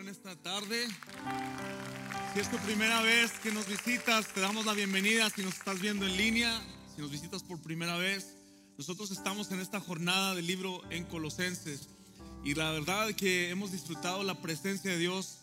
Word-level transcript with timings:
En 0.00 0.08
esta 0.08 0.36
tarde. 0.36 0.86
Si 2.32 2.40
es 2.40 2.50
tu 2.50 2.56
primera 2.58 3.02
vez 3.02 3.30
que 3.42 3.50
nos 3.52 3.66
visitas, 3.66 4.26
te 4.32 4.40
damos 4.40 4.64
la 4.64 4.72
bienvenida. 4.72 5.28
Si 5.30 5.42
nos 5.42 5.54
estás 5.54 5.80
viendo 5.80 6.06
en 6.06 6.16
línea, 6.16 6.62
si 6.94 7.00
nos 7.02 7.10
visitas 7.10 7.42
por 7.42 7.60
primera 7.60 7.96
vez, 7.96 8.34
nosotros 8.78 9.10
estamos 9.10 9.50
en 9.50 9.60
esta 9.60 9.80
jornada 9.80 10.34
del 10.34 10.46
libro 10.46 10.80
en 10.90 11.04
Colosenses. 11.04 11.88
Y 12.44 12.54
la 12.54 12.70
verdad 12.70 13.12
que 13.14 13.50
hemos 13.50 13.72
disfrutado 13.72 14.22
la 14.22 14.40
presencia 14.40 14.90
de 14.92 14.98
Dios 14.98 15.38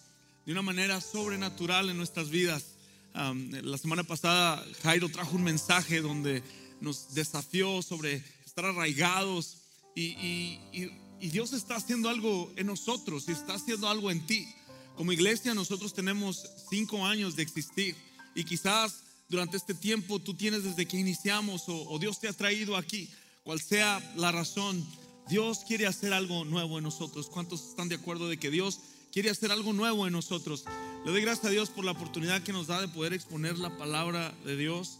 de 0.45 0.51
una 0.53 0.61
manera 0.61 1.01
sobrenatural 1.01 1.89
en 1.89 1.97
nuestras 1.97 2.29
vidas. 2.29 2.75
Um, 3.13 3.49
la 3.51 3.77
semana 3.77 4.03
pasada 4.03 4.63
Jairo 4.83 5.09
trajo 5.09 5.35
un 5.35 5.43
mensaje 5.43 6.01
donde 6.01 6.43
nos 6.81 7.13
desafió 7.13 7.81
sobre 7.81 8.23
estar 8.45 8.65
arraigados 8.65 9.57
y, 9.95 10.03
y- 10.03 10.59
y- 10.73 11.04
y 11.19 11.29
Dios 11.29 11.53
está 11.53 11.75
haciendo 11.75 12.09
algo 12.09 12.51
en 12.55 12.67
nosotros 12.67 13.25
y 13.27 13.31
está 13.31 13.55
haciendo 13.55 13.89
algo 13.89 14.11
en 14.11 14.25
ti. 14.25 14.47
Como 14.95 15.11
iglesia 15.11 15.53
nosotros 15.53 15.93
tenemos 15.93 16.49
cinco 16.69 17.05
años 17.05 17.35
de 17.35 17.43
existir 17.43 17.95
y 18.33 18.43
quizás 18.43 19.03
durante 19.27 19.57
este 19.57 19.73
tiempo 19.73 20.19
tú 20.19 20.33
tienes 20.33 20.63
desde 20.63 20.85
que 20.85 20.97
iniciamos 20.97 21.63
o, 21.67 21.97
Dios 21.99 22.19
te 22.19 22.27
ha 22.27 22.33
traído 22.33 22.77
aquí, 22.77 23.09
cual 23.43 23.59
sea 23.59 24.01
la 24.15 24.31
razón, 24.31 24.85
Dios 25.27 25.59
quiere 25.67 25.87
hacer 25.87 26.13
algo 26.13 26.45
nuevo 26.45 26.77
en 26.77 26.83
nosotros. 26.83 27.29
¿Cuántos 27.29 27.69
están 27.69 27.89
de 27.89 27.95
acuerdo 27.95 28.29
de 28.29 28.37
que 28.37 28.51
Dios 28.51 28.79
quiere 29.11 29.29
hacer 29.29 29.51
algo 29.51 29.73
nuevo 29.73 30.05
en 30.05 30.13
nosotros? 30.13 30.65
Le 31.05 31.11
doy 31.11 31.21
gracias 31.21 31.45
a 31.45 31.49
Dios 31.49 31.69
por 31.69 31.85
la 31.85 31.91
oportunidad 31.91 32.43
que 32.43 32.53
nos 32.53 32.67
da 32.67 32.81
de 32.81 32.87
poder 32.87 33.13
exponer 33.13 33.57
la 33.57 33.75
palabra 33.77 34.35
de 34.45 34.55
Dios. 34.55 34.99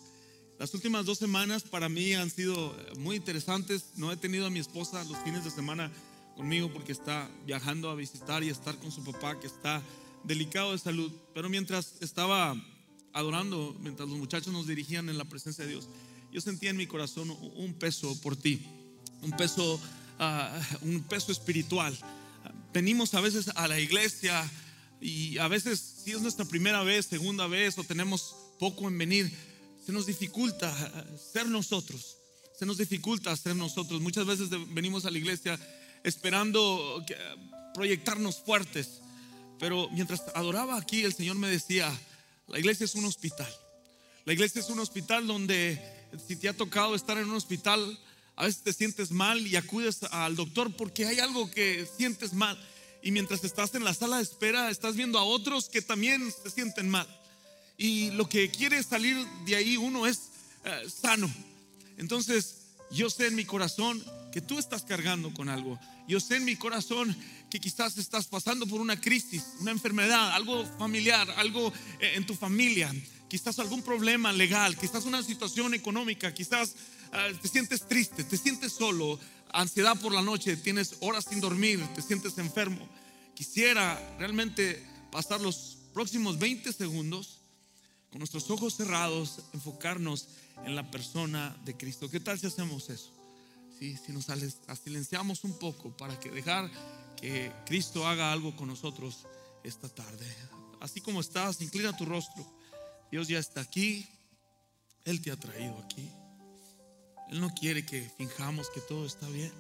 Las 0.58 0.74
últimas 0.74 1.06
dos 1.06 1.18
semanas 1.18 1.64
para 1.64 1.90
mí 1.90 2.14
han 2.14 2.30
sido 2.30 2.76
eh, 2.80 2.94
muy 2.98 3.18
interesantes. 3.18 3.86
No 3.98 4.12
he 4.12 4.18
tenido 4.18 4.46
a 4.46 4.50
mi 4.50 4.60
esposa 4.60 5.04
los 5.04 5.18
fines 5.24 5.44
de 5.44 5.52
semana 5.52 5.92
conmigo 6.36 6.72
porque 6.72 6.92
está 6.94 7.30
viajando 7.46 7.90
a 7.90 7.96
visitar 7.96 8.44
y 8.44 8.50
estar 8.50 8.78
con 8.78 8.92
su 8.92 9.04
papá 9.04 9.40
que 9.40 9.48
está 9.48 9.82
delicado 10.24 10.72
de 10.72 10.78
salud. 10.78 11.12
Pero 11.34 11.50
mientras 11.50 11.96
estaba 12.00 12.56
adorando, 13.14 13.76
mientras 13.82 14.08
los 14.08 14.18
muchachos 14.18 14.54
nos 14.54 14.68
dirigían 14.68 15.10
en 15.10 15.18
la 15.18 15.26
presencia 15.26 15.66
de 15.66 15.72
Dios, 15.72 15.88
yo 16.32 16.40
sentía 16.42 16.70
en 16.70 16.78
mi 16.78 16.88
corazón 16.88 17.30
un- 17.56 17.74
peso 17.74 18.20
por 18.22 18.36
ti, 18.36 18.62
un 19.22 19.32
peso, 19.32 19.80
ah, 20.20 20.58
un 20.82 21.02
peso 21.04 21.32
espiritual. 21.32 21.98
Venimos 22.74 23.14
a 23.14 23.22
veces 23.22 23.50
a 23.56 23.68
la 23.68 23.80
iglesia 23.80 24.50
y 25.02 25.38
a 25.38 25.48
veces 25.48 25.80
si 26.04 26.12
es 26.12 26.22
nuestra 26.22 26.44
primera 26.46 26.84
vez, 26.84 27.06
segunda 27.06 27.48
vez 27.48 27.78
o 27.78 27.84
tenemos 27.84 28.36
poco 28.60 28.88
en 28.90 28.98
venir, 28.98 29.32
se 29.86 29.92
nos 29.92 30.06
dificulta 30.06 30.74
ser 31.34 31.48
nosotros. 31.48 32.18
Se 32.58 32.66
nos 32.66 32.78
dificulta 32.78 33.36
ser 33.36 33.56
nosotros. 33.56 34.02
Muchas 34.02 34.26
veces 34.26 34.50
venimos 34.70 35.06
a 35.06 35.12
la 35.12 35.18
iglesia 35.18 35.60
esperando 36.04 37.04
que- 37.06 37.16
proyectarnos 37.74 38.38
fuertes. 38.38 39.02
Pero 39.60 39.90
mientras 39.92 40.22
adoraba 40.34 40.78
aquí, 40.78 41.04
el 41.04 41.14
Señor 41.14 41.36
me 41.38 41.50
decía, 41.50 41.92
la 42.48 42.60
iglesia 42.60 42.86
es 42.86 42.96
un 42.96 43.06
hospital. 43.06 43.54
La 44.26 44.34
iglesia 44.34 44.62
es 44.62 44.70
un 44.70 44.80
hospital 44.80 45.28
donde 45.28 45.80
si 46.28 46.36
te 46.36 46.50
ha 46.50 46.54
tocado 46.54 46.96
estar 46.96 47.18
en 47.18 47.30
un 47.30 47.36
hospital, 47.36 48.00
a 48.38 48.46
veces 48.46 48.64
te 48.64 48.74
sientes 48.74 49.12
mal 49.12 49.46
y 49.46 49.56
acudes 49.56 50.04
al 50.12 50.36
doctor 50.36 50.76
porque 50.76 51.06
hay 51.06 51.20
algo 51.20 51.52
que 51.52 51.88
sientes 51.98 52.34
mal. 52.34 52.58
Y 53.04 53.12
mientras 53.12 53.44
estás 53.44 53.76
en 53.76 53.84
la 53.84 53.94
sala 53.94 54.18
de 54.18 54.24
espera, 54.24 54.72
estás 54.72 54.96
viendo 54.96 55.20
a 55.20 55.24
otros 55.24 55.70
que 55.70 55.82
también 55.82 56.34
se 56.44 56.50
sienten 56.50 56.90
mal. 56.90 57.08
Y 57.78 58.12
lo 58.12 58.30
que 58.30 58.50
quiere 58.50 58.82
salir 58.84 59.18
de 59.46 59.56
ahí 59.56 59.78
uno 59.78 60.08
es 60.08 60.30
eh, 60.64 60.90
sano. 60.90 61.32
Entonces, 61.98 62.56
yo 62.92 63.10
sé 63.10 63.28
en 63.28 63.36
mi 63.36 63.46
corazón 63.46 64.04
que 64.32 64.42
tú 64.42 64.60
estás 64.60 64.84
cargando 64.84 65.34
con 65.34 65.50
algo. 65.50 65.80
Yo 66.08 66.20
sé 66.20 66.38
en 66.38 66.46
mi 66.46 66.56
corazón 66.56 67.16
que 67.50 67.60
quizás 67.60 67.98
estás 67.98 68.28
pasando 68.28 68.68
por 68.68 68.82
una 68.82 69.00
crisis, 69.00 69.44
una 69.60 69.72
enfermedad, 69.72 70.32
algo 70.32 70.66
familiar, 70.78 71.30
algo 71.38 71.72
eh, 72.00 72.14
en 72.16 72.26
tu 72.26 72.36
familia, 72.36 72.94
quizás 73.28 73.60
algún 73.60 73.82
problema 73.82 74.34
legal, 74.34 74.78
quizás 74.78 75.06
una 75.06 75.24
situación 75.24 75.74
económica, 75.74 76.34
quizás 76.34 76.76
ah, 77.12 77.28
te 77.42 77.48
sientes 77.48 77.88
triste, 77.88 78.24
te 78.24 78.38
sientes 78.38 78.74
solo, 78.74 79.20
ansiedad 79.52 80.00
por 80.00 80.14
la 80.14 80.22
noche, 80.22 80.58
tienes 80.58 80.96
horas 81.00 81.26
sin 81.30 81.40
dormir, 81.40 81.82
te 81.96 82.02
sientes 82.02 82.38
enfermo. 82.38 82.88
Quisiera 83.34 84.18
realmente 84.20 84.84
pasar 85.12 85.42
los 85.42 85.78
próximos 85.94 86.38
20 86.40 86.72
segundos 86.74 87.35
con 88.10 88.20
nuestros 88.20 88.50
ojos 88.50 88.76
cerrados, 88.76 89.42
enfocarnos 89.54 90.28
en 90.66 90.76
la 90.76 90.90
persona 90.90 91.56
de 91.66 91.76
Cristo. 91.76 92.10
¿Qué 92.10 92.20
tal 92.20 92.40
si 92.40 92.48
hacemos 92.48 92.90
eso? 92.90 93.12
Sí, 93.78 93.98
si 93.98 94.14
nos 94.14 94.28
silenciamos 94.84 95.44
un 95.44 95.58
poco 95.60 95.96
para 95.96 96.18
que 96.20 96.32
dejar 96.32 96.72
que 97.18 97.52
Cristo 97.66 98.08
haga 98.08 98.32
algo 98.32 98.56
con 98.56 98.68
nosotros 98.68 99.26
esta 99.64 99.90
tarde. 99.90 100.26
Así 100.80 101.02
como 101.02 101.22
estás, 101.22 101.62
inclina 101.62 101.96
tu 101.96 102.06
rostro. 102.06 102.46
Dios 103.12 103.28
ya 103.28 103.40
está 103.40 103.62
aquí. 103.62 104.08
Él 105.04 105.22
te 105.22 105.32
ha 105.32 105.36
traído 105.36 105.78
aquí. 105.80 106.10
Él 107.30 107.42
no 107.42 107.50
quiere 107.54 107.86
que 107.86 108.10
finjamos 108.18 108.70
que 108.70 108.82
todo 108.82 109.06
está 109.06 109.28
bien. 109.30 109.52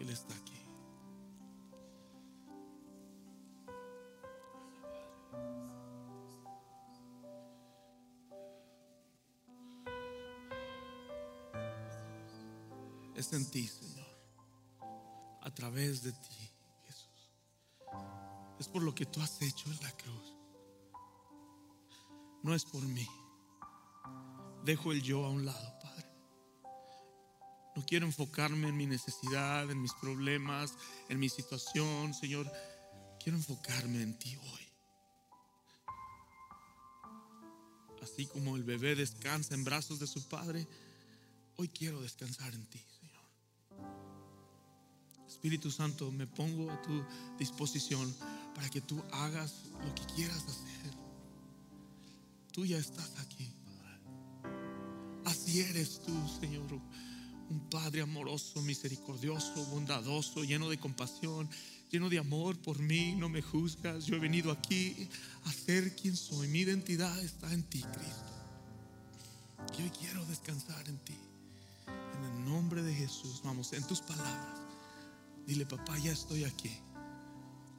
Él 0.00 0.08
está 0.10 0.34
aquí. 0.34 0.51
Es 13.22 13.32
en 13.32 13.48
ti, 13.48 13.68
Señor. 13.68 14.06
A 15.42 15.50
través 15.54 16.02
de 16.02 16.12
ti, 16.12 16.50
Jesús. 16.86 17.30
Es 18.58 18.68
por 18.68 18.82
lo 18.82 18.94
que 18.94 19.06
tú 19.06 19.20
has 19.20 19.40
hecho 19.42 19.70
en 19.70 19.80
la 19.80 19.92
cruz. 19.92 20.36
No 22.42 22.52
es 22.54 22.64
por 22.64 22.82
mí. 22.82 23.06
Dejo 24.64 24.90
el 24.90 25.02
yo 25.02 25.24
a 25.24 25.30
un 25.30 25.44
lado, 25.46 25.78
Padre. 25.80 26.06
No 27.76 27.84
quiero 27.86 28.06
enfocarme 28.06 28.68
en 28.68 28.76
mi 28.76 28.86
necesidad, 28.86 29.70
en 29.70 29.80
mis 29.80 29.94
problemas, 29.94 30.74
en 31.08 31.20
mi 31.20 31.28
situación, 31.28 32.14
Señor. 32.14 32.50
Quiero 33.22 33.38
enfocarme 33.38 34.02
en 34.02 34.18
ti 34.18 34.36
hoy. 34.36 34.68
Así 38.02 38.26
como 38.26 38.56
el 38.56 38.64
bebé 38.64 38.96
descansa 38.96 39.54
en 39.54 39.62
brazos 39.62 40.00
de 40.00 40.08
su 40.08 40.28
padre, 40.28 40.66
hoy 41.56 41.68
quiero 41.68 42.02
descansar 42.02 42.52
en 42.52 42.66
ti. 42.66 42.84
Espíritu 45.42 45.72
Santo, 45.72 46.12
me 46.12 46.28
pongo 46.28 46.70
a 46.70 46.80
tu 46.82 47.02
disposición 47.36 48.14
para 48.54 48.70
que 48.70 48.80
tú 48.80 49.02
hagas 49.10 49.52
lo 49.84 49.92
que 49.92 50.04
quieras 50.14 50.36
hacer. 50.36 50.92
Tú 52.52 52.64
ya 52.64 52.78
estás 52.78 53.10
aquí. 53.18 53.48
Así 55.24 55.58
eres 55.58 56.00
tú, 56.06 56.12
Señor. 56.40 56.72
Un 57.50 57.58
Padre 57.68 58.02
amoroso, 58.02 58.62
misericordioso, 58.62 59.66
bondadoso, 59.66 60.44
lleno 60.44 60.70
de 60.70 60.78
compasión, 60.78 61.50
lleno 61.90 62.08
de 62.08 62.20
amor 62.20 62.56
por 62.58 62.78
mí. 62.78 63.16
No 63.16 63.28
me 63.28 63.42
juzgas. 63.42 64.06
Yo 64.06 64.14
he 64.14 64.20
venido 64.20 64.52
aquí 64.52 65.08
a 65.46 65.52
ser 65.52 65.96
quien 65.96 66.14
soy. 66.14 66.46
Mi 66.46 66.60
identidad 66.60 67.18
está 67.18 67.52
en 67.52 67.64
ti, 67.64 67.82
Cristo. 67.82 69.76
Y 69.76 69.82
hoy 69.82 69.90
quiero 69.90 70.24
descansar 70.26 70.88
en 70.88 70.98
ti. 70.98 71.16
En 71.88 72.24
el 72.30 72.44
nombre 72.44 72.80
de 72.84 72.94
Jesús, 72.94 73.40
vamos, 73.42 73.72
en 73.72 73.84
tus 73.88 74.00
palabras. 74.02 74.62
Dile, 75.46 75.66
papá, 75.66 75.98
ya 75.98 76.12
estoy 76.12 76.44
aquí. 76.44 76.70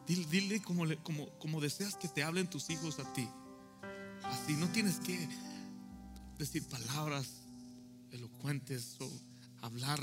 Dile, 0.07 0.25
dile 0.25 0.61
como, 0.61 1.61
deseas 1.61 1.95
que 1.95 2.07
te 2.07 2.23
hablen 2.23 2.49
tus 2.49 2.69
hijos 2.69 2.99
a 2.99 3.13
ti. 3.13 3.27
Así, 4.23 4.53
no 4.53 4.67
tienes 4.69 4.99
que 4.99 5.29
decir 6.37 6.67
palabras 6.67 7.27
elocuentes 8.11 8.97
o 8.99 9.09
hablar. 9.61 10.01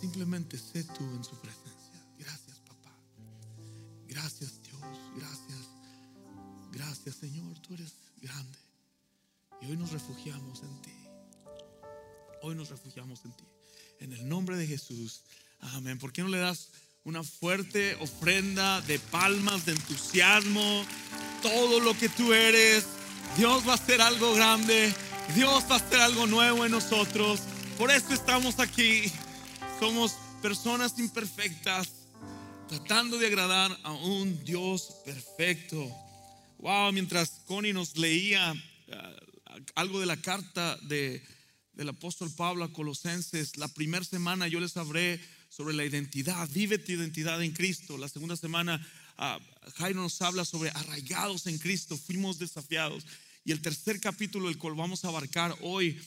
Simplemente 0.00 0.58
sé 0.58 0.84
tú 0.84 1.04
en 1.04 1.24
su 1.24 1.36
presencia. 1.40 2.06
Gracias, 2.18 2.58
papá. 2.60 2.94
Gracias, 4.06 4.60
Dios. 4.62 4.82
Gracias. 5.16 5.58
Gracias, 6.72 7.16
Señor. 7.16 7.58
Tú 7.60 7.74
eres 7.74 7.94
grande. 8.20 8.58
Y 9.62 9.70
hoy 9.70 9.76
nos 9.76 9.92
refugiamos 9.92 10.62
en 10.62 10.82
ti. 10.82 10.92
Hoy 12.42 12.54
nos 12.54 12.70
refugiamos 12.70 13.24
en 13.24 13.32
ti. 13.32 13.44
En 14.00 14.12
el 14.12 14.28
nombre 14.28 14.56
de 14.56 14.66
Jesús. 14.66 15.22
Amén. 15.62 15.98
¿Por 15.98 16.12
qué 16.12 16.22
no 16.22 16.28
le 16.28 16.38
das 16.38 16.70
una 17.04 17.22
fuerte 17.22 17.94
ofrenda 18.00 18.80
de 18.82 18.98
palmas, 18.98 19.64
de 19.64 19.72
entusiasmo? 19.72 20.84
Todo 21.40 21.80
lo 21.80 21.96
que 21.96 22.08
tú 22.08 22.32
eres. 22.32 22.84
Dios 23.36 23.66
va 23.66 23.72
a 23.72 23.76
hacer 23.76 24.00
algo 24.00 24.34
grande. 24.34 24.92
Dios 25.34 25.64
va 25.70 25.76
a 25.76 25.78
hacer 25.78 26.00
algo 26.00 26.26
nuevo 26.26 26.66
en 26.66 26.72
nosotros. 26.72 27.40
Por 27.78 27.90
eso 27.92 28.12
estamos 28.12 28.58
aquí. 28.58 29.04
Somos 29.78 30.16
personas 30.42 30.98
imperfectas. 30.98 31.88
Tratando 32.68 33.18
de 33.18 33.28
agradar 33.28 33.78
a 33.84 33.92
un 33.92 34.44
Dios 34.44 34.96
perfecto. 35.04 35.78
Wow, 36.58 36.92
mientras 36.92 37.40
Connie 37.46 37.72
nos 37.72 37.96
leía 37.96 38.52
ah, 38.92 39.16
algo 39.74 40.00
de 40.00 40.06
la 40.06 40.16
carta 40.16 40.76
de, 40.82 41.22
del 41.72 41.88
apóstol 41.88 42.30
Pablo 42.36 42.64
a 42.64 42.72
Colosenses, 42.72 43.56
la 43.56 43.68
primera 43.68 44.04
semana 44.04 44.48
yo 44.48 44.58
les 44.60 44.76
hablé 44.76 45.20
sobre 45.54 45.74
la 45.74 45.84
identidad. 45.84 46.48
Vive 46.50 46.78
tu 46.78 46.92
identidad 46.92 47.42
en 47.42 47.52
Cristo. 47.52 47.98
La 47.98 48.08
segunda 48.08 48.36
semana 48.36 48.84
ah, 49.18 49.38
Jairo 49.76 50.00
nos 50.00 50.22
habla 50.22 50.46
sobre 50.46 50.70
arraigados 50.70 51.46
en 51.46 51.58
Cristo. 51.58 51.98
Fuimos 51.98 52.38
desafiados. 52.38 53.04
Y 53.44 53.52
el 53.52 53.60
tercer 53.60 54.00
capítulo, 54.00 54.48
el 54.48 54.56
cual 54.56 54.74
vamos 54.74 55.04
a 55.04 55.08
abarcar 55.08 55.54
hoy, 55.60 56.00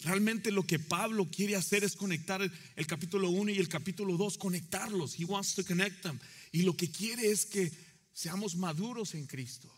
realmente 0.00 0.50
lo 0.50 0.62
que 0.62 0.78
Pablo 0.78 1.28
quiere 1.30 1.54
hacer 1.54 1.84
es 1.84 1.96
conectar 1.96 2.40
el, 2.40 2.86
capítulo 2.86 3.28
1 3.28 3.50
y 3.50 3.58
el 3.58 3.68
capítulo 3.68 4.16
2, 4.16 4.38
conectarlos. 4.38 5.20
He 5.20 5.26
wants 5.26 5.54
to 5.54 5.64
connect 5.66 6.02
them. 6.02 6.18
Y 6.52 6.62
lo 6.62 6.74
que 6.74 6.90
quiere 6.90 7.30
es 7.30 7.44
que 7.44 7.70
seamos 8.14 8.56
maduros 8.56 9.14
en 9.14 9.26
Cristo. 9.26 9.70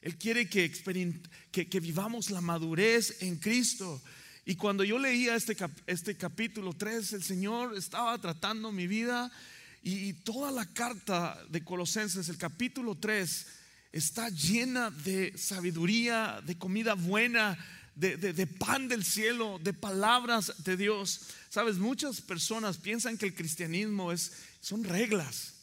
Él 0.00 0.16
quiere 0.16 0.48
que, 0.48 0.70
que, 1.50 1.80
vivamos 1.80 2.30
la 2.30 2.40
madurez 2.40 3.20
en 3.20 3.36
Cristo. 3.36 4.00
Y 4.46 4.56
cuando 4.56 4.84
yo 4.84 4.98
leía 4.98 5.36
este, 5.36 5.56
este 5.86 6.16
capítulo 6.16 6.74
3, 6.74 7.14
el 7.14 7.22
Señor 7.22 7.76
estaba 7.76 8.18
tratando 8.18 8.72
mi 8.72 8.86
vida 8.86 9.32
y, 9.82 10.12
toda 10.14 10.50
la 10.50 10.66
carta 10.66 11.38
de 11.50 11.62
Colosenses, 11.62 12.28
el 12.28 12.38
capítulo 12.38 12.94
3, 12.94 13.46
está 13.92 14.28
llena 14.30 14.90
de 14.90 15.36
sabiduría, 15.36 16.42
de 16.44 16.56
comida 16.56 16.94
buena, 16.94 17.58
de, 17.94 18.16
de, 18.16 18.46
pan 18.46 18.88
del 18.88 19.04
cielo, 19.04 19.60
de 19.62 19.72
palabras 19.72 20.64
de 20.64 20.76
Dios. 20.76 21.20
Sabes, 21.50 21.76
muchas 21.76 22.20
personas 22.20 22.78
piensan 22.78 23.16
que 23.18 23.26
el 23.26 23.34
cristianismo 23.34 24.10
es, 24.10 24.32
son 24.60 24.84
reglas, 24.84 25.54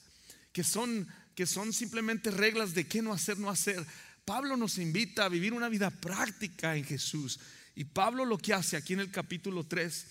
que 0.54 0.64
son, 0.64 1.08
que 1.36 1.46
son 1.46 1.74
simplemente 1.74 2.30
reglas 2.30 2.74
de 2.74 2.88
qué 2.88 3.02
no 3.02 3.14
hacer, 3.14 3.38
no 3.38 3.50
hacer. 3.50 3.86
Pablo 4.24 4.56
nos 4.56 4.78
invita 4.78 5.26
a 5.26 5.30
vivir 5.30 5.54
una 5.54 5.70
vida 5.70 5.90
práctica 5.90 6.76
en 6.76 6.84
Jesús. 6.84 7.40
Y 7.82 7.86
Pablo 7.86 8.26
lo 8.26 8.38
que 8.38 8.54
hace 8.54 8.78
aquí 8.78 8.94
en 8.94 9.00
el 9.00 9.10
capítulo 9.10 9.64
3, 9.64 10.06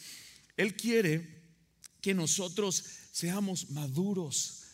él 0.57 0.75
quiere 0.75 1.41
que 2.01 2.13
nosotros 2.13 2.85
seamos 3.13 3.71
maduros. 3.71 4.65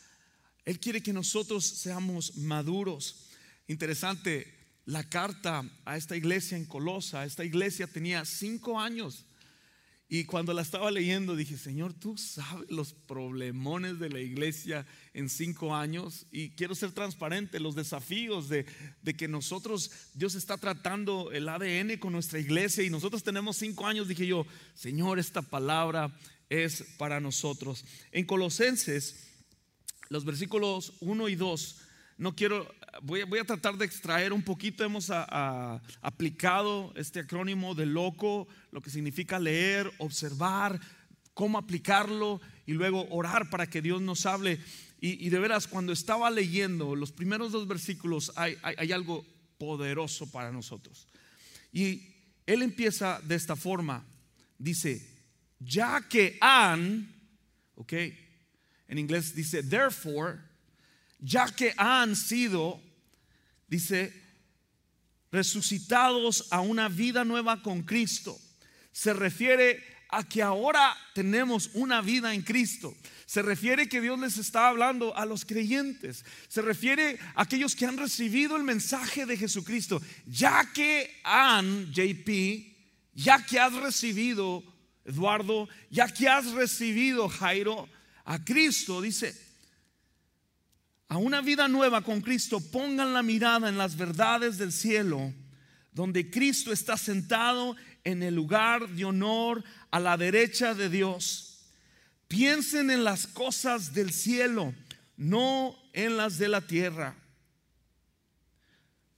Él 0.64 0.80
quiere 0.80 1.02
que 1.02 1.12
nosotros 1.12 1.66
seamos 1.66 2.38
maduros. 2.38 3.28
Interesante, 3.68 4.50
la 4.86 5.06
carta 5.10 5.62
a 5.84 5.98
esta 5.98 6.16
iglesia 6.16 6.56
en 6.56 6.64
Colosa, 6.64 7.26
esta 7.26 7.44
iglesia 7.44 7.86
tenía 7.86 8.24
cinco 8.24 8.80
años 8.80 9.26
y 10.08 10.24
cuando 10.24 10.52
la 10.52 10.62
estaba 10.62 10.92
leyendo 10.92 11.34
dije, 11.34 11.58
Señor, 11.58 11.92
tú 11.92 12.16
sabes 12.16 12.70
los 12.70 12.92
problemones 12.92 13.98
de 13.98 14.08
la 14.08 14.20
iglesia 14.20 14.86
en 15.14 15.28
cinco 15.28 15.74
años 15.74 16.26
y 16.30 16.50
quiero 16.50 16.76
ser 16.76 16.92
transparente, 16.92 17.58
los 17.58 17.74
desafíos 17.74 18.48
de, 18.48 18.66
que 19.18 19.26
nosotros, 19.26 19.90
Dios 20.14 20.36
está 20.36 20.58
tratando 20.58 21.32
el 21.32 21.48
ADN 21.48 21.98
con 21.98 22.12
nuestra 22.12 22.38
iglesia 22.38 22.84
y 22.84 22.90
nosotros 22.90 23.24
tenemos 23.24 23.56
cinco 23.56 23.84
años, 23.84 24.06
dije 24.06 24.28
yo, 24.28 24.46
Señor, 24.74 25.18
esta 25.18 25.42
palabra 25.42 26.16
es 26.48 26.84
para 26.98 27.18
nosotros. 27.18 27.84
En 28.12 28.26
Colosenses, 28.26 29.26
los 30.08 30.24
versículos 30.24 30.92
1 31.00 31.28
y 31.30 31.34
2, 31.34 31.76
no 32.18 32.36
quiero, 32.36 32.72
voy, 33.02 33.22
voy, 33.24 33.38
a 33.38 33.44
tratar 33.44 33.76
de 33.76 33.84
extraer 33.84 34.32
un 34.32 34.42
poquito, 34.42 34.84
hemos 34.84 35.10
aplicado 35.10 36.92
este 36.96 37.20
acrónimo 37.20 37.74
de 37.74 37.86
loco, 37.86 38.48
lo 38.70 38.80
que 38.80 38.90
significa 38.90 39.38
leer, 39.38 39.90
observar, 39.98 40.80
cómo 41.34 41.58
aplicarlo 41.58 42.40
y 42.64 42.72
luego 42.72 43.06
orar 43.10 43.50
para 43.50 43.68
que 43.68 43.82
Dios 43.82 44.00
nos 44.00 44.26
hable. 44.26 44.58
Y, 45.00 45.28
de 45.28 45.38
veras, 45.38 45.66
cuando 45.66 45.92
estaba 45.92 46.30
leyendo 46.30 46.96
los 46.96 47.12
primeros 47.12 47.52
dos 47.52 47.68
versículos, 47.68 48.32
hay, 48.34 48.56
hay 48.62 48.92
algo 48.92 49.24
poderoso 49.58 50.30
para 50.30 50.50
nosotros. 50.50 51.06
Y 51.72 52.14
él 52.46 52.62
empieza 52.62 53.20
de 53.22 53.34
esta 53.34 53.56
forma, 53.56 54.04
dice, 54.58 55.06
ya 55.58 56.06
que 56.08 56.38
han, 56.40 57.14
ok, 57.74 57.92
en 58.88 58.98
inglés 58.98 59.34
dice, 59.34 59.62
therefore, 59.62 60.38
ya 61.18 61.46
que 61.46 61.74
han 61.76 62.16
sido, 62.16 62.80
dice, 63.68 64.12
resucitados 65.32 66.48
a 66.50 66.60
una 66.60 66.88
vida 66.88 67.24
nueva 67.24 67.62
con 67.62 67.82
Cristo. 67.82 68.38
Se 68.92 69.12
refiere 69.12 69.82
a 70.08 70.26
que 70.26 70.42
ahora 70.42 70.96
tenemos 71.14 71.70
una 71.74 72.00
vida 72.00 72.34
en 72.34 72.42
Cristo. 72.42 72.94
Se 73.26 73.42
refiere 73.42 73.88
que 73.88 74.00
Dios 74.00 74.18
les 74.18 74.38
está 74.38 74.68
hablando 74.68 75.16
a 75.16 75.26
los 75.26 75.44
creyentes. 75.44 76.24
Se 76.48 76.62
refiere 76.62 77.18
a 77.34 77.42
aquellos 77.42 77.74
que 77.74 77.84
han 77.84 77.98
recibido 77.98 78.56
el 78.56 78.62
mensaje 78.62 79.26
de 79.26 79.36
Jesucristo. 79.36 80.00
Ya 80.26 80.72
que 80.72 81.20
han, 81.24 81.92
JP, 81.92 82.28
ya 83.14 83.44
que 83.44 83.58
has 83.58 83.74
recibido, 83.74 84.62
Eduardo, 85.04 85.68
ya 85.90 86.06
que 86.08 86.28
has 86.28 86.52
recibido, 86.52 87.28
Jairo, 87.28 87.88
a 88.24 88.44
Cristo, 88.44 89.00
dice, 89.00 89.34
a 91.08 91.18
una 91.18 91.40
vida 91.40 91.68
nueva 91.68 92.02
con 92.02 92.20
Cristo, 92.20 92.60
pongan 92.60 93.12
la 93.12 93.22
mirada 93.22 93.68
en 93.68 93.78
las 93.78 93.96
verdades 93.96 94.58
del 94.58 94.72
cielo, 94.72 95.32
donde 95.92 96.30
Cristo 96.30 96.72
está 96.72 96.96
sentado 96.96 97.76
en 98.04 98.22
el 98.22 98.34
lugar 98.34 98.88
de 98.88 99.04
honor 99.04 99.62
a 99.90 100.00
la 100.00 100.16
derecha 100.16 100.74
de 100.74 100.88
Dios. 100.88 101.64
Piensen 102.28 102.90
en 102.90 103.04
las 103.04 103.26
cosas 103.26 103.94
del 103.94 104.12
cielo, 104.12 104.74
no 105.16 105.76
en 105.92 106.16
las 106.16 106.38
de 106.38 106.48
la 106.48 106.60
tierra. 106.60 107.16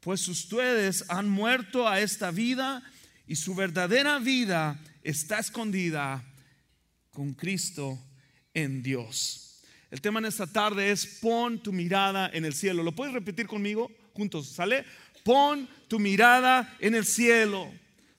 Pues 0.01 0.29
ustedes 0.29 1.05
han 1.09 1.29
muerto 1.29 1.89
a 1.89 2.01
esta 2.01 2.31
vida 2.31 2.83
y 3.27 3.37
su 3.37 3.55
verdadera 3.55 4.19
vida 4.19 4.79
está 5.03 5.39
escondida 5.39 6.25
con 7.11 7.35
Cristo 7.35 7.99
en 8.55 8.83
Dios. 8.83 9.48
El 9.91 10.01
tema 10.01 10.19
en 10.19 10.27
esta 10.27 10.47
tarde 10.47 10.91
es 10.91 11.07
pon 11.07 11.63
tu 11.63 11.73
mirada 11.73 12.31
en 12.33 12.45
el 12.45 12.53
cielo. 12.53 12.83
¿Lo 12.83 12.93
puedes 12.93 13.15
repetir 13.15 13.47
conmigo? 13.47 13.91
Juntos, 14.13 14.49
¿sale? 14.49 14.85
Pon 15.25 15.69
tu 15.89 15.99
mirada 15.99 16.77
en 16.79 16.95
el 16.95 17.07
cielo. 17.07 17.73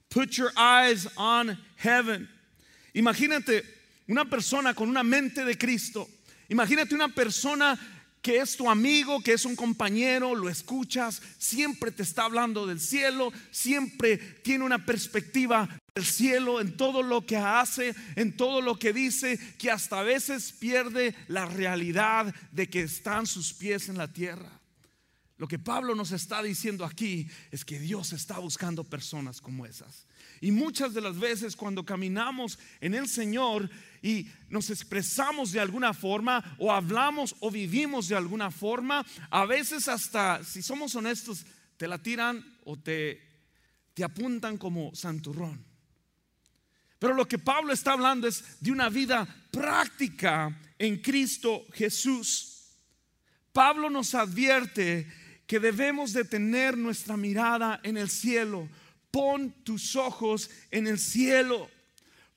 Put 0.09 0.31
your 0.31 0.51
eyes 0.57 1.07
on 1.15 1.57
heaven. 1.77 2.27
Imagínate 2.93 3.63
una 4.07 4.25
persona 4.25 4.73
con 4.73 4.89
una 4.89 5.03
mente 5.03 5.45
de 5.45 5.57
Cristo. 5.57 6.09
Imagínate 6.49 6.95
una 6.95 7.09
persona 7.09 7.77
que 8.21 8.37
es 8.37 8.57
tu 8.57 8.69
amigo, 8.69 9.21
que 9.21 9.33
es 9.33 9.45
un 9.45 9.55
compañero, 9.55 10.35
lo 10.35 10.49
escuchas, 10.49 11.21
siempre 11.37 11.91
te 11.91 12.03
está 12.03 12.25
hablando 12.25 12.67
del 12.67 12.79
cielo, 12.79 13.31
siempre 13.51 14.17
tiene 14.17 14.65
una 14.65 14.85
perspectiva 14.85 15.69
del 15.95 16.05
cielo 16.05 16.59
en 16.59 16.75
todo 16.75 17.01
lo 17.01 17.25
que 17.25 17.37
hace, 17.37 17.95
en 18.15 18.35
todo 18.35 18.61
lo 18.61 18.77
que 18.77 18.91
dice, 18.91 19.39
que 19.57 19.71
hasta 19.71 19.99
a 19.99 20.03
veces 20.03 20.51
pierde 20.51 21.15
la 21.27 21.45
realidad 21.45 22.33
de 22.51 22.69
que 22.69 22.81
están 22.81 23.25
sus 23.25 23.53
pies 23.53 23.89
en 23.89 23.97
la 23.97 24.11
tierra. 24.11 24.59
Lo 25.37 25.47
que 25.47 25.57
Pablo 25.57 25.95
nos 25.95 26.11
está 26.11 26.43
diciendo 26.43 26.83
aquí 26.83 27.29
es 27.51 27.63
que 27.63 27.79
Dios 27.79 28.11
está 28.11 28.39
buscando 28.39 28.83
personas 28.83 29.39
como 29.39 29.65
esas. 29.65 30.05
Y 30.41 30.51
muchas 30.51 30.93
de 30.93 31.01
las 31.01 31.19
veces 31.19 31.55
cuando 31.55 31.85
caminamos 31.85 32.57
en 32.81 32.93
el 32.93 33.07
Señor 33.07 33.69
y 34.01 34.27
nos 34.49 34.69
expresamos 34.69 35.51
de 35.51 35.59
alguna 35.59 35.93
forma 35.93 36.55
o 36.57 36.71
hablamos 36.71 37.35
o 37.39 37.51
vivimos 37.51 38.07
de 38.07 38.15
alguna 38.15 38.51
forma, 38.51 39.05
a 39.29 39.45
veces 39.45 39.87
hasta, 39.87 40.43
si 40.43 40.61
somos 40.61 40.95
honestos, 40.95 41.45
te 41.77 41.87
la 41.87 41.97
tiran 41.97 42.43
o 42.65 42.77
te, 42.77 43.21
te 43.93 44.03
apuntan 44.03 44.57
como 44.57 44.93
santurrón. 44.95 45.65
Pero 46.99 47.13
lo 47.13 47.27
que 47.27 47.39
Pablo 47.39 47.71
está 47.71 47.93
hablando 47.93 48.27
es 48.27 48.59
de 48.59 48.71
una 48.71 48.89
vida 48.89 49.25
práctica 49.51 50.59
en 50.77 50.97
Cristo 50.97 51.65
Jesús. 51.73 52.75
Pablo 53.53 53.89
nos 53.89 54.13
advierte 54.15 55.07
que 55.47 55.59
debemos 55.59 56.13
de 56.13 56.25
tener 56.25 56.77
nuestra 56.77 57.17
mirada 57.17 57.79
en 57.83 57.97
el 57.97 58.09
cielo. 58.09 58.69
Pon 59.11 59.51
tus 59.63 59.95
ojos 59.95 60.49
en 60.71 60.87
el 60.87 60.99
cielo. 60.99 61.69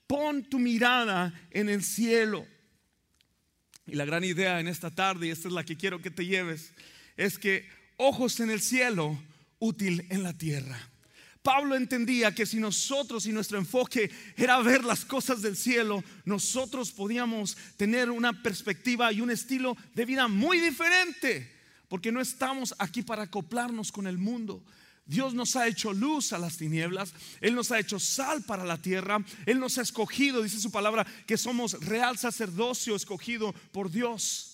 Pon 0.07 0.43
tu 0.43 0.59
mirada 0.59 1.33
en 1.51 1.69
el 1.69 1.83
cielo. 1.83 2.45
Y 3.85 3.95
la 3.95 4.05
gran 4.05 4.23
idea 4.23 4.59
en 4.59 4.67
esta 4.67 4.91
tarde, 4.91 5.27
y 5.27 5.31
esta 5.31 5.47
es 5.47 5.53
la 5.53 5.63
que 5.63 5.75
quiero 5.77 6.01
que 6.01 6.11
te 6.11 6.25
lleves, 6.25 6.73
es 7.17 7.37
que 7.37 7.67
ojos 7.97 8.39
en 8.39 8.49
el 8.49 8.61
cielo, 8.61 9.21
útil 9.59 10.05
en 10.09 10.23
la 10.23 10.33
tierra. 10.33 10.89
Pablo 11.41 11.75
entendía 11.75 12.33
que 12.33 12.45
si 12.45 12.57
nosotros 12.57 13.25
y 13.25 13.33
nuestro 13.33 13.57
enfoque 13.57 14.09
era 14.37 14.61
ver 14.61 14.85
las 14.85 15.03
cosas 15.03 15.41
del 15.41 15.57
cielo, 15.57 16.01
nosotros 16.23 16.91
podíamos 16.91 17.57
tener 17.75 18.09
una 18.09 18.41
perspectiva 18.41 19.11
y 19.11 19.19
un 19.19 19.29
estilo 19.29 19.75
de 19.93 20.05
vida 20.05 20.29
muy 20.29 20.59
diferente 20.59 21.51
porque 21.93 22.11
no 22.11 22.21
estamos 22.21 22.73
aquí 22.79 23.03
para 23.03 23.23
acoplarnos 23.23 23.91
con 23.91 24.07
el 24.07 24.17
mundo. 24.17 24.63
Dios 25.05 25.33
nos 25.33 25.55
ha 25.55 25.67
hecho 25.67 25.91
luz 25.91 26.31
a 26.31 26.37
las 26.37 26.57
tinieblas, 26.57 27.13
Él 27.41 27.55
nos 27.55 27.71
ha 27.71 27.79
hecho 27.79 27.99
sal 27.99 28.43
para 28.43 28.63
la 28.63 28.81
tierra, 28.81 29.23
Él 29.45 29.59
nos 29.59 29.77
ha 29.77 29.81
escogido, 29.81 30.41
dice 30.41 30.59
su 30.59 30.71
palabra, 30.71 31.05
que 31.27 31.37
somos 31.37 31.73
real 31.85 32.17
sacerdocio 32.17 32.95
escogido 32.95 33.53
por 33.71 33.91
Dios. 33.91 34.49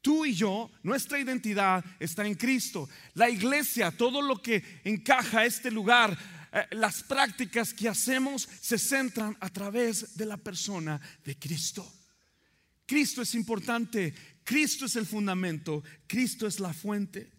Tú 0.00 0.26
y 0.26 0.34
yo, 0.34 0.70
nuestra 0.82 1.18
identidad 1.18 1.82
está 1.98 2.26
en 2.26 2.34
Cristo. 2.34 2.88
La 3.14 3.30
iglesia, 3.30 3.90
todo 3.90 4.20
lo 4.20 4.42
que 4.42 4.62
encaja 4.84 5.46
este 5.46 5.70
lugar, 5.70 6.18
eh, 6.52 6.66
las 6.72 7.02
prácticas 7.02 7.72
que 7.72 7.88
hacemos 7.88 8.46
se 8.60 8.76
centran 8.76 9.36
a 9.40 9.48
través 9.48 10.16
de 10.16 10.26
la 10.26 10.36
persona 10.36 11.00
de 11.24 11.38
Cristo. 11.38 11.90
Cristo 12.86 13.22
es 13.22 13.34
importante, 13.34 14.14
Cristo 14.44 14.84
es 14.84 14.96
el 14.96 15.06
fundamento, 15.06 15.82
Cristo 16.06 16.46
es 16.46 16.60
la 16.60 16.74
fuente. 16.74 17.33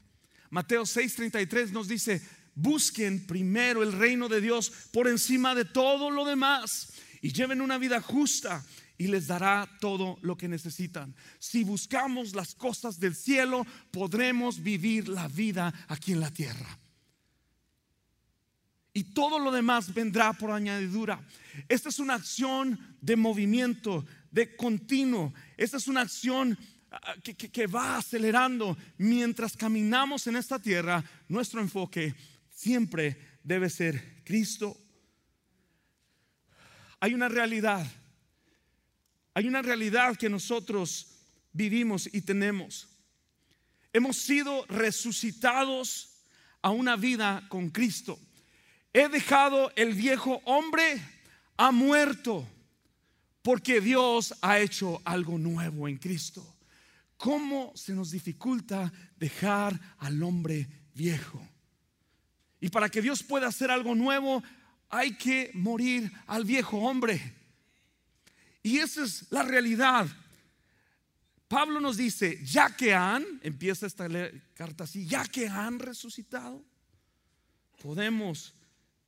Mateo 0.56 0.84
6:33 0.84 1.72
nos 1.72 1.90
dice, 1.90 2.22
busquen 2.56 3.28
primero 3.28 3.84
el 3.84 3.92
reino 3.92 4.30
de 4.30 4.40
Dios 4.40 4.72
por 4.94 5.10
encima 5.10 5.54
de 5.54 5.66
todo 5.66 6.10
lo 6.10 6.24
demás 6.24 6.94
y 7.22 7.34
lleven 7.34 7.60
una 7.60 7.78
vida 7.78 8.00
justa 8.00 8.66
y 8.98 9.08
les 9.08 9.28
dará 9.28 9.70
todo 9.82 10.18
lo 10.22 10.38
que 10.38 10.48
necesitan. 10.48 11.14
Si 11.40 11.66
buscamos 11.66 12.34
las 12.34 12.56
cosas 12.56 13.02
del 13.02 13.16
cielo, 13.16 13.68
podremos 13.92 14.64
vivir 14.64 15.10
la 15.10 15.28
vida 15.28 15.74
aquí 15.90 16.14
en 16.14 16.22
la 16.22 16.32
tierra. 16.32 16.80
Y 18.94 19.04
todo 19.14 19.40
lo 19.40 19.52
demás 19.52 19.94
vendrá 19.94 20.32
por 20.32 20.52
añadidura. 20.52 21.20
Esta 21.68 21.90
es 21.90 22.00
una 22.00 22.14
acción 22.14 22.80
de 23.02 23.18
movimiento, 23.18 24.06
de 24.32 24.56
continuo. 24.56 25.34
Esta 25.58 25.76
es 25.76 25.90
una 25.90 26.00
acción 26.00 26.58
que 27.24 27.68
va 27.68 27.98
acelerando. 27.98 28.78
Mientras 28.98 29.56
caminamos 29.56 30.28
en 30.28 30.36
esta 30.36 30.60
tierra, 30.60 31.04
nuestro 31.28 31.62
enfoque 31.62 32.14
siempre 32.50 33.18
debe 33.44 33.70
ser 33.70 34.24
Cristo. 34.24 34.78
Hay 37.00 37.14
una 37.14 37.28
realidad 37.28 37.86
hay 39.38 39.50
una 39.50 39.62
realidad 39.62 40.16
que 40.16 40.30
nosotros 40.30 41.08
vivimos 41.52 42.10
y 42.12 42.22
tenemos. 42.22 42.88
Hemos 43.92 44.16
sido 44.16 44.66
resucitados 44.68 46.22
a 46.62 46.70
una 46.70 46.96
vida 46.96 47.46
con 47.50 47.70
Cristo. 47.70 48.18
He 48.94 49.10
dejado 49.10 49.74
el 49.76 49.94
viejo 49.94 50.42
hombre, 50.46 51.02
ha 51.58 51.72
muerto, 51.72 52.48
porque 53.42 53.82
Dios 53.82 54.34
ha 54.42 54.60
hecho 54.60 55.02
algo 55.04 55.38
nuevo 55.38 55.90
en 55.90 55.98
Cristo. 55.98 56.56
¿Cómo 57.18 57.72
se 57.76 57.94
nos 57.94 58.12
dificulta 58.12 58.92
dejar 59.18 59.80
al 59.98 60.22
hombre 60.22 60.68
viejo? 60.94 61.42
Y 62.60 62.70
para 62.70 62.90
que 62.90 63.02
Dios 63.02 63.24
pueda 63.24 63.48
hacer 63.48 63.72
algo 63.72 63.96
nuevo, 63.96 64.44
hay 64.90 65.16
que 65.18 65.52
morir 65.54 66.12
al 66.28 66.46
viejo 66.46 66.78
hombre. 66.78 67.34
Y 68.64 68.78
esa 68.78 69.04
es 69.04 69.32
la 69.32 69.44
realidad. 69.44 70.08
Pablo 71.48 71.80
nos 71.80 71.98
dice, 71.98 72.44
ya 72.44 72.76
que 72.76 72.94
han, 72.94 73.24
empieza 73.44 73.86
esta 73.86 74.08
carta 74.54 74.86
así, 74.86 75.06
ya 75.06 75.24
que 75.26 75.48
han 75.48 75.80
resucitado, 75.80 76.66
podemos 77.82 78.56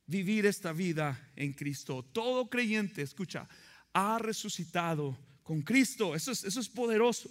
vivir 0.06 0.46
esta 0.46 0.72
vida 0.72 1.30
en 1.34 1.52
Cristo. 1.52 2.04
Todo 2.04 2.48
creyente, 2.48 3.02
escucha, 3.02 3.48
ha 3.92 4.18
resucitado 4.18 5.18
con 5.42 5.62
Cristo. 5.62 6.14
Eso 6.14 6.30
es, 6.30 6.44
eso 6.44 6.60
es 6.60 6.68
poderoso. 6.68 7.28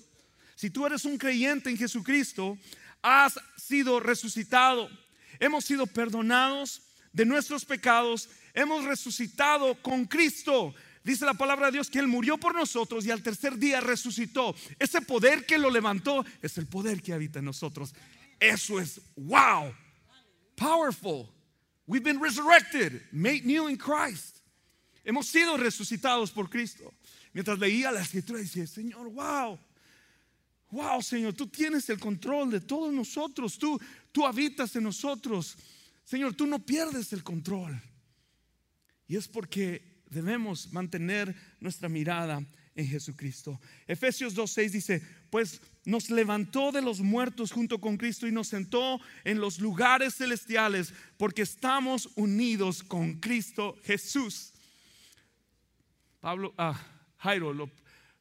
Si 0.58 0.72
tú 0.72 0.88
eres 0.88 1.06
un 1.06 1.20
creyente 1.20 1.70
en 1.70 1.78
Jesucristo, 1.78 2.58
has 3.04 3.40
sido 3.58 4.00
resucitado. 4.00 4.90
Hemos 5.40 5.66
sido 5.66 5.86
perdonados 5.86 6.82
de 7.14 7.26
nuestros 7.26 7.64
pecados. 7.64 8.28
Hemos 8.56 8.84
resucitado 8.84 9.80
con 9.84 10.06
Cristo. 10.06 10.74
Dice 11.04 11.26
la 11.26 11.36
palabra 11.36 11.68
de 11.68 11.74
Dios 11.74 11.92
que 11.92 12.00
Él 12.00 12.08
murió 12.08 12.40
por 12.40 12.56
nosotros 12.56 13.06
y 13.06 13.12
al 13.12 13.22
tercer 13.22 13.56
día 13.60 13.82
resucitó. 13.82 14.56
Ese 14.80 15.00
poder 15.04 15.46
que 15.46 15.60
lo 15.60 15.70
levantó 15.70 16.26
es 16.42 16.58
el 16.58 16.66
poder 16.66 17.04
que 17.04 17.14
habita 17.14 17.38
en 17.38 17.46
nosotros. 17.46 17.94
Eso 18.40 18.80
es 18.80 19.00
wow, 19.16 19.72
powerful. 20.56 21.30
We've 21.86 22.04
been 22.04 22.20
resurrected, 22.20 23.04
made 23.12 23.44
new 23.46 23.70
in 23.70 23.78
Christ. 23.78 24.38
Hemos 25.06 25.28
sido 25.28 25.56
resucitados 25.56 26.32
por 26.32 26.50
Cristo. 26.50 26.92
Mientras 27.32 27.60
leía 27.60 27.92
la 27.92 28.02
escritura 28.02 28.40
decía, 28.40 28.66
Señor, 28.66 29.12
wow, 29.12 29.60
wow, 30.72 31.02
Señor, 31.02 31.34
tú 31.34 31.48
tienes 31.48 31.90
el 31.90 32.00
control 32.00 32.52
de 32.52 32.62
todos 32.62 32.94
nosotros, 32.94 33.58
tú, 33.58 33.80
tú 34.12 34.26
habitas 34.26 34.76
en 34.76 34.84
nosotros. 34.84 35.58
Señor, 36.04 36.34
tú 36.36 36.48
no 36.48 36.60
pierdes 36.60 37.14
el 37.14 37.24
control. 37.24 37.82
Y 39.08 39.16
es 39.16 39.28
porque 39.28 40.02
debemos 40.10 40.72
mantener 40.72 41.36
nuestra 41.60 41.90
mirada 41.90 42.46
en 42.76 42.88
Jesucristo. 42.88 43.60
Efesios 43.88 44.36
2.6 44.36 44.70
dice, 44.70 45.02
pues 45.30 45.62
nos 45.86 46.10
levantó 46.10 46.72
de 46.72 46.82
los 46.82 47.00
muertos 47.00 47.52
junto 47.52 47.80
con 47.80 47.98
Cristo 47.98 48.28
y 48.28 48.32
nos 48.32 48.50
sentó 48.50 49.00
en 49.24 49.40
los 49.40 49.60
lugares 49.60 50.16
celestiales 50.16 50.94
porque 51.18 51.42
estamos 51.42 52.10
unidos 52.16 52.84
con 52.84 53.16
Cristo 53.16 53.78
Jesús. 53.84 54.54
Pablo, 56.20 56.54
ah, 56.58 56.80
Jairo 57.18 57.54
lo 57.54 57.72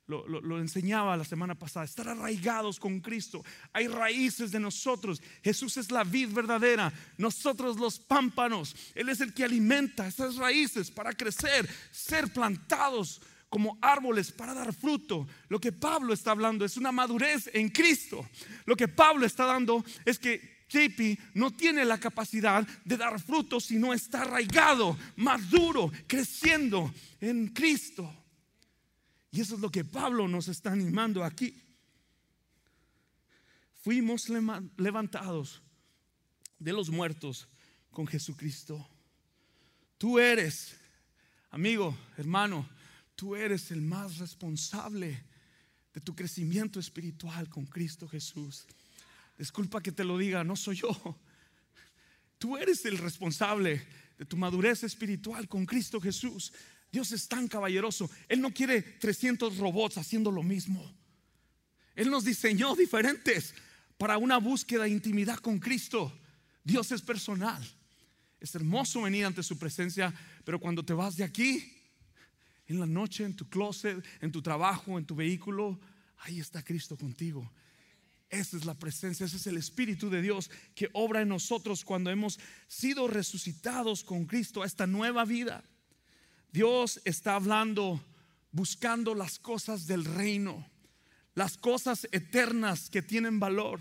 lo, 0.06 0.58
enseñaba 0.58 1.16
la 1.16 1.24
semana 1.24 1.54
pasada, 1.54 1.84
estar 1.84 2.08
arraigados 2.08 2.78
con 2.78 3.00
Cristo. 3.00 3.44
Hay 3.72 3.88
raíces 3.88 4.52
de 4.52 4.60
nosotros. 4.60 5.20
Jesús 5.42 5.76
es 5.76 5.90
la 5.90 6.04
vid 6.04 6.32
verdadera, 6.32 6.92
nosotros 7.18 7.78
los 7.78 7.98
pámpanos. 7.98 8.76
Él 8.94 9.08
es 9.08 9.20
el 9.20 9.34
que 9.34 9.44
alimenta 9.44 10.06
esas 10.06 10.36
raíces 10.36 10.90
para 10.90 11.12
crecer, 11.12 11.68
ser 11.90 12.32
plantados 12.32 13.20
como 13.48 13.78
árboles 13.80 14.30
para 14.30 14.54
dar 14.54 14.72
fruto. 14.72 15.26
Lo 15.48 15.58
que 15.58 15.72
Pablo 15.72 16.12
está 16.12 16.30
hablando 16.32 16.64
es 16.64 16.76
una 16.76 16.92
madurez 16.92 17.50
en 17.52 17.68
Cristo. 17.68 18.28
Lo 18.64 18.76
que 18.76 18.88
Pablo 18.88 19.26
está 19.26 19.44
dando 19.44 19.84
es 20.04 20.18
que 20.18 20.56
JP 20.68 21.18
no 21.34 21.52
tiene 21.52 21.84
la 21.84 21.98
capacidad 21.98 22.66
de 22.84 22.96
dar 22.96 23.20
fruto 23.20 23.60
si 23.60 23.76
no 23.76 23.94
está 23.94 24.22
arraigado, 24.22 24.96
maduro, 25.16 25.92
creciendo 26.08 26.92
en 27.20 27.48
Cristo. 27.48 28.25
Y 29.36 29.42
eso 29.42 29.56
es 29.56 29.60
lo 29.60 29.70
que 29.70 29.84
Pablo 29.84 30.26
nos 30.26 30.48
está 30.48 30.72
animando 30.72 31.22
aquí. 31.22 31.62
Fuimos 33.82 34.30
levantados 34.78 35.60
de 36.58 36.72
los 36.72 36.88
muertos 36.88 37.46
con 37.90 38.06
Jesucristo. 38.06 38.88
Tú 39.98 40.18
eres, 40.18 40.74
amigo, 41.50 41.94
hermano, 42.16 42.66
tú 43.14 43.36
eres 43.36 43.70
el 43.72 43.82
más 43.82 44.16
responsable 44.16 45.22
de 45.92 46.00
tu 46.00 46.16
crecimiento 46.16 46.80
espiritual 46.80 47.50
con 47.50 47.66
Cristo 47.66 48.08
Jesús. 48.08 48.66
Disculpa 49.36 49.82
que 49.82 49.92
te 49.92 50.04
lo 50.04 50.16
diga, 50.16 50.44
no 50.44 50.56
soy 50.56 50.76
yo. 50.76 51.20
Tú 52.38 52.56
eres 52.56 52.86
el 52.86 52.96
responsable 52.96 53.86
de 54.16 54.24
tu 54.24 54.38
madurez 54.38 54.82
espiritual 54.82 55.46
con 55.46 55.66
Cristo 55.66 56.00
Jesús. 56.00 56.54
Dios 56.90 57.12
es 57.12 57.28
tan 57.28 57.48
caballeroso. 57.48 58.10
Él 58.28 58.40
no 58.40 58.52
quiere 58.52 58.82
300 58.82 59.58
robots 59.58 59.98
haciendo 59.98 60.30
lo 60.30 60.42
mismo. 60.42 60.94
Él 61.94 62.10
nos 62.10 62.24
diseñó 62.24 62.74
diferentes 62.74 63.54
para 63.98 64.18
una 64.18 64.38
búsqueda 64.38 64.84
de 64.84 64.90
intimidad 64.90 65.38
con 65.38 65.58
Cristo. 65.58 66.12
Dios 66.62 66.92
es 66.92 67.02
personal. 67.02 67.62
Es 68.38 68.54
hermoso 68.54 69.02
venir 69.02 69.24
ante 69.24 69.42
su 69.42 69.58
presencia, 69.58 70.12
pero 70.44 70.60
cuando 70.60 70.84
te 70.84 70.92
vas 70.92 71.16
de 71.16 71.24
aquí, 71.24 71.72
en 72.66 72.80
la 72.80 72.86
noche, 72.86 73.24
en 73.24 73.34
tu 73.34 73.48
closet, 73.48 74.04
en 74.20 74.32
tu 74.32 74.42
trabajo, 74.42 74.98
en 74.98 75.06
tu 75.06 75.14
vehículo, 75.14 75.78
ahí 76.18 76.40
está 76.40 76.62
Cristo 76.62 76.96
contigo. 76.96 77.50
Esa 78.28 78.56
es 78.56 78.64
la 78.64 78.74
presencia, 78.74 79.24
ese 79.24 79.36
es 79.36 79.46
el 79.46 79.56
Espíritu 79.56 80.10
de 80.10 80.20
Dios 80.20 80.50
que 80.74 80.90
obra 80.92 81.22
en 81.22 81.28
nosotros 81.28 81.84
cuando 81.84 82.10
hemos 82.10 82.38
sido 82.66 83.06
resucitados 83.06 84.02
con 84.02 84.26
Cristo 84.26 84.62
a 84.62 84.66
esta 84.66 84.86
nueva 84.86 85.24
vida. 85.24 85.64
Dios 86.56 87.02
está 87.04 87.34
hablando, 87.34 88.02
buscando 88.50 89.14
las 89.14 89.38
cosas 89.38 89.86
del 89.86 90.06
reino, 90.06 90.66
las 91.34 91.58
cosas 91.58 92.08
eternas 92.12 92.88
que 92.88 93.02
tienen 93.02 93.38
valor. 93.38 93.78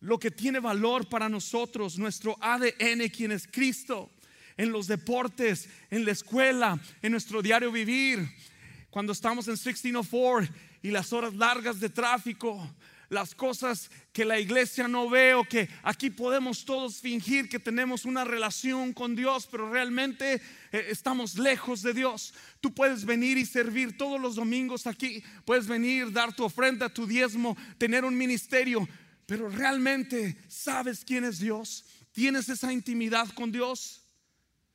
Lo 0.00 0.18
que 0.18 0.30
tiene 0.30 0.60
valor 0.60 1.08
para 1.08 1.30
nosotros, 1.30 1.96
nuestro 1.96 2.36
ADN, 2.42 3.08
quien 3.08 3.32
es 3.32 3.48
Cristo, 3.50 4.10
en 4.58 4.70
los 4.70 4.86
deportes, 4.86 5.66
en 5.90 6.04
la 6.04 6.12
escuela, 6.12 6.78
en 7.00 7.12
nuestro 7.12 7.40
diario 7.40 7.72
vivir, 7.72 8.28
cuando 8.90 9.14
estamos 9.14 9.48
en 9.48 9.52
1604 9.52 10.54
y 10.82 10.90
las 10.90 11.10
horas 11.14 11.32
largas 11.32 11.80
de 11.80 11.88
tráfico, 11.88 12.68
las 13.12 13.34
cosas 13.34 13.90
que 14.10 14.24
la 14.24 14.40
iglesia 14.40 14.88
no 14.88 15.08
ve 15.10 15.34
o 15.34 15.44
que 15.44 15.68
aquí 15.82 16.08
podemos 16.08 16.64
todos 16.64 16.96
fingir 16.96 17.46
que 17.46 17.58
tenemos 17.58 18.06
una 18.06 18.24
relación 18.24 18.94
con 18.94 19.14
Dios, 19.14 19.46
pero 19.50 19.68
realmente 19.68 20.40
eh, 20.72 20.86
estamos 20.88 21.38
lejos 21.38 21.82
de 21.82 21.92
Dios. 21.92 22.32
Tú 22.62 22.72
puedes 22.72 23.04
venir 23.04 23.36
y 23.36 23.44
servir 23.44 23.98
todos 23.98 24.18
los 24.18 24.34
domingos 24.34 24.86
aquí, 24.86 25.22
puedes 25.44 25.66
venir, 25.66 26.10
dar 26.10 26.34
tu 26.34 26.42
ofrenda, 26.42 26.88
tu 26.88 27.06
diezmo, 27.06 27.54
tener 27.76 28.06
un 28.06 28.16
ministerio, 28.16 28.88
pero 29.26 29.50
realmente 29.50 30.38
sabes 30.48 31.04
quién 31.04 31.24
es 31.24 31.38
Dios, 31.38 31.84
tienes 32.12 32.48
esa 32.48 32.72
intimidad 32.72 33.28
con 33.34 33.52
Dios. 33.52 34.01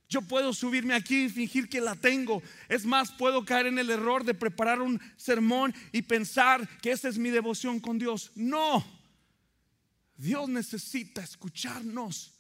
Yo 0.10 0.22
puedo 0.22 0.54
subirme 0.54 0.94
aquí 0.94 1.26
y 1.26 1.30
fingir 1.30 1.68
que 1.68 1.82
la 1.82 1.96
tengo. 1.96 2.42
Es 2.70 2.86
más, 2.86 3.12
puedo 3.12 3.44
caer 3.44 3.68
en 3.68 3.78
el 3.78 3.90
error 3.90 4.24
de 4.24 4.34
preparar 4.34 4.82
un 4.82 5.02
sermón 5.18 5.76
y 5.92 6.02
pensar 6.02 6.68
que 6.80 6.92
esa 6.92 7.10
es 7.10 7.18
mi 7.18 7.30
devoción 7.30 7.80
con 7.80 8.00
Dios. 8.00 8.32
No. 8.36 8.86
Dios 10.16 10.48
necesita 10.48 11.22
escucharnos. 11.22 12.32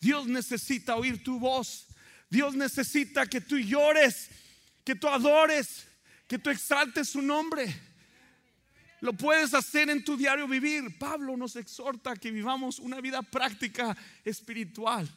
Dios 0.00 0.26
necesita 0.26 0.96
oír 0.96 1.22
tu 1.22 1.38
voz. 1.38 1.86
Dios 2.28 2.56
necesita 2.56 3.26
que 3.26 3.40
tú 3.40 3.56
llores, 3.56 4.28
que 4.84 4.96
tú 4.96 5.06
adores, 5.06 5.86
que 6.26 6.38
tú 6.38 6.50
exaltes 6.50 7.10
su 7.10 7.22
nombre. 7.22 7.72
Lo 9.00 9.12
puedes 9.12 9.54
hacer 9.54 9.90
en 9.90 10.02
tu 10.02 10.16
diario 10.16 10.48
vivir. 10.48 10.98
Pablo 10.98 11.36
nos 11.36 11.54
exhorta 11.54 12.12
a 12.12 12.16
que 12.16 12.32
vivamos 12.32 12.80
una 12.80 13.00
vida 13.00 13.22
práctica 13.22 13.96
espiritual. 14.24 15.08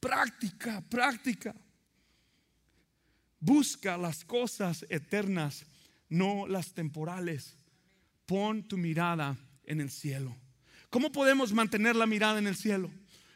Práctica, 0.00 0.82
práctica. 0.88 1.54
Busca 3.38 3.98
las 3.98 4.24
cosas 4.24 4.84
eternas, 4.88 5.66
no 6.08 6.46
las 6.46 6.72
temporales. 6.72 7.54
Pon 8.24 8.66
tu 8.66 8.78
mirada 8.78 9.36
en 9.64 9.80
el 9.80 9.90
cielo. 9.90 10.34
¿Cómo 10.88 11.12
podemos 11.12 11.52
mantener 11.52 11.96
la 11.96 12.06
mirada 12.06 12.38
en 12.38 12.46
el 12.46 12.56
cielo? 12.56 12.90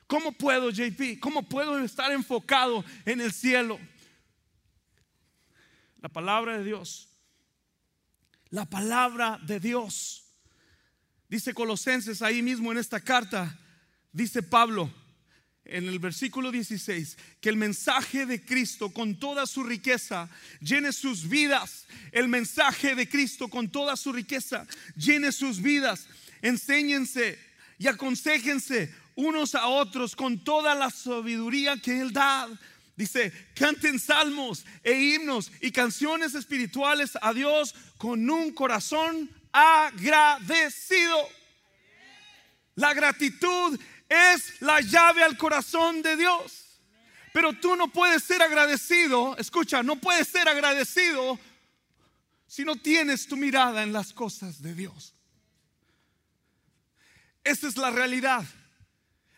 ¿Cómo 0.07 0.33
puedo, 0.33 0.71
JP? 0.71 1.21
¿Cómo 1.21 1.43
puedo 1.43 1.79
estar 1.79 2.11
enfocado 2.13 2.85
en 3.05 3.21
el 3.21 3.33
cielo? 3.33 3.79
La 6.01 6.09
palabra 6.09 6.59
de 6.59 6.65
Dios. 6.65 7.09
La 8.51 8.65
palabra 8.65 9.39
de 9.47 9.61
Dios. 9.61 10.25
Dice 11.29 11.53
Colosenses 11.55 12.23
ahí 12.23 12.43
mismo 12.43 12.71
en 12.73 12.79
esta 12.79 13.01
carta, 13.01 13.59
dice 14.13 14.43
Pablo 14.43 14.93
en 15.65 15.89
el 15.89 15.99
versículo 15.99 16.53
16, 16.53 17.17
que 17.41 17.49
el 17.49 17.57
mensaje 17.57 18.27
de 18.27 18.41
Cristo 18.41 18.91
con 18.91 19.19
toda 19.19 19.47
su 19.47 19.63
riqueza 19.63 20.29
llene 20.61 20.93
sus 20.93 21.29
vidas. 21.29 21.87
El 22.13 22.29
mensaje 22.29 22.95
de 22.95 23.09
Cristo 23.09 23.49
con 23.49 23.71
toda 23.71 23.97
su 23.97 24.13
riqueza 24.13 24.67
llene 24.97 25.33
sus 25.33 25.63
vidas. 25.63 26.07
Enséñense 26.43 27.39
y 27.79 27.87
aconsejense 27.87 28.95
unos 29.15 29.55
a 29.55 29.69
otros 29.69 30.15
con 30.15 30.43
toda 30.45 30.75
la 30.75 30.91
sabiduría 30.91 31.77
que 31.79 32.01
Él 32.01 32.13
da. 32.13 32.49
Dice, 32.97 33.33
canten 33.55 33.99
salmos 33.99 34.65
e 34.83 34.93
himnos 34.93 35.51
y 35.61 35.73
canciones 35.73 36.35
espirituales 36.35 37.19
a 37.21 37.33
Dios 37.33 37.75
con 37.97 38.29
un 38.29 38.53
corazón 38.53 39.31
agradecido. 39.51 41.29
La 42.77 42.93
gratitud 42.93 43.79
es 44.15 44.61
la 44.61 44.81
llave 44.81 45.23
al 45.23 45.37
corazón 45.37 46.03
de 46.03 46.17
Dios. 46.17 46.65
Pero 47.33 47.53
tú 47.53 47.75
no 47.75 47.89
puedes 47.89 48.23
ser 48.23 48.43
agradecido, 48.43 49.37
escucha, 49.37 49.83
no 49.83 49.97
puedes 49.97 50.29
ser 50.29 50.49
agradecido 50.49 51.39
si 52.47 52.65
no 52.65 52.77
tienes 52.77 53.27
tu 53.27 53.37
mirada 53.37 53.83
en 53.83 53.93
las 53.93 54.13
cosas 54.13 54.63
de 54.63 54.75
Dios. 54.75 55.15
Esa 57.43 57.67
es 57.67 57.77
la 57.77 57.91
realidad. 57.91 58.45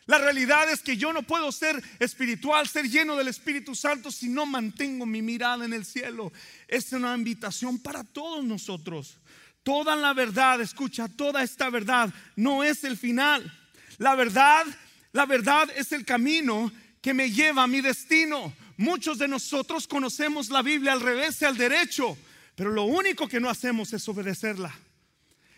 La 0.06 0.18
realidad 0.18 0.70
es 0.70 0.82
que 0.82 0.96
yo 0.96 1.12
no 1.12 1.22
puedo 1.22 1.50
ser 1.50 1.82
espiritual, 1.98 2.68
ser 2.68 2.88
lleno 2.88 3.16
del 3.16 3.28
Espíritu 3.28 3.74
Santo 3.74 4.12
si 4.12 4.28
no 4.28 4.46
mantengo 4.46 5.04
mi 5.04 5.20
mirada 5.20 5.64
en 5.64 5.72
el 5.72 5.84
cielo. 5.84 6.32
Es 6.68 6.92
una 6.92 7.14
invitación 7.14 7.78
para 7.78 8.04
todos 8.04 8.44
nosotros. 8.44 9.16
Toda 9.64 9.96
la 9.96 10.14
verdad, 10.14 10.60
escucha, 10.60 11.08
toda 11.08 11.42
esta 11.42 11.70
verdad 11.70 12.14
no 12.36 12.62
es 12.62 12.84
el 12.84 12.96
final. 12.96 13.52
La 13.98 14.14
verdad, 14.14 14.64
la 15.12 15.26
verdad 15.26 15.68
es 15.74 15.92
el 15.92 16.04
camino 16.04 16.72
que 17.00 17.14
me 17.14 17.30
lleva 17.30 17.62
a 17.62 17.66
mi 17.66 17.80
destino. 17.80 18.52
Muchos 18.76 19.18
de 19.18 19.28
nosotros 19.28 19.86
conocemos 19.86 20.50
la 20.50 20.62
Biblia 20.62 20.92
al 20.92 21.00
revés 21.00 21.40
y 21.40 21.44
al 21.44 21.56
derecho, 21.56 22.16
pero 22.54 22.70
lo 22.70 22.84
único 22.84 23.26
que 23.26 23.40
no 23.40 23.48
hacemos 23.48 23.92
es 23.92 24.08
obedecerla. 24.08 24.74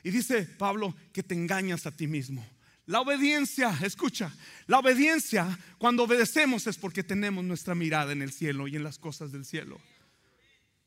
Y 0.05 0.11
dice 0.11 0.43
Pablo 0.43 0.95
que 1.13 1.23
te 1.23 1.35
engañas 1.35 1.87
a 1.87 1.91
ti 1.91 2.07
mismo. 2.07 2.47
La 2.87 3.01
obediencia, 3.01 3.77
escucha, 3.83 4.33
la 4.67 4.79
obediencia 4.79 5.59
cuando 5.77 6.05
obedecemos 6.05 6.67
es 6.67 6.79
porque 6.79 7.03
tenemos 7.03 7.45
nuestra 7.45 7.75
mirada 7.75 8.13
en 8.13 8.23
el 8.23 8.33
cielo 8.33 8.67
y 8.67 8.77
en 8.77 8.85
las 8.85 8.99
cosas 8.99 9.33
del 9.33 9.45
cielo. 9.45 9.79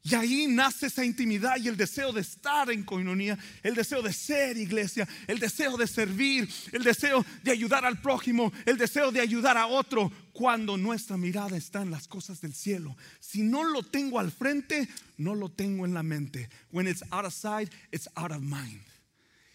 Y 0.03 0.15
ahí 0.15 0.48
nace 0.48 0.88
esa 0.88 1.05
intimidad 1.05 1.58
y 1.58 1.67
el 1.67 1.77
deseo 1.77 2.12
de 2.12 2.22
estar 2.22 2.72
en 2.72 2.84
coinonía, 2.84 3.38
el 3.62 3.75
deseo 3.75 4.01
de 4.01 4.12
ser 4.12 4.58
iglesia, 4.58 5.08
el 5.27 5.38
deseo 5.38 5.77
de 5.77 5.86
servir, 5.86 6.50
el 6.72 6.84
deseo 6.84 7.24
de 7.43 7.51
ayudar 7.51 7.86
al 7.86 8.01
prójimo, 8.01 8.52
el 8.65 8.78
deseo 8.78 9.12
de 9.12 9.21
ayudar 9.21 9.58
a 9.58 9.67
otro, 9.67 10.12
cuando 10.34 10.76
nuestra 10.76 11.17
mirada 11.17 11.56
está 11.56 11.84
en 11.84 11.91
las 11.91 12.08
cosas 12.08 12.41
del 12.41 12.56
cielo. 12.56 12.97
Si 13.19 13.43
no 13.43 13.63
lo 13.63 13.84
tengo 13.84 14.19
al 14.19 14.32
frente, 14.32 14.88
no 15.17 15.36
lo 15.36 15.49
tengo 15.49 15.86
en 15.86 15.93
la 15.93 16.02
mente. 16.02 16.49
When 16.71 16.88
it's 16.88 17.04
out 17.12 17.26
of 17.26 17.34
sight, 17.34 17.71
it's 17.91 18.10
out 18.15 18.32
of 18.32 18.41
mind. 18.41 18.82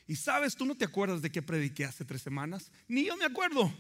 Y 0.07 0.15
sabes, 0.15 0.55
tú 0.55 0.65
no 0.65 0.77
te 0.77 0.85
acuerdas 0.85 1.23
de 1.23 1.31
qué 1.31 1.43
prediqué 1.43 1.85
hace 1.85 2.05
tres 2.05 2.23
semanas, 2.23 2.71
ni 2.87 3.07
yo 3.07 3.17
me 3.17 3.25
acuerdo. 3.25 3.75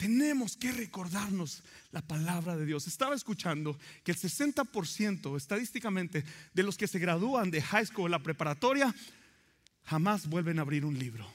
Tenemos 0.00 0.56
que 0.56 0.72
recordarnos 0.72 1.62
la 1.92 2.00
palabra 2.00 2.56
de 2.56 2.64
Dios. 2.64 2.86
Estaba 2.86 3.14
escuchando 3.14 3.78
que 4.02 4.12
el 4.12 4.16
60% 4.16 5.36
estadísticamente 5.36 6.24
de 6.54 6.62
los 6.62 6.78
que 6.78 6.88
se 6.88 6.98
gradúan 6.98 7.50
de 7.50 7.60
high 7.60 7.84
school, 7.84 8.10
la 8.10 8.22
preparatoria, 8.22 8.94
jamás 9.84 10.26
vuelven 10.26 10.58
a 10.58 10.62
abrir 10.62 10.86
un 10.86 10.98
libro. 10.98 11.30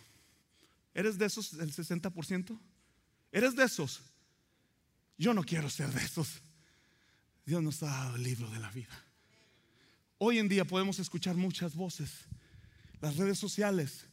¿Eres 0.95 1.19
de 1.19 1.28
esos 1.28 1.56
del 1.56 1.71
60%? 1.71 2.60
¿Eres 3.32 3.56
de 3.56 3.65
esos? 3.65 4.01
Yo 5.15 5.36
no 5.36 5.43
quiero 5.43 5.69
ser 5.69 5.91
de 5.91 6.04
esos. 6.04 6.41
Dios 7.45 7.62
nos 7.62 7.84
ha 7.84 7.86
dado 7.86 8.15
el 8.15 8.23
libro 8.23 8.49
de 8.49 8.60
la 8.60 8.71
vida. 8.71 8.99
Hoy 10.17 10.39
en 10.39 10.49
día 10.49 10.65
podemos 10.65 10.97
escuchar 10.97 11.36
muchas 11.36 11.75
voces. 11.75 12.10
Las 12.99 13.17
redes 13.17 13.38
sociales, 13.38 14.08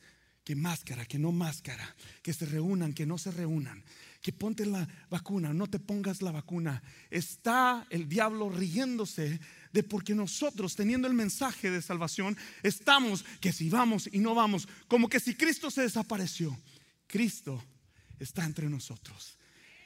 que 0.44 0.54
máscara, 0.56 1.06
que 1.06 1.18
no 1.18 1.32
máscara, 1.32 1.96
que 2.20 2.34
se 2.34 2.44
reúnan, 2.44 2.92
que 2.92 3.06
no 3.06 3.16
se 3.16 3.30
reúnan, 3.30 3.82
que 4.22 4.32
ponte 4.32 4.64
la 4.64 4.88
vacuna, 5.10 5.52
no 5.52 5.66
te 5.66 5.80
pongas 5.80 6.22
la 6.22 6.30
vacuna. 6.30 6.82
Está 7.10 7.86
el 7.90 8.08
diablo 8.08 8.48
riéndose 8.48 9.40
de 9.72 9.82
porque 9.82 10.14
nosotros, 10.14 10.76
teniendo 10.76 11.08
el 11.08 11.14
mensaje 11.14 11.70
de 11.70 11.82
salvación, 11.82 12.36
estamos 12.62 13.24
que 13.40 13.52
si 13.52 13.68
vamos 13.68 14.08
y 14.12 14.20
no 14.20 14.34
vamos, 14.34 14.68
como 14.86 15.08
que 15.08 15.18
si 15.18 15.34
Cristo 15.34 15.70
se 15.70 15.82
desapareció. 15.82 16.56
Cristo 17.08 17.62
está 18.20 18.44
entre 18.44 18.70
nosotros. 18.70 19.36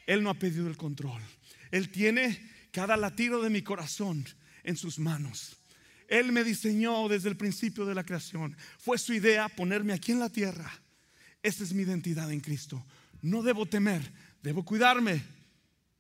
Él 0.07 0.22
no 0.22 0.31
ha 0.31 0.35
pedido 0.35 0.68
el 0.68 0.77
control. 0.77 1.22
Él 1.70 1.88
tiene 1.90 2.38
cada 2.70 2.96
latido 2.96 3.42
de 3.42 3.51
mi 3.51 3.62
corazón 3.62 4.27
en 4.64 4.77
sus 4.77 4.99
manos. 4.99 5.57
Él 6.09 6.31
me 6.31 6.44
diseñó 6.44 7.09
desde 7.09 7.31
el 7.31 7.37
principio 7.37 7.87
de 7.87 7.94
la 7.94 8.05
creación. 8.05 8.57
Fue 8.79 8.99
su 8.99 9.14
idea 9.14 9.49
ponerme 9.49 9.94
aquí 9.94 10.12
en 10.12 10.20
la 10.20 10.29
tierra. 10.29 10.70
Esa 11.42 11.64
es 11.64 11.72
mi 11.72 11.83
identidad 11.83 12.31
en 12.31 12.40
Cristo. 12.40 12.85
No 13.22 13.42
debo 13.42 13.66
temer, 13.66 14.12
debo 14.47 14.65
cuidarme, 14.65 15.25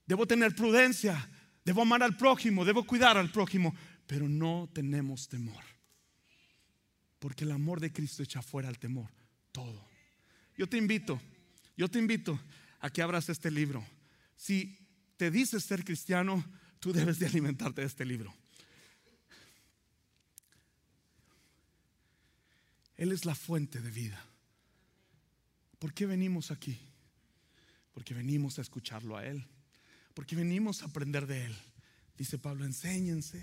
debo 0.06 0.24
tener 0.24 0.54
prudencia, 0.54 1.28
debo 1.64 1.82
amar 1.82 2.04
al 2.04 2.16
prójimo, 2.16 2.64
debo 2.64 2.86
cuidar 2.86 3.18
al 3.18 3.32
prójimo, 3.32 3.74
pero 4.06 4.28
no 4.28 4.70
tenemos 4.72 5.28
temor. 5.28 5.64
Porque 7.18 7.42
el 7.42 7.50
amor 7.50 7.80
de 7.80 7.92
Cristo 7.92 8.22
echa 8.22 8.42
fuera 8.42 8.68
el 8.68 8.78
temor, 8.78 9.10
todo. 9.50 9.84
Yo 10.56 10.68
te 10.68 10.76
invito, 10.76 11.20
yo 11.76 11.88
te 11.88 11.98
invito 11.98 12.38
a 12.78 12.88
que 12.88 13.02
abras 13.02 13.28
este 13.28 13.50
libro. 13.50 13.84
Si 14.36 14.78
te 15.16 15.32
dices 15.32 15.64
ser 15.64 15.84
cristiano, 15.84 16.44
tú 16.78 16.92
debes 16.92 17.18
de 17.18 17.26
alimentarte 17.26 17.80
de 17.80 17.88
este 17.88 18.04
libro. 18.04 18.32
Él 22.96 23.10
es 23.10 23.24
la 23.24 23.34
fuente 23.34 23.80
de 23.80 23.90
vida. 23.90 24.24
¿Por 25.80 25.92
qué 25.92 26.06
venimos 26.06 26.52
aquí? 26.52 26.78
Porque 27.96 28.12
venimos 28.12 28.58
a 28.58 28.60
escucharlo 28.60 29.16
a 29.16 29.24
Él. 29.24 29.42
Porque 30.12 30.36
venimos 30.36 30.82
a 30.82 30.84
aprender 30.84 31.26
de 31.26 31.46
Él. 31.46 31.56
Dice 32.18 32.36
Pablo, 32.36 32.66
enséñense, 32.66 33.42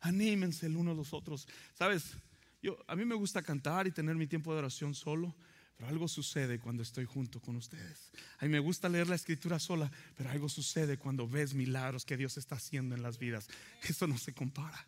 anímense 0.00 0.66
el 0.66 0.76
uno 0.76 0.90
a 0.90 0.94
los 0.94 1.12
otros. 1.12 1.46
Sabes, 1.72 2.16
yo, 2.60 2.76
a 2.88 2.96
mí 2.96 3.04
me 3.04 3.14
gusta 3.14 3.42
cantar 3.42 3.86
y 3.86 3.92
tener 3.92 4.16
mi 4.16 4.26
tiempo 4.26 4.52
de 4.52 4.58
oración 4.58 4.92
solo, 4.92 5.36
pero 5.76 5.88
algo 5.88 6.08
sucede 6.08 6.58
cuando 6.58 6.82
estoy 6.82 7.04
junto 7.04 7.40
con 7.40 7.54
ustedes. 7.54 8.10
A 8.40 8.44
mí 8.44 8.50
me 8.50 8.58
gusta 8.58 8.88
leer 8.88 9.06
la 9.06 9.14
escritura 9.14 9.60
sola, 9.60 9.88
pero 10.16 10.30
algo 10.30 10.48
sucede 10.48 10.98
cuando 10.98 11.28
ves 11.28 11.54
milagros 11.54 12.04
que 12.04 12.16
Dios 12.16 12.36
está 12.38 12.56
haciendo 12.56 12.96
en 12.96 13.02
las 13.02 13.20
vidas. 13.20 13.46
Eso 13.84 14.08
no 14.08 14.18
se 14.18 14.34
compara. 14.34 14.84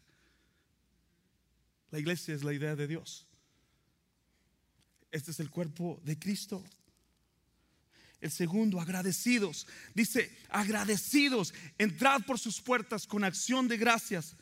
La 1.92 2.00
iglesia 2.00 2.34
es 2.34 2.42
la 2.42 2.52
idea 2.52 2.74
de 2.74 2.88
Dios. 2.88 3.28
Este 5.12 5.30
es 5.30 5.38
el 5.38 5.50
cuerpo 5.50 6.00
de 6.02 6.18
Cristo. 6.18 6.64
El 8.20 8.30
segundo, 8.30 8.80
agradecidos. 8.80 9.66
Dice, 9.94 10.36
agradecidos, 10.48 11.54
entrad 11.78 12.22
por 12.22 12.38
sus 12.38 12.60
puertas 12.60 13.06
con 13.06 13.22
acción 13.22 13.68
de 13.68 13.76
gracias. 13.76 14.36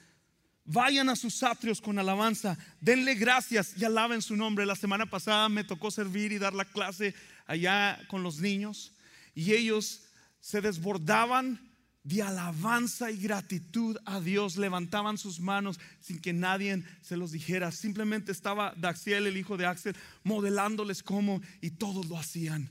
Vayan 0.65 1.11
a 1.11 1.17
sus 1.17 1.43
atrios 1.43 1.81
con 1.81 1.99
alabanza. 1.99 2.57
Denle 2.81 3.15
gracias 3.15 3.75
y 3.77 3.85
alaben 3.85 4.23
su 4.23 4.35
nombre. 4.35 4.65
La 4.65 4.77
semana 4.77 5.07
pasada 5.07 5.49
me 5.49 5.63
tocó 5.63 5.91
servir 5.91 6.33
y 6.33 6.39
dar 6.39 6.55
la 6.55 6.65
clase 6.65 7.15
allá 7.47 8.01
con 8.09 8.23
los 8.23 8.41
niños. 8.41 8.93
Y 9.35 9.53
ellos 9.53 10.05
se 10.41 10.63
desbordaban 10.63 11.61
de 12.03 12.23
alabanza 12.23 13.11
y 13.11 13.19
gratitud 13.19 13.99
a 14.07 14.21
Dios. 14.21 14.57
Levantaban 14.57 15.19
sus 15.19 15.39
manos 15.39 15.79
sin 16.01 16.19
que 16.19 16.33
nadie 16.33 16.83
se 17.03 17.19
los 17.19 17.31
dijera. 17.31 17.71
Simplemente 17.73 18.33
estaba 18.33 18.73
Daxiel, 18.77 19.27
el 19.27 19.37
hijo 19.37 19.59
de 19.59 19.67
Axel, 19.67 19.95
modelándoles 20.25 21.03
cómo 21.03 21.43
y 21.61 21.73
todos 21.73 22.07
lo 22.07 22.19
hacían 22.19 22.71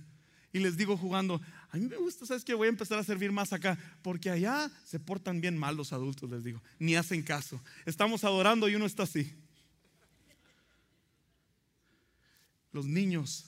y 0.56 0.60
les 0.60 0.78
digo 0.78 0.96
jugando, 0.96 1.42
a 1.70 1.76
mí 1.76 1.86
me 1.86 1.98
gusta, 1.98 2.26
¿sabes 2.26 2.46
que 2.46 2.54
Voy 2.54 2.68
a 2.68 2.70
empezar 2.70 2.98
a 2.98 3.04
servir 3.04 3.30
más 3.30 3.52
acá, 3.52 3.78
porque 4.02 4.30
allá 4.30 4.72
se 4.86 5.02
portan 5.02 5.42
bien 5.42 5.58
mal 5.58 5.76
los 5.76 5.92
adultos, 5.92 6.30
les 6.30 6.46
digo, 6.46 6.64
ni 6.80 6.96
hacen 6.96 7.24
caso. 7.24 7.62
Estamos 7.86 8.24
adorando 8.24 8.70
y 8.70 8.76
uno 8.76 8.86
está 8.86 9.04
así. 9.04 9.34
los 12.72 12.86
niños 12.86 13.46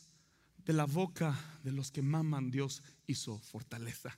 de 0.65 0.73
la 0.73 0.85
boca 0.85 1.37
de 1.63 1.71
los 1.71 1.91
que 1.91 2.01
maman 2.01 2.51
Dios 2.51 2.83
hizo 3.07 3.39
fortaleza. 3.39 4.17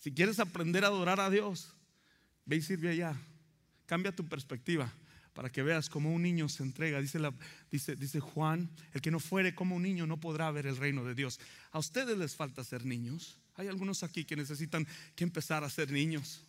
Si 0.00 0.12
quieres 0.12 0.40
aprender 0.40 0.84
a 0.84 0.88
adorar 0.88 1.20
a 1.20 1.30
Dios, 1.30 1.72
ve 2.46 2.56
y 2.56 2.62
sirve 2.62 2.90
allá. 2.90 3.16
Cambia 3.86 4.14
tu 4.14 4.24
perspectiva 4.28 4.92
para 5.36 5.52
que 5.52 5.62
veas 5.62 5.90
cómo 5.90 6.14
un 6.14 6.22
niño 6.22 6.48
se 6.48 6.62
entrega. 6.62 6.98
Dice, 6.98 7.18
la, 7.18 7.30
dice, 7.70 7.94
dice 7.94 8.20
Juan, 8.20 8.70
el 8.94 9.02
que 9.02 9.10
no 9.10 9.20
fuere 9.20 9.54
como 9.54 9.76
un 9.76 9.82
niño 9.82 10.06
no 10.06 10.18
podrá 10.18 10.50
ver 10.50 10.66
el 10.66 10.78
reino 10.78 11.04
de 11.04 11.14
Dios. 11.14 11.38
A 11.72 11.78
ustedes 11.78 12.16
les 12.16 12.34
falta 12.34 12.64
ser 12.64 12.86
niños. 12.86 13.38
Hay 13.54 13.68
algunos 13.68 14.02
aquí 14.02 14.24
que 14.24 14.34
necesitan 14.34 14.88
que 15.14 15.24
empezar 15.24 15.62
a 15.62 15.68
ser 15.68 15.92
niños. 15.92 16.40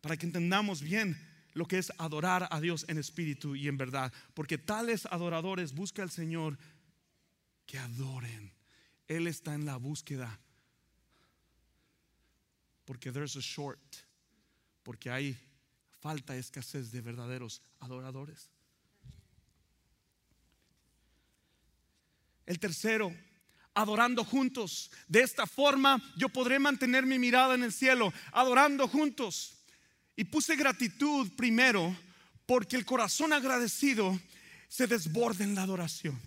Para 0.00 0.16
que 0.16 0.24
entendamos 0.24 0.80
bien 0.80 1.18
lo 1.52 1.66
que 1.66 1.76
es 1.76 1.92
adorar 1.98 2.48
a 2.50 2.58
Dios 2.58 2.86
en 2.88 2.96
espíritu 2.96 3.54
y 3.54 3.68
en 3.68 3.76
verdad. 3.76 4.14
Porque 4.32 4.56
tales 4.56 5.04
adoradores 5.04 5.74
busca 5.74 6.02
el 6.02 6.10
Señor 6.10 6.58
que 7.66 7.78
adoren. 7.78 8.50
Él 9.08 9.26
está 9.26 9.54
en 9.54 9.66
la 9.66 9.76
búsqueda. 9.76 10.40
Porque 12.86 13.12
there's 13.12 13.36
a 13.36 13.40
short. 13.42 13.96
Porque 14.82 15.10
hay 15.10 15.36
falta 16.08 16.34
escasez 16.36 16.90
de 16.90 17.02
verdaderos 17.02 17.60
adoradores. 17.80 18.48
El 22.46 22.58
tercero, 22.58 23.14
adorando 23.74 24.24
juntos. 24.24 24.90
De 25.06 25.20
esta 25.20 25.46
forma 25.46 26.02
yo 26.16 26.30
podré 26.30 26.58
mantener 26.58 27.04
mi 27.04 27.18
mirada 27.18 27.54
en 27.56 27.62
el 27.62 27.74
cielo, 27.74 28.10
adorando 28.32 28.88
juntos. 28.88 29.58
Y 30.16 30.24
puse 30.24 30.56
gratitud 30.56 31.30
primero 31.36 31.94
porque 32.46 32.76
el 32.76 32.86
corazón 32.86 33.34
agradecido 33.34 34.18
se 34.66 34.86
desborda 34.86 35.44
en 35.44 35.54
la 35.54 35.64
adoración. 35.64 36.18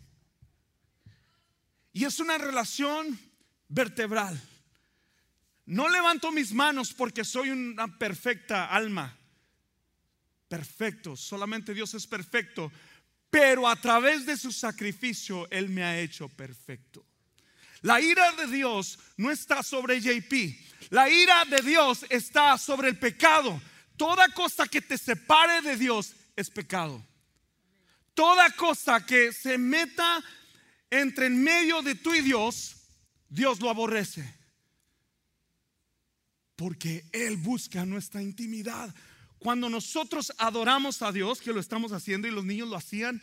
Y 1.92 2.06
es 2.06 2.20
una 2.20 2.38
relación 2.38 3.20
vertebral. 3.68 4.40
No 5.66 5.90
levanto 5.90 6.32
mis 6.32 6.54
manos 6.54 6.94
porque 6.94 7.24
soy 7.24 7.50
una 7.50 7.98
perfecta 7.98 8.68
alma 8.68 9.18
perfecto, 10.52 11.16
solamente 11.16 11.74
Dios 11.74 11.94
es 11.94 12.06
perfecto, 12.06 12.70
pero 13.30 13.70
a 13.70 13.78
través 13.78 14.26
de 14.26 14.36
su 14.36 14.52
sacrificio 14.52 15.50
Él 15.50 15.70
me 15.70 15.82
ha 15.82 15.98
hecho 15.98 16.28
perfecto. 16.28 17.06
La 17.84 18.02
ira 18.02 18.34
de 18.34 18.48
Dios 18.48 19.00
no 19.16 19.32
está 19.32 19.64
sobre 19.64 20.02
JP, 20.02 20.34
la 20.90 21.10
ira 21.10 21.46
de 21.46 21.62
Dios 21.62 22.06
está 22.10 22.58
sobre 22.58 22.90
el 22.90 23.00
pecado. 23.00 23.62
Toda 23.96 24.28
cosa 24.34 24.68
que 24.68 24.82
te 24.82 24.98
separe 24.98 25.62
de 25.62 25.78
Dios 25.78 26.14
es 26.36 26.50
pecado. 26.50 27.02
Toda 28.14 28.50
cosa 28.50 29.06
que 29.06 29.32
se 29.32 29.58
meta 29.58 30.22
entre 30.90 31.28
en 31.28 31.42
medio 31.42 31.82
de 31.82 31.96
tú 31.96 32.14
y 32.14 32.20
Dios, 32.20 32.76
Dios 33.30 33.62
lo 33.62 33.70
aborrece. 33.70 34.36
Porque 36.58 37.06
Él 37.14 37.38
busca 37.38 37.86
nuestra 37.86 38.22
intimidad. 38.22 38.94
Cuando 39.42 39.72
nosotros 39.72 40.32
adoramos 40.38 41.02
a 41.02 41.12
Dios, 41.12 41.42
que 41.42 41.52
lo 41.52 41.60
estamos 41.60 41.94
haciendo 41.94 42.28
y 42.28 42.32
los 42.32 42.46
niños 42.46 42.70
lo 42.70 42.76
hacían, 42.76 43.20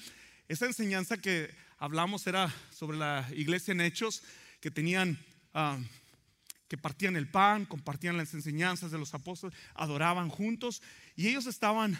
esa 0.49 0.67
enseñanza 0.67 1.19
que 1.19 1.49
hablamos 1.79 2.27
era 2.27 2.53
sobre 2.73 2.99
la 2.99 3.31
iglesia 3.37 3.71
en 3.71 3.81
Hechos, 3.81 4.25
que 4.61 4.73
tenían, 4.73 5.17
ah, 5.55 5.79
que 6.67 6.77
partían 6.77 7.15
el 7.15 7.31
pan, 7.31 7.67
compartían 7.67 8.17
las 8.17 8.35
enseñanzas 8.35 8.91
de 8.91 8.99
los 8.99 9.15
apóstoles, 9.15 9.57
adoraban 9.75 10.29
juntos 10.29 10.83
y 11.15 11.29
ellos 11.29 11.47
estaban, 11.47 11.97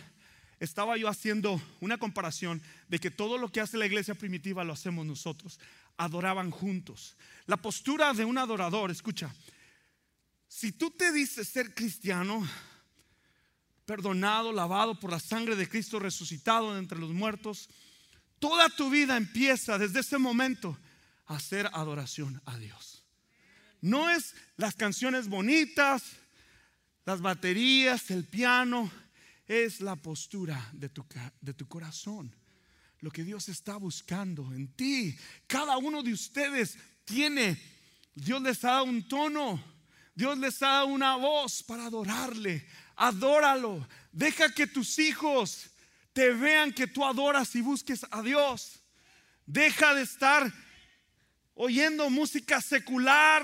estaba 0.59 0.97
yo 0.97 1.07
haciendo 1.07 1.63
una 1.79 1.97
comparación 1.97 2.61
de 2.89 2.99
que 2.99 3.13
todo 3.13 3.39
lo 3.39 3.53
que 3.53 3.61
hace 3.61 3.77
la 3.77 3.87
iglesia 3.87 4.17
primitiva 4.17 4.65
lo 4.65 4.73
hacemos 4.73 5.07
nosotros, 5.07 5.61
adoraban 5.97 6.51
juntos. 6.51 7.17
La 7.47 7.57
postura 7.57 8.13
de 8.15 8.25
un 8.25 8.37
adorador, 8.37 8.91
escucha, 8.91 9.33
si 10.49 10.73
tú 10.73 10.91
te 10.91 11.13
dices 11.13 11.47
ser 11.47 11.73
cristiano, 11.73 12.45
perdonado, 13.89 14.53
lavado 14.53 15.01
por 15.01 15.11
la 15.11 15.19
sangre 15.19 15.57
de 15.57 15.67
Cristo, 15.67 15.99
resucitado 15.99 16.75
de 16.75 16.79
entre 16.79 16.99
los 16.99 17.11
muertos, 17.11 17.71
toda 18.39 18.69
tu 18.69 18.91
vida 18.91 19.17
empieza 19.17 19.79
desde 19.79 20.01
ese 20.01 20.19
momento 20.19 20.79
a 21.25 21.37
hacer 21.37 21.71
adoración 21.73 22.39
a 22.45 22.59
Dios. 22.59 23.03
No 23.81 24.11
es 24.11 24.35
las 24.59 24.75
canciones 24.75 25.27
bonitas, 25.27 26.03
las 27.07 27.23
baterías, 27.23 28.11
el 28.11 28.27
piano, 28.27 28.93
es 29.47 29.81
la 29.81 29.97
postura 29.97 30.69
de 30.75 30.91
tu, 30.91 31.07
de 31.41 31.55
tu 31.55 31.67
corazón. 31.67 32.37
Lo 33.01 33.11
que 33.11 33.25
Dios 33.25 33.49
está 33.49 33.79
buscando 33.79 34.53
en 34.53 34.69
ti. 34.75 35.17
Cada 35.47 35.79
uno 35.79 36.03
de 36.03 36.13
ustedes 36.13 36.77
tiene, 37.07 37.59
Dios 38.15 38.43
les 38.43 38.63
ha 38.65 38.73
dado 38.73 38.85
un 38.85 39.09
tono, 39.09 39.65
Dios 40.15 40.37
les 40.37 40.63
ha 40.63 40.67
dado 40.67 40.89
una 40.89 41.17
voz 41.17 41.63
para 41.63 41.87
adorarle, 41.87 42.67
adóralo. 42.99 43.87
Deja 44.13 44.53
que 44.53 44.67
tus 44.67 44.99
hijos 44.99 45.71
te 46.13 46.31
vean 46.31 46.73
que 46.73 46.87
tú 46.87 47.05
adoras 47.05 47.55
y 47.55 47.63
busques 47.63 48.05
a 48.11 48.23
Dios. 48.23 48.81
Deja 49.47 49.95
de 49.95 50.03
estar 50.03 50.53
oyendo 51.55 52.11
música 52.11 52.61
secular. 52.61 53.43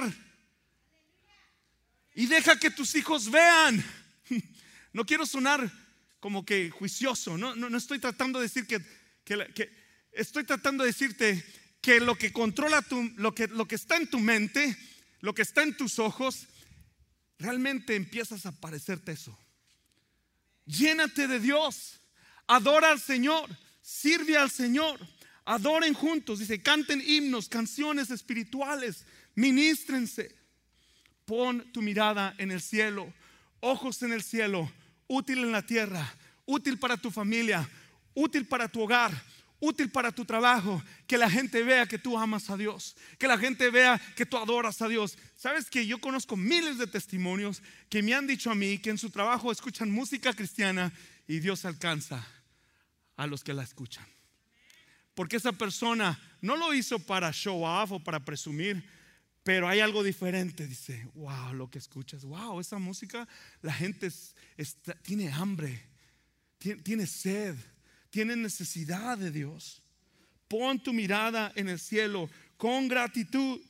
Y 2.15 2.27
deja 2.27 2.59
que 2.59 2.71
tus 2.71 2.95
hijos 2.95 3.31
vean. 3.31 3.83
No 4.93 5.05
quiero 5.05 5.27
sonar 5.27 5.73
como 6.21 6.45
que 6.45 6.71
juicioso. 6.71 7.37
No, 7.37 7.57
no, 7.57 7.77
estoy 7.77 7.99
tratando 7.99 8.39
de 8.39 8.45
decir 8.45 8.65
que, 8.65 8.81
que, 9.25 9.69
estoy 10.13 10.45
tratando 10.45 10.85
de 10.85 10.91
decirte 10.91 11.45
que 11.81 11.99
lo 11.99 12.15
que 12.17 12.33
controla 12.33 12.81
tu, 12.81 13.03
lo 13.17 13.35
que, 13.35 13.49
lo 13.49 13.67
que 13.67 13.75
está 13.75 13.97
en 13.97 14.09
tu 14.09 14.21
mente, 14.21 14.79
lo 15.19 15.35
que 15.35 15.43
está 15.43 15.65
en 15.65 15.77
tus 15.77 15.99
ojos, 15.99 16.47
realmente 17.41 17.97
empiezas 17.97 18.47
a 18.47 18.53
parecerte 18.53 19.11
eso. 19.11 19.37
Llénate 20.67 21.29
de 21.29 21.41
Dios. 21.41 22.01
Adora 22.47 22.91
al 22.91 23.01
Señor. 23.01 23.49
Sirve 23.83 24.37
al 24.37 24.51
Señor. 24.51 24.99
Adoren 25.45 25.95
juntos. 25.95 26.39
Dice, 26.39 26.63
canten 26.63 27.03
himnos, 27.07 27.49
canciones 27.49 28.11
espirituales. 28.11 29.05
Ministrense. 29.35 30.35
Pon 31.25 31.71
tu 31.73 31.83
mirada 31.83 32.35
en 32.39 32.51
el 32.51 32.61
cielo. 32.61 33.13
Ojos 33.61 34.03
en 34.03 34.13
el 34.13 34.23
cielo. 34.23 34.71
Útil 35.07 35.39
en 35.39 35.53
la 35.53 35.63
tierra. 35.63 36.15
Útil 36.47 36.79
para 36.79 36.97
tu 36.97 37.11
familia. 37.11 37.69
Útil 38.15 38.47
para 38.47 38.69
tu 38.69 38.83
hogar 38.83 39.13
útil 39.65 39.91
para 39.91 40.13
tu 40.13 40.25
trabajo, 40.25 40.83
que 41.07 41.17
la 41.17 41.31
gente 41.31 41.63
vea 41.63 41.87
que 41.87 41.99
tú 41.99 42.19
amas 42.19 42.51
a 42.51 42.57
Dios, 42.57 42.97
que 43.19 43.27
la 43.27 43.39
gente 43.39 43.71
vea 43.71 44.01
que 44.15 44.27
tú 44.27 44.37
adoras 44.37 44.83
a 44.83 44.89
Dios. 44.89 45.17
Sabes 45.37 45.71
que 45.71 45.87
yo 45.87 46.01
conozco 46.01 46.37
miles 46.37 46.79
de 46.79 46.87
testimonios 46.87 47.63
que 47.89 48.03
me 48.03 48.15
han 48.15 48.27
dicho 48.27 48.51
a 48.51 48.55
mí 48.55 48.79
que 48.79 48.91
en 48.91 48.99
su 48.99 49.11
trabajo 49.11 49.51
escuchan 49.51 49.91
música 49.91 50.33
cristiana 50.33 50.93
y 51.27 51.41
Dios 51.41 51.65
alcanza 51.65 52.27
a 53.17 53.27
los 53.27 53.43
que 53.43 53.55
la 53.55 53.63
escuchan. 53.63 54.07
Porque 55.15 55.37
esa 55.37 55.53
persona 55.53 56.19
no 56.41 56.57
lo 56.57 56.75
hizo 56.75 56.99
para 56.99 57.33
show 57.33 57.65
off 57.65 57.93
o 57.93 58.01
para 58.01 58.25
presumir, 58.25 58.85
pero 59.43 59.69
hay 59.69 59.81
algo 59.81 60.03
diferente. 60.03 60.67
Dice, 60.67 61.09
wow, 61.15 61.55
lo 61.55 61.71
que 61.71 61.79
escuchas, 61.79 62.25
wow, 62.25 62.61
esa 62.61 62.79
música, 62.79 63.27
la 63.63 63.73
gente 63.73 64.11
tiene 65.03 65.33
hambre, 65.33 65.81
tiene 66.59 67.07
sed 67.07 67.57
tienen 68.15 68.43
necesidad 68.43 69.19
de 69.19 69.33
Dios. 69.33 69.83
Pon 70.47 70.79
tu 70.79 70.93
mirada 70.93 71.51
en 71.57 71.69
el 71.69 71.81
cielo 71.81 72.31
con 72.57 72.87
gratitud, 72.87 73.61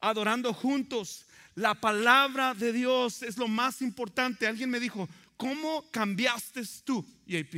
adorando 0.00 0.54
juntos. 0.54 1.26
La 1.54 1.74
palabra 1.74 2.54
de 2.54 2.72
Dios 2.72 3.22
es 3.22 3.36
lo 3.36 3.46
más 3.46 3.82
importante. 3.82 4.46
Alguien 4.46 4.70
me 4.70 4.80
dijo, 4.80 5.06
¿cómo 5.36 5.84
cambiaste 5.90 6.62
tú, 6.82 7.06
JP? 7.26 7.56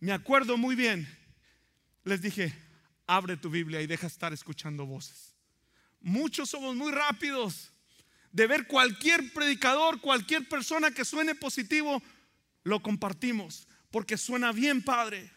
Me 0.00 0.10
acuerdo 0.10 0.56
muy 0.56 0.74
bien. 0.74 1.06
Les 2.02 2.20
dije, 2.20 2.52
abre 3.06 3.36
tu 3.36 3.48
Biblia 3.48 3.80
y 3.80 3.86
deja 3.86 4.08
estar 4.08 4.32
escuchando 4.32 4.84
voces. 4.84 5.32
Muchos 6.00 6.50
somos 6.50 6.74
muy 6.74 6.90
rápidos 6.90 7.70
de 8.32 8.48
ver 8.48 8.66
cualquier 8.66 9.32
predicador, 9.32 10.00
cualquier 10.00 10.48
persona 10.48 10.90
que 10.90 11.04
suene 11.04 11.36
positivo, 11.36 12.02
lo 12.64 12.82
compartimos 12.82 13.68
porque 13.92 14.18
suena 14.18 14.50
bien, 14.52 14.82
Padre. 14.82 15.35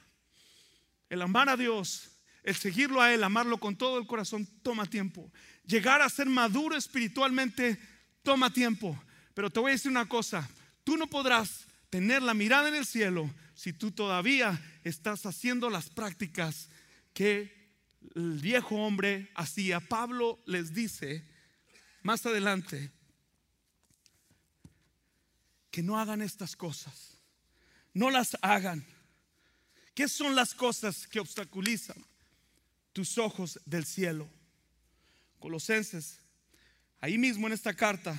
El 1.09 1.21
amar 1.21 1.49
a 1.49 1.57
Dios, 1.57 2.11
el 2.43 2.55
seguirlo 2.55 3.01
a 3.01 3.13
Él, 3.13 3.23
amarlo 3.23 3.57
con 3.57 3.75
todo 3.75 3.97
el 3.97 4.07
corazón, 4.07 4.47
toma 4.61 4.85
tiempo. 4.85 5.31
Llegar 5.65 6.01
a 6.01 6.09
ser 6.09 6.27
maduro 6.27 6.75
espiritualmente 6.75 7.79
toma 8.23 8.53
tiempo. 8.53 8.97
Pero 9.33 9.49
te 9.49 9.59
voy 9.59 9.71
a 9.71 9.73
decir 9.73 9.91
una 9.91 10.07
cosa, 10.07 10.49
tú 10.83 10.97
no 10.97 11.07
podrás 11.07 11.65
tener 11.89 12.21
la 12.21 12.33
mirada 12.33 12.69
en 12.69 12.75
el 12.75 12.85
cielo 12.85 13.29
si 13.53 13.73
tú 13.73 13.91
todavía 13.91 14.61
estás 14.83 15.25
haciendo 15.25 15.69
las 15.69 15.89
prácticas 15.89 16.69
que 17.13 17.59
el 18.15 18.39
viejo 18.39 18.75
hombre 18.75 19.31
hacía. 19.35 19.79
Pablo 19.79 20.39
les 20.45 20.73
dice 20.73 21.25
más 22.01 22.25
adelante 22.25 22.91
que 25.71 25.83
no 25.83 25.99
hagan 25.99 26.21
estas 26.21 26.55
cosas, 26.55 27.17
no 27.93 28.09
las 28.09 28.37
hagan. 28.41 28.85
¿Qué 29.99 30.07
son 30.07 30.33
las 30.33 30.55
cosas 30.55 31.05
que 31.05 31.19
obstaculizan 31.19 31.97
tus 32.93 33.17
ojos 33.17 33.59
del 33.65 33.83
cielo. 33.83 34.29
Colosenses, 35.39 36.19
ahí 37.01 37.17
mismo 37.17 37.47
en 37.47 37.51
esta 37.51 37.73
carta, 37.73 38.17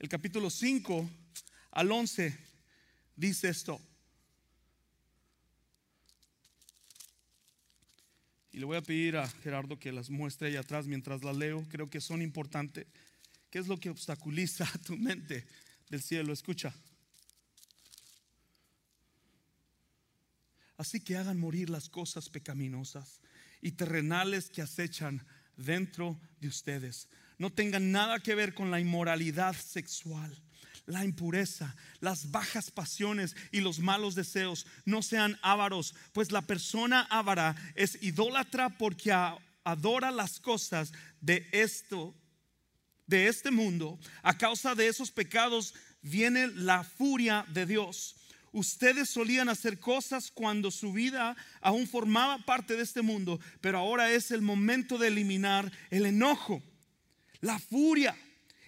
el 0.00 0.08
capítulo 0.08 0.50
5 0.50 1.08
al 1.70 1.92
11, 1.92 2.36
dice 3.14 3.48
esto. 3.48 3.80
Y 8.50 8.58
le 8.58 8.64
voy 8.64 8.78
a 8.78 8.82
pedir 8.82 9.16
a 9.16 9.28
Gerardo 9.28 9.78
que 9.78 9.92
las 9.92 10.10
muestre 10.10 10.48
ahí 10.48 10.56
atrás 10.56 10.88
mientras 10.88 11.22
las 11.22 11.36
leo. 11.36 11.64
Creo 11.70 11.88
que 11.88 12.00
son 12.00 12.22
importantes. 12.22 12.88
¿Qué 13.50 13.60
es 13.60 13.68
lo 13.68 13.78
que 13.78 13.90
obstaculiza 13.90 14.66
tu 14.84 14.96
mente 14.96 15.46
del 15.88 16.02
cielo? 16.02 16.32
Escucha. 16.32 16.74
Así 20.76 21.00
que 21.00 21.16
hagan 21.16 21.38
morir 21.38 21.70
las 21.70 21.88
cosas 21.88 22.28
pecaminosas 22.28 23.20
y 23.60 23.72
terrenales 23.72 24.50
que 24.50 24.62
acechan 24.62 25.24
dentro 25.56 26.20
de 26.40 26.48
ustedes. 26.48 27.08
No 27.38 27.50
tengan 27.50 27.92
nada 27.92 28.20
que 28.20 28.34
ver 28.34 28.54
con 28.54 28.70
la 28.70 28.80
inmoralidad 28.80 29.54
sexual, 29.54 30.36
la 30.86 31.04
impureza, 31.04 31.74
las 32.00 32.30
bajas 32.30 32.70
pasiones 32.70 33.34
y 33.50 33.60
los 33.60 33.78
malos 33.78 34.14
deseos. 34.14 34.66
No 34.84 35.02
sean 35.02 35.38
ávaros, 35.42 35.94
pues 36.12 36.30
la 36.32 36.42
persona 36.42 37.02
ávara 37.10 37.56
es 37.74 37.98
idólatra 38.02 38.76
porque 38.78 39.12
adora 39.64 40.10
las 40.10 40.40
cosas 40.40 40.92
de 41.20 41.46
esto, 41.52 42.14
de 43.06 43.28
este 43.28 43.50
mundo. 43.50 43.98
A 44.22 44.36
causa 44.36 44.74
de 44.74 44.88
esos 44.88 45.10
pecados 45.10 45.74
viene 46.02 46.48
la 46.48 46.84
furia 46.84 47.46
de 47.48 47.66
Dios. 47.66 48.16
Ustedes 48.54 49.10
solían 49.10 49.48
hacer 49.48 49.80
cosas 49.80 50.30
cuando 50.30 50.70
su 50.70 50.92
vida 50.92 51.36
aún 51.60 51.88
formaba 51.88 52.38
parte 52.38 52.76
de 52.76 52.84
este 52.84 53.02
mundo, 53.02 53.40
pero 53.60 53.78
ahora 53.78 54.12
es 54.12 54.30
el 54.30 54.42
momento 54.42 54.96
de 54.96 55.08
eliminar 55.08 55.72
el 55.90 56.06
enojo, 56.06 56.62
la 57.40 57.58
furia, 57.58 58.16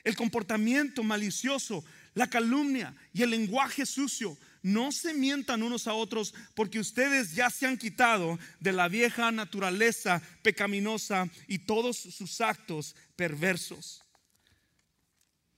el 0.03 0.17
comportamiento 0.17 1.05
malicioso, 1.05 1.85
la 2.15 2.29
calumnia 2.29 2.97
y 3.13 3.23
el 3.23 3.31
lenguaje 3.31 3.87
sucio. 3.87 4.37
No 4.61 4.91
se 4.91 5.15
mientan 5.15 5.63
unos 5.63 5.87
a 5.87 5.95
otros 5.95 6.35
porque 6.57 6.81
ustedes 6.81 7.37
ya 7.37 7.49
se 7.49 7.69
han 7.69 7.79
quitado 7.79 8.41
de 8.59 8.73
la 8.73 8.89
vieja 8.89 9.31
naturaleza 9.31 10.21
pecaminosa 10.43 11.31
y 11.47 11.61
todos 11.61 11.97
sus 11.97 12.41
actos 12.41 12.97
perversos. 13.15 14.03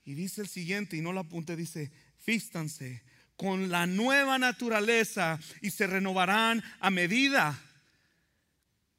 Y 0.04 0.12
dice 0.12 0.42
el 0.42 0.48
siguiente, 0.48 0.98
y 0.98 1.00
no 1.00 1.14
lo 1.14 1.20
apunte, 1.20 1.56
dice, 1.56 1.90
fístanse 2.18 3.07
con 3.38 3.70
la 3.70 3.86
nueva 3.86 4.36
naturaleza 4.36 5.38
y 5.62 5.70
se 5.70 5.86
renovarán 5.86 6.62
a 6.80 6.90
medida. 6.90 7.56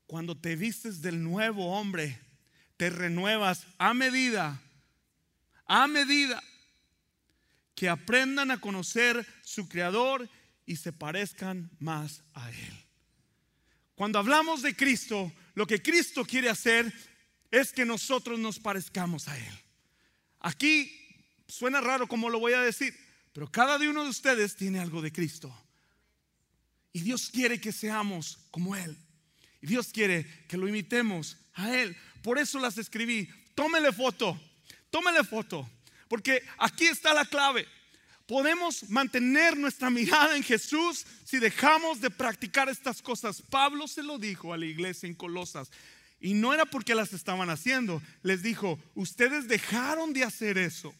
Cuando 0.08 0.38
te 0.38 0.56
vistes 0.56 1.02
del 1.02 1.21
nuevo 1.21 1.78
hombre, 1.78 2.17
te 2.78 2.89
renuevas 2.89 3.67
a 3.78 3.93
medida, 3.93 4.62
a 5.65 5.88
medida 5.88 6.41
que 7.75 7.89
aprendan 7.89 8.49
a 8.49 8.62
conocer 8.62 9.28
su 9.43 9.67
creador 9.67 10.30
y 10.65 10.78
se 10.78 10.93
parezcan 10.93 11.69
más 11.78 12.23
a 12.34 12.49
él. 12.49 12.86
Cuando 13.93 14.19
hablamos 14.19 14.62
de 14.62 14.73
Cristo, 14.73 15.34
lo 15.54 15.67
que 15.67 15.82
Cristo 15.82 16.23
quiere 16.23 16.49
hacer 16.49 16.93
es 17.52 17.73
que 17.73 17.84
nosotros 17.84 18.39
nos 18.39 18.58
parezcamos 18.58 19.28
a 19.28 19.38
él. 19.38 19.54
Aquí 20.39 20.97
suena 21.45 21.82
raro 21.82 22.08
como 22.08 22.30
lo 22.30 22.39
voy 22.39 22.54
a 22.54 22.62
decir, 22.62 23.08
pero 23.33 23.51
cada 23.51 23.77
uno 23.77 24.03
de 24.03 24.09
ustedes 24.09 24.55
tiene 24.55 24.79
algo 24.79 25.01
de 25.01 25.11
Cristo. 25.11 25.53
Y 26.91 27.01
Dios 27.01 27.29
quiere 27.29 27.61
que 27.61 27.71
seamos 27.71 28.39
como 28.51 28.75
Él. 28.75 28.97
Y 29.61 29.67
Dios 29.67 29.89
quiere 29.93 30.25
que 30.47 30.57
lo 30.57 30.67
imitemos 30.67 31.37
a 31.53 31.75
Él. 31.75 31.95
Por 32.21 32.39
eso 32.39 32.59
las 32.59 32.77
escribí. 32.77 33.29
Tómele 33.55 33.91
foto. 33.91 34.39
Tómele 34.89 35.23
foto. 35.23 35.69
Porque 36.07 36.43
aquí 36.57 36.85
está 36.85 37.13
la 37.13 37.25
clave. 37.25 37.67
Podemos 38.25 38.89
mantener 38.89 39.57
nuestra 39.57 39.89
mirada 39.89 40.35
en 40.35 40.43
Jesús 40.43 41.05
si 41.23 41.39
dejamos 41.39 41.99
de 41.99 42.09
practicar 42.09 42.69
estas 42.69 43.01
cosas. 43.01 43.41
Pablo 43.41 43.87
se 43.87 44.03
lo 44.03 44.17
dijo 44.17 44.53
a 44.53 44.57
la 44.57 44.65
iglesia 44.65 45.07
en 45.07 45.15
Colosas. 45.15 45.71
Y 46.19 46.33
no 46.33 46.53
era 46.53 46.65
porque 46.65 46.95
las 46.95 47.13
estaban 47.13 47.49
haciendo. 47.49 48.01
Les 48.21 48.43
dijo, 48.43 48.79
ustedes 48.95 49.47
dejaron 49.47 50.13
de 50.13 50.23
hacer 50.23 50.57
eso. 50.57 50.93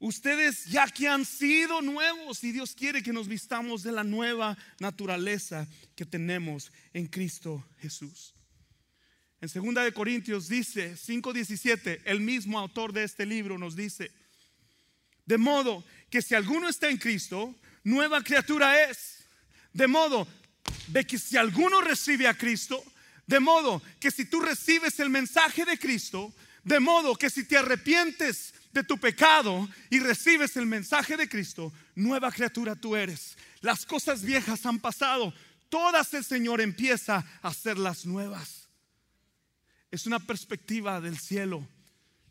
Ustedes 0.00 0.64
ya 0.64 0.88
que 0.88 1.06
han 1.06 1.26
sido 1.26 1.82
nuevos 1.82 2.42
y 2.42 2.52
Dios 2.52 2.74
quiere 2.74 3.02
que 3.02 3.12
nos 3.12 3.28
vistamos 3.28 3.82
de 3.82 3.92
la 3.92 4.02
nueva 4.02 4.56
naturaleza 4.78 5.68
que 5.94 6.06
tenemos 6.06 6.72
en 6.94 7.06
Cristo 7.06 7.62
Jesús. 7.80 8.34
En 9.42 9.48
2 9.48 9.84
de 9.84 9.92
Corintios 9.92 10.48
dice 10.48 10.96
5:17, 10.96 12.00
el 12.06 12.20
mismo 12.20 12.58
autor 12.58 12.94
de 12.94 13.04
este 13.04 13.26
libro 13.26 13.58
nos 13.58 13.76
dice, 13.76 14.10
de 15.26 15.36
modo 15.36 15.84
que 16.08 16.22
si 16.22 16.34
alguno 16.34 16.70
está 16.70 16.88
en 16.88 16.96
Cristo, 16.96 17.54
nueva 17.84 18.22
criatura 18.22 18.84
es. 18.90 19.18
De 19.74 19.86
modo 19.86 20.26
de 20.88 21.06
que 21.06 21.18
si 21.18 21.36
alguno 21.36 21.82
recibe 21.82 22.26
a 22.26 22.36
Cristo, 22.36 22.82
de 23.26 23.38
modo 23.38 23.82
que 24.00 24.10
si 24.10 24.24
tú 24.24 24.40
recibes 24.40 24.98
el 24.98 25.10
mensaje 25.10 25.66
de 25.66 25.78
Cristo, 25.78 26.34
de 26.64 26.80
modo 26.80 27.14
que 27.16 27.28
si 27.28 27.44
te 27.44 27.58
arrepientes 27.58 28.54
de 28.72 28.84
tu 28.84 28.98
pecado 28.98 29.68
y 29.88 29.98
recibes 29.98 30.56
el 30.56 30.66
mensaje 30.66 31.16
de 31.16 31.28
Cristo, 31.28 31.72
nueva 31.94 32.30
criatura 32.30 32.76
tú 32.76 32.96
eres. 32.96 33.36
Las 33.60 33.84
cosas 33.84 34.22
viejas 34.22 34.64
han 34.66 34.78
pasado, 34.78 35.34
todas 35.68 36.14
el 36.14 36.24
Señor 36.24 36.60
empieza 36.60 37.24
a 37.42 37.48
hacerlas 37.48 38.06
nuevas. 38.06 38.68
Es 39.90 40.06
una 40.06 40.20
perspectiva 40.20 41.00
del 41.00 41.18
cielo. 41.18 41.66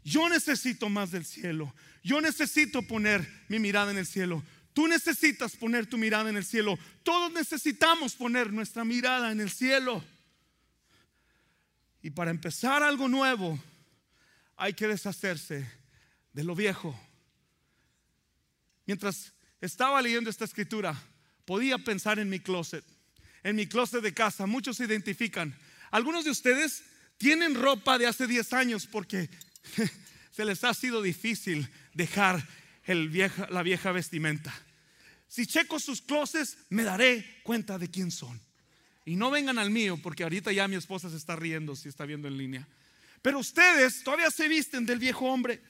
Yo 0.03 0.29
necesito 0.29 0.89
más 0.89 1.11
del 1.11 1.25
cielo. 1.25 1.73
Yo 2.03 2.21
necesito 2.21 2.81
poner 2.81 3.27
mi 3.49 3.59
mirada 3.59 3.91
en 3.91 3.97
el 3.97 4.05
cielo. 4.05 4.41
Tú 4.73 4.87
necesitas 4.87 5.57
poner 5.57 5.87
tu 5.87 5.97
mirada 5.97 6.29
en 6.29 6.37
el 6.37 6.45
cielo. 6.45 6.79
Todos 7.03 7.33
necesitamos 7.33 8.15
poner 8.15 8.53
nuestra 8.53 8.85
mirada 8.85 9.31
en 9.31 9.41
el 9.41 9.51
cielo. 9.51 10.01
Y 12.01 12.11
para 12.11 12.31
empezar 12.31 12.81
algo 12.81 13.09
nuevo, 13.09 13.59
hay 14.55 14.73
que 14.73 14.87
deshacerse 14.87 15.78
de 16.33 16.43
lo 16.43 16.55
viejo. 16.55 16.99
Mientras 18.85 19.33
estaba 19.61 20.01
leyendo 20.01 20.29
esta 20.29 20.45
escritura, 20.45 20.99
podía 21.45 21.77
pensar 21.77 22.19
en 22.19 22.29
mi 22.29 22.39
closet, 22.39 22.83
en 23.43 23.55
mi 23.55 23.67
closet 23.67 24.01
de 24.01 24.13
casa. 24.13 24.45
Muchos 24.45 24.77
se 24.77 24.85
identifican. 24.85 25.55
Algunos 25.91 26.25
de 26.25 26.31
ustedes 26.31 26.83
tienen 27.17 27.55
ropa 27.55 27.97
de 27.97 28.07
hace 28.07 28.27
10 28.27 28.53
años 28.53 28.87
porque 28.87 29.29
se 30.31 30.45
les 30.45 30.63
ha 30.63 30.73
sido 30.73 31.01
difícil 31.01 31.69
dejar 31.93 32.47
la 33.49 33.63
vieja 33.63 33.91
vestimenta. 33.91 34.53
Si 35.27 35.45
checo 35.45 35.79
sus 35.79 36.01
closets, 36.01 36.57
me 36.69 36.83
daré 36.83 37.41
cuenta 37.43 37.77
de 37.77 37.89
quién 37.89 38.09
son. 38.09 38.41
Y 39.05 39.15
no 39.15 39.29
vengan 39.29 39.59
al 39.59 39.69
mío, 39.69 39.99
porque 40.01 40.23
ahorita 40.23 40.51
ya 40.51 40.67
mi 40.67 40.75
esposa 40.75 41.09
se 41.09 41.17
está 41.17 41.35
riendo 41.35 41.75
si 41.75 41.89
está 41.89 42.05
viendo 42.05 42.27
en 42.27 42.37
línea. 42.37 42.67
Pero 43.21 43.39
ustedes 43.39 44.03
todavía 44.03 44.31
se 44.31 44.47
visten 44.47 44.85
del 44.85 44.99
viejo 44.99 45.25
hombre. 45.25 45.61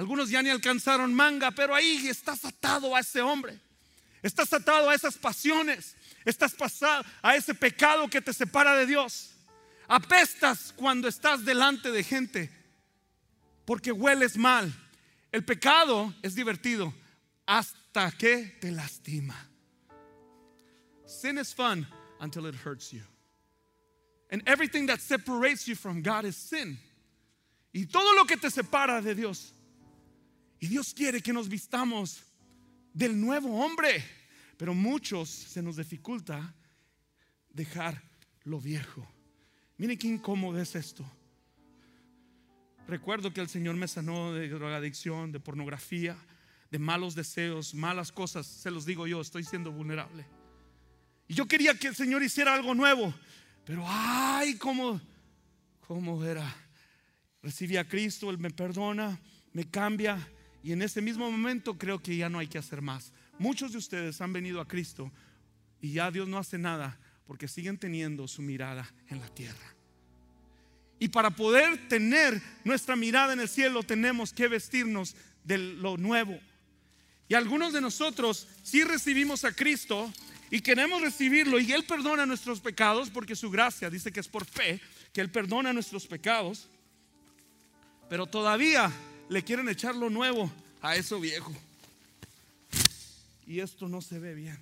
Algunos 0.00 0.30
ya 0.30 0.40
ni 0.40 0.48
alcanzaron 0.48 1.12
manga, 1.12 1.50
pero 1.50 1.74
ahí 1.74 2.08
estás 2.08 2.42
atado 2.46 2.96
a 2.96 3.00
ese 3.00 3.20
hombre. 3.20 3.60
Estás 4.22 4.50
atado 4.50 4.88
a 4.88 4.94
esas 4.94 5.18
pasiones. 5.18 5.94
Estás 6.24 6.54
pasado 6.54 7.04
a 7.20 7.36
ese 7.36 7.54
pecado 7.54 8.08
que 8.08 8.22
te 8.22 8.32
separa 8.32 8.74
de 8.76 8.86
Dios. 8.86 9.32
Apestas 9.88 10.72
cuando 10.74 11.06
estás 11.06 11.44
delante 11.44 11.90
de 11.90 12.02
gente 12.02 12.50
porque 13.66 13.92
hueles 13.92 14.38
mal. 14.38 14.72
El 15.32 15.44
pecado 15.44 16.14
es 16.22 16.34
divertido 16.34 16.94
hasta 17.44 18.10
que 18.12 18.56
te 18.58 18.70
lastima. 18.70 19.36
Sin 21.04 21.36
is 21.36 21.52
fun 21.52 21.86
until 22.20 22.46
it 22.46 22.54
hurts 22.54 22.90
you. 22.90 23.02
And 24.30 24.42
everything 24.46 24.86
that 24.86 25.00
separates 25.02 25.68
you 25.68 25.74
from 25.74 26.00
God 26.00 26.24
is 26.24 26.36
sin. 26.36 26.78
Y 27.74 27.84
todo 27.84 28.14
lo 28.14 28.24
que 28.24 28.38
te 28.38 28.48
separa 28.48 29.02
de 29.02 29.14
Dios 29.14 29.52
y 30.60 30.68
Dios 30.68 30.92
quiere 30.92 31.22
que 31.22 31.32
nos 31.32 31.48
vistamos 31.48 32.22
del 32.92 33.18
nuevo 33.18 33.64
hombre, 33.64 34.04
pero 34.58 34.74
muchos 34.74 35.30
se 35.30 35.62
nos 35.62 35.76
dificulta 35.76 36.54
dejar 37.48 38.02
lo 38.44 38.60
viejo. 38.60 39.06
Miren 39.78 39.96
qué 39.96 40.06
incómodo 40.06 40.60
es 40.60 40.74
esto. 40.76 41.10
Recuerdo 42.86 43.32
que 43.32 43.40
el 43.40 43.48
Señor 43.48 43.76
me 43.76 43.88
sanó 43.88 44.34
de 44.34 44.48
drogadicción, 44.48 45.32
de 45.32 45.40
pornografía, 45.40 46.16
de 46.70 46.78
malos 46.78 47.14
deseos, 47.14 47.74
malas 47.74 48.12
cosas. 48.12 48.46
Se 48.46 48.70
los 48.70 48.84
digo 48.84 49.06
yo, 49.06 49.22
estoy 49.22 49.44
siendo 49.44 49.72
vulnerable. 49.72 50.26
Y 51.26 51.34
yo 51.34 51.46
quería 51.46 51.74
que 51.74 51.88
el 51.88 51.94
Señor 51.94 52.22
hiciera 52.22 52.52
algo 52.52 52.74
nuevo, 52.74 53.14
pero 53.64 53.84
ay, 53.86 54.58
cómo, 54.58 55.00
cómo 55.86 56.22
era. 56.22 56.54
Recibí 57.42 57.78
a 57.78 57.88
Cristo, 57.88 58.28
Él 58.28 58.36
me 58.36 58.50
perdona, 58.50 59.18
me 59.52 59.70
cambia 59.70 60.18
y 60.62 60.72
en 60.72 60.82
ese 60.82 61.00
mismo 61.00 61.30
momento 61.30 61.78
creo 61.78 62.02
que 62.02 62.16
ya 62.16 62.28
no 62.28 62.38
hay 62.38 62.46
que 62.46 62.58
hacer 62.58 62.82
más. 62.82 63.12
Muchos 63.38 63.72
de 63.72 63.78
ustedes 63.78 64.20
han 64.20 64.32
venido 64.32 64.60
a 64.60 64.68
Cristo 64.68 65.10
y 65.80 65.92
ya 65.92 66.10
Dios 66.10 66.28
no 66.28 66.38
hace 66.38 66.58
nada 66.58 66.98
porque 67.26 67.48
siguen 67.48 67.78
teniendo 67.78 68.28
su 68.28 68.42
mirada 68.42 68.92
en 69.08 69.20
la 69.20 69.28
tierra. 69.28 69.74
Y 70.98 71.08
para 71.08 71.30
poder 71.30 71.88
tener 71.88 72.42
nuestra 72.64 72.94
mirada 72.94 73.32
en 73.32 73.40
el 73.40 73.48
cielo 73.48 73.82
tenemos 73.82 74.34
que 74.34 74.48
vestirnos 74.48 75.16
de 75.44 75.56
lo 75.56 75.96
nuevo. 75.96 76.38
Y 77.28 77.34
algunos 77.34 77.72
de 77.72 77.80
nosotros 77.80 78.46
sí 78.62 78.84
recibimos 78.84 79.44
a 79.44 79.52
Cristo 79.52 80.12
y 80.50 80.60
queremos 80.60 81.00
recibirlo 81.00 81.58
y 81.58 81.72
Él 81.72 81.84
perdona 81.84 82.26
nuestros 82.26 82.60
pecados 82.60 83.08
porque 83.08 83.36
su 83.36 83.50
gracia 83.50 83.88
dice 83.88 84.12
que 84.12 84.20
es 84.20 84.28
por 84.28 84.44
fe, 84.44 84.80
que 85.12 85.22
Él 85.22 85.30
perdona 85.30 85.72
nuestros 85.72 86.06
pecados. 86.06 86.68
Pero 88.10 88.26
todavía 88.26 88.92
le 89.30 89.44
quieren 89.44 89.68
echar 89.68 89.94
lo 89.94 90.10
nuevo 90.10 90.50
a 90.82 90.96
eso 90.96 91.20
viejo. 91.20 91.54
Y 93.46 93.60
esto 93.60 93.88
no 93.88 94.02
se 94.02 94.18
ve 94.18 94.34
bien. 94.34 94.58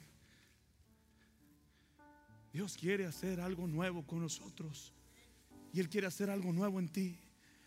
Dios 2.52 2.76
quiere 2.78 3.06
hacer 3.06 3.40
algo 3.40 3.66
nuevo 3.66 4.06
con 4.06 4.20
nosotros. 4.20 4.92
Y 5.72 5.80
Él 5.80 5.88
quiere 5.88 6.06
hacer 6.06 6.28
algo 6.28 6.52
nuevo 6.52 6.78
en 6.78 6.90
ti. 6.90 7.16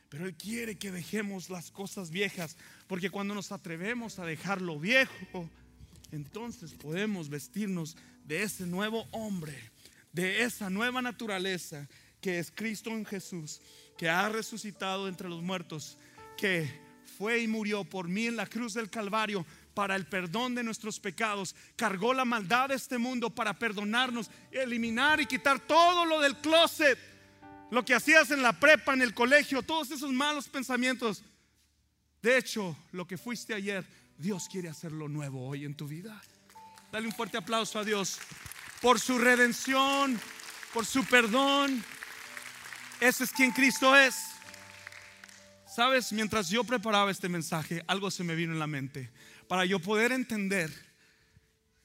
Pero 0.09 0.27
Él 0.27 0.35
quiere 0.35 0.77
que 0.77 0.91
dejemos 0.91 1.49
las 1.49 1.71
cosas 1.71 2.11
viejas. 2.11 2.55
Porque 2.87 3.09
cuando 3.09 3.33
nos 3.33 3.51
atrevemos 3.51 4.19
a 4.19 4.25
dejar 4.25 4.61
lo 4.61 4.79
viejo, 4.79 5.49
entonces 6.11 6.73
podemos 6.73 7.29
vestirnos 7.29 7.97
de 8.25 8.43
ese 8.43 8.67
nuevo 8.67 9.07
hombre, 9.09 9.57
de 10.13 10.43
esa 10.43 10.69
nueva 10.69 11.01
naturaleza 11.01 11.89
que 12.21 12.37
es 12.37 12.51
Cristo 12.51 12.91
en 12.91 13.05
Jesús, 13.05 13.59
que 13.97 14.07
ha 14.07 14.29
resucitado 14.29 15.07
entre 15.07 15.29
los 15.29 15.41
muertos, 15.41 15.97
que 16.37 16.90
fue 17.21 17.37
y 17.39 17.47
murió 17.47 17.83
por 17.83 18.07
mí 18.07 18.25
en 18.25 18.35
la 18.35 18.47
cruz 18.47 18.73
del 18.73 18.89
Calvario 18.89 19.45
para 19.75 19.95
el 19.95 20.07
perdón 20.07 20.55
de 20.55 20.63
nuestros 20.63 20.99
pecados, 20.99 21.55
cargó 21.75 22.15
la 22.15 22.25
maldad 22.25 22.69
de 22.69 22.75
este 22.75 22.97
mundo 22.97 23.29
para 23.29 23.53
perdonarnos, 23.59 24.31
eliminar 24.49 25.21
y 25.21 25.27
quitar 25.27 25.59
todo 25.59 26.03
lo 26.03 26.19
del 26.19 26.35
closet 26.37 26.97
lo 27.69 27.85
que 27.85 27.93
hacías 27.93 28.31
en 28.31 28.41
la 28.41 28.59
prepa, 28.59 28.95
en 28.95 29.03
el 29.03 29.13
colegio, 29.13 29.61
todos 29.61 29.91
esos 29.91 30.11
malos 30.11 30.49
pensamientos. 30.49 31.23
De 32.23 32.39
hecho, 32.39 32.75
lo 32.91 33.05
que 33.05 33.19
fuiste 33.19 33.53
ayer, 33.53 33.85
Dios 34.17 34.47
quiere 34.51 34.67
hacerlo 34.67 35.07
nuevo 35.07 35.47
hoy 35.47 35.63
en 35.63 35.75
tu 35.75 35.87
vida. 35.87 36.19
Dale 36.91 37.05
un 37.05 37.13
fuerte 37.13 37.37
aplauso 37.37 37.77
a 37.77 37.85
Dios 37.85 38.17
por 38.81 38.99
su 38.99 39.19
redención, 39.19 40.19
por 40.73 40.87
su 40.87 41.05
perdón. 41.05 41.83
Ese 42.99 43.25
es 43.25 43.31
quien 43.31 43.51
Cristo 43.51 43.95
es. 43.95 44.15
Sabes, 45.73 46.11
mientras 46.11 46.49
yo 46.49 46.65
preparaba 46.65 47.11
este 47.11 47.29
mensaje, 47.29 47.81
algo 47.87 48.11
se 48.11 48.25
me 48.25 48.35
vino 48.35 48.51
en 48.51 48.59
la 48.59 48.67
mente. 48.67 49.09
Para 49.47 49.63
yo 49.63 49.79
poder 49.79 50.11
entender, 50.11 50.69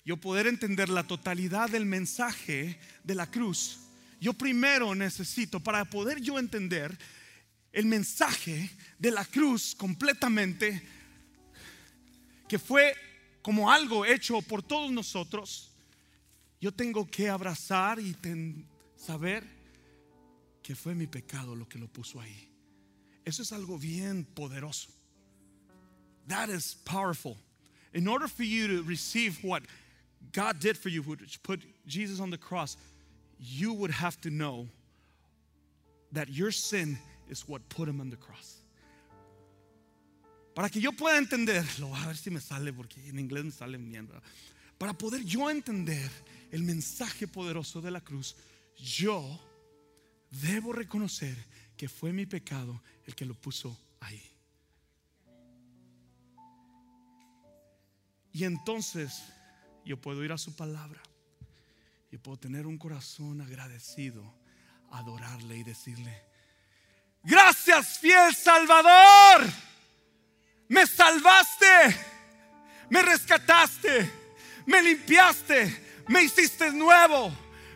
yo 0.05 0.17
poder 0.17 0.49
entender 0.49 0.89
la 0.89 1.05
totalidad 1.05 1.71
del 1.71 1.87
mensaje 1.87 2.81
de 3.05 3.15
la 3.15 3.31
cruz, 3.31 3.79
yo 4.21 4.33
primero 4.33 4.93
necesito, 4.97 5.61
para 5.61 5.85
poder 5.85 6.21
yo 6.21 6.41
entender 6.41 6.99
el 7.71 7.87
mensaje 7.87 8.73
de 8.99 9.13
la 9.13 9.25
cruz 9.25 9.77
completamente, 9.77 10.83
que 12.49 12.59
fue 12.59 12.93
como 13.41 13.71
algo 13.71 14.05
hecho 14.05 14.43
por 14.43 14.65
todos 14.65 14.91
nosotros, 14.91 15.71
yo 16.61 16.73
tengo 16.73 17.09
que 17.09 17.29
abrazar 17.29 18.01
y 18.01 18.17
saber 18.97 19.45
que 20.61 20.75
fue 20.75 20.93
mi 20.97 21.07
pecado 21.07 21.55
lo 21.55 21.69
que 21.69 21.79
lo 21.79 21.87
puso 21.87 22.21
ahí. 22.21 22.56
Eso 23.27 23.43
es 23.43 23.53
algo 23.53 23.77
bien 23.77 24.25
poderoso. 24.37 24.89
That 26.29 26.49
is 26.49 26.77
powerful. 26.85 27.37
In 27.93 28.07
order 28.07 28.29
for 28.29 28.45
you 28.45 28.69
to 28.69 28.83
receive 28.85 29.43
what 29.43 29.63
God 30.33 30.61
did 30.61 30.77
for 30.77 30.89
you, 30.89 31.03
which 31.03 31.43
put 31.43 31.61
Jesus 31.87 32.21
on 32.21 32.31
the 32.31 32.39
cross, 32.39 32.77
you 33.39 33.73
would 33.73 33.91
have 33.91 34.21
to 34.21 34.31
know 34.31 34.69
that 36.13 36.29
your 36.29 36.53
sin 36.53 36.99
is 37.29 37.49
what 37.49 37.69
put 37.69 37.89
him 37.89 38.01
on 38.01 38.11
the 38.11 38.17
cross. 38.17 38.63
Para 40.55 40.71
que 40.71 40.81
yo 40.81 40.93
pueda 40.93 41.19
entenderlo, 41.19 41.95
a 41.95 42.07
ver 42.07 42.15
si 42.15 42.31
me 42.31 42.41
sale 42.41 42.73
porque 42.73 42.97
en 43.09 43.19
inglés 43.19 43.45
me 43.45 43.51
sale 43.51 43.77
bien. 43.77 44.09
Para 44.79 44.95
poder 44.95 45.23
yo 45.25 45.51
entender 45.51 46.11
el 46.53 46.63
mensaje 46.63 47.27
poderoso 47.27 47.83
de 47.83 47.91
la 47.91 48.01
cruz, 48.01 48.35
yo 48.77 49.39
debo 50.31 50.73
reconocer 50.73 51.37
que 51.77 51.89
fue 51.89 52.13
mi 52.13 52.27
pecado 52.27 52.83
el 53.05 53.15
que 53.15 53.25
lo 53.25 53.35
puso 53.35 53.79
ahí. 54.01 54.23
Y 58.33 58.45
entonces 58.45 59.23
yo 59.85 60.01
puedo 60.01 60.23
ir 60.25 60.33
a 60.33 60.39
su 60.39 60.55
palabra. 60.55 61.01
Y 62.11 62.19
puedo 62.19 62.39
tener 62.39 62.67
un 62.67 62.79
corazón 62.79 63.41
agradecido, 63.41 64.23
adorarle 64.91 65.57
y 65.59 65.63
decirle, 65.65 66.23
gracias 67.23 67.99
fiel 67.99 68.35
Salvador, 68.35 69.47
me 70.69 70.87
salvaste, 70.87 71.67
me 72.91 73.03
rescataste, 73.03 74.11
me 74.67 74.83
limpiaste, 74.83 76.05
me 76.09 76.23
hiciste 76.23 76.71
nuevo, 76.73 77.33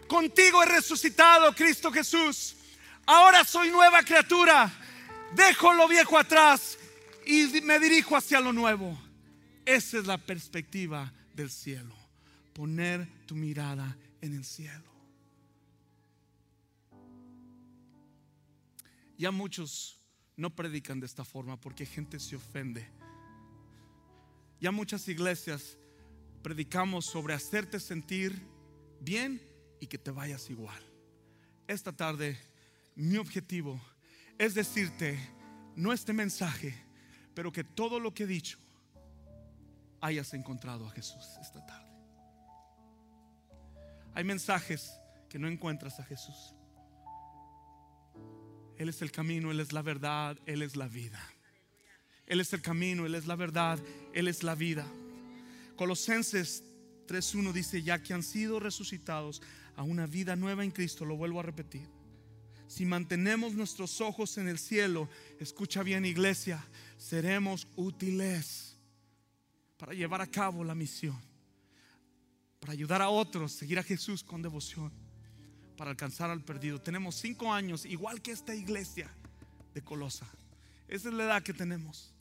contigo 0.06 0.62
he 0.62 0.66
resucitado, 0.66 1.54
Cristo 1.54 1.90
Jesús, 1.90 2.56
ahora 3.10 3.42
soy 3.44 3.70
nueva 3.70 4.04
criatura, 4.04 4.72
dejo 5.34 5.74
lo 5.74 5.88
viejo 5.88 6.16
atrás 6.16 6.78
y 7.26 7.60
me 7.62 7.80
dirijo 7.80 8.16
hacia 8.16 8.40
lo 8.40 8.52
nuevo. 8.52 8.96
Esa 9.66 9.98
es 9.98 10.06
la 10.06 10.16
perspectiva 10.16 11.12
del 11.34 11.50
cielo, 11.50 11.92
poner 12.52 13.08
tu 13.26 13.34
mirada 13.34 13.96
en 14.20 14.34
el 14.34 14.44
cielo. 14.44 14.88
Ya 19.18 19.32
muchos 19.32 19.98
no 20.36 20.54
predican 20.54 21.00
de 21.00 21.06
esta 21.06 21.24
forma 21.24 21.60
porque 21.60 21.86
gente 21.86 22.20
se 22.20 22.36
ofende. 22.36 22.88
Ya 24.60 24.70
muchas 24.70 25.08
iglesias 25.08 25.76
predicamos 26.42 27.06
sobre 27.06 27.34
hacerte 27.34 27.80
sentir 27.80 28.40
bien 29.00 29.42
y 29.80 29.88
que 29.88 29.98
te 29.98 30.12
vayas 30.12 30.48
igual. 30.48 30.80
Esta 31.66 31.92
tarde 31.92 32.38
mi 33.00 33.16
objetivo 33.16 33.80
es 34.38 34.54
decirte, 34.54 35.18
no 35.76 35.92
este 35.92 36.12
mensaje, 36.12 36.74
pero 37.34 37.52
que 37.52 37.64
todo 37.64 37.98
lo 37.98 38.12
que 38.12 38.24
he 38.24 38.26
dicho 38.26 38.58
hayas 40.00 40.32
encontrado 40.34 40.86
a 40.86 40.90
Jesús 40.90 41.24
esta 41.40 41.64
tarde. 41.64 41.90
Hay 44.14 44.24
mensajes 44.24 44.92
que 45.28 45.38
no 45.38 45.48
encuentras 45.48 46.00
a 46.00 46.04
Jesús. 46.04 46.54
Él 48.76 48.88
es 48.88 49.02
el 49.02 49.12
camino, 49.12 49.50
Él 49.50 49.60
es 49.60 49.72
la 49.72 49.82
verdad, 49.82 50.38
Él 50.46 50.62
es 50.62 50.76
la 50.76 50.88
vida. 50.88 51.20
Él 52.26 52.40
es 52.40 52.52
el 52.52 52.62
camino, 52.62 53.06
Él 53.06 53.14
es 53.14 53.26
la 53.26 53.36
verdad, 53.36 53.78
Él 54.14 54.28
es 54.28 54.42
la 54.42 54.54
vida. 54.54 54.86
Colosenses 55.76 56.64
3.1 57.06 57.52
dice, 57.52 57.82
ya 57.82 58.02
que 58.02 58.14
han 58.14 58.22
sido 58.22 58.60
resucitados 58.60 59.42
a 59.76 59.82
una 59.82 60.06
vida 60.06 60.36
nueva 60.36 60.64
en 60.64 60.70
Cristo, 60.70 61.04
lo 61.04 61.16
vuelvo 61.16 61.40
a 61.40 61.44
repetir. 61.44 61.99
Si 62.70 62.86
mantenemos 62.86 63.54
nuestros 63.54 64.00
ojos 64.00 64.38
en 64.38 64.46
el 64.46 64.56
cielo, 64.56 65.08
escucha 65.40 65.82
bien 65.82 66.04
iglesia, 66.04 66.64
seremos 66.96 67.66
útiles 67.74 68.76
para 69.76 69.92
llevar 69.92 70.20
a 70.20 70.26
cabo 70.28 70.62
la 70.62 70.76
misión 70.76 71.18
para 72.60 72.74
ayudar 72.74 73.00
a 73.00 73.08
otros, 73.08 73.52
seguir 73.52 73.78
a 73.78 73.82
Jesús 73.82 74.22
con 74.22 74.42
devoción, 74.42 74.92
para 75.76 75.90
alcanzar 75.90 76.30
al 76.30 76.44
perdido. 76.44 76.80
Tenemos 76.80 77.16
cinco 77.16 77.52
años, 77.52 77.86
igual 77.86 78.20
que 78.20 78.32
esta 78.32 78.54
iglesia 78.54 79.10
de 79.74 79.82
Colosa. 79.82 80.26
Esa 80.86 81.08
es 81.08 81.14
la 81.14 81.24
edad 81.24 81.42
que 81.42 81.54
tenemos. 81.54 82.12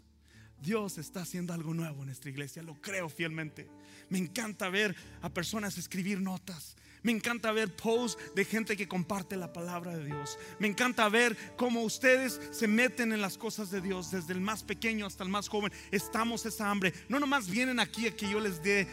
Dios 0.61 0.97
está 0.97 1.21
haciendo 1.21 1.53
algo 1.53 1.73
nuevo 1.73 2.01
en 2.01 2.07
nuestra 2.07 2.29
iglesia, 2.29 2.61
lo 2.63 2.75
creo 2.81 3.09
fielmente. 3.09 3.67
Me 4.09 4.17
encanta 4.17 4.69
ver 4.69 4.95
a 5.21 5.29
personas 5.29 5.77
escribir 5.77 6.19
notas. 6.19 6.75
Me 7.01 7.13
encanta 7.13 7.53
ver 7.53 7.73
posts 7.75 8.21
de 8.35 8.43
gente 8.43 8.75
que 8.75 8.87
comparte 8.87 9.37
la 9.37 9.53
palabra 9.53 9.95
de 9.95 10.03
Dios. 10.03 10.37
Me 10.59 10.67
encanta 10.67 11.07
ver 11.07 11.37
cómo 11.55 11.83
ustedes 11.83 12.41
se 12.51 12.67
meten 12.67 13.13
en 13.13 13.21
las 13.21 13.37
cosas 13.37 13.71
de 13.71 13.79
Dios, 13.79 14.11
desde 14.11 14.33
el 14.33 14.41
más 14.41 14.63
pequeño 14.63 15.05
hasta 15.05 15.23
el 15.23 15.29
más 15.29 15.47
joven. 15.47 15.71
Estamos 15.91 16.45
esa 16.45 16.69
hambre. 16.69 16.93
No 17.07 17.19
nomás 17.19 17.49
vienen 17.49 17.79
aquí 17.79 18.07
a 18.07 18.15
que 18.15 18.29
yo 18.29 18.41
les 18.41 18.61
dé 18.61 18.85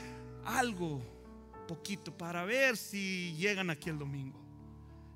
algo 0.44 1.02
poquito 1.66 2.16
para 2.16 2.44
ver 2.44 2.76
si 2.76 3.34
llegan 3.36 3.70
aquí 3.70 3.90
el 3.90 3.98
domingo. 3.98 4.38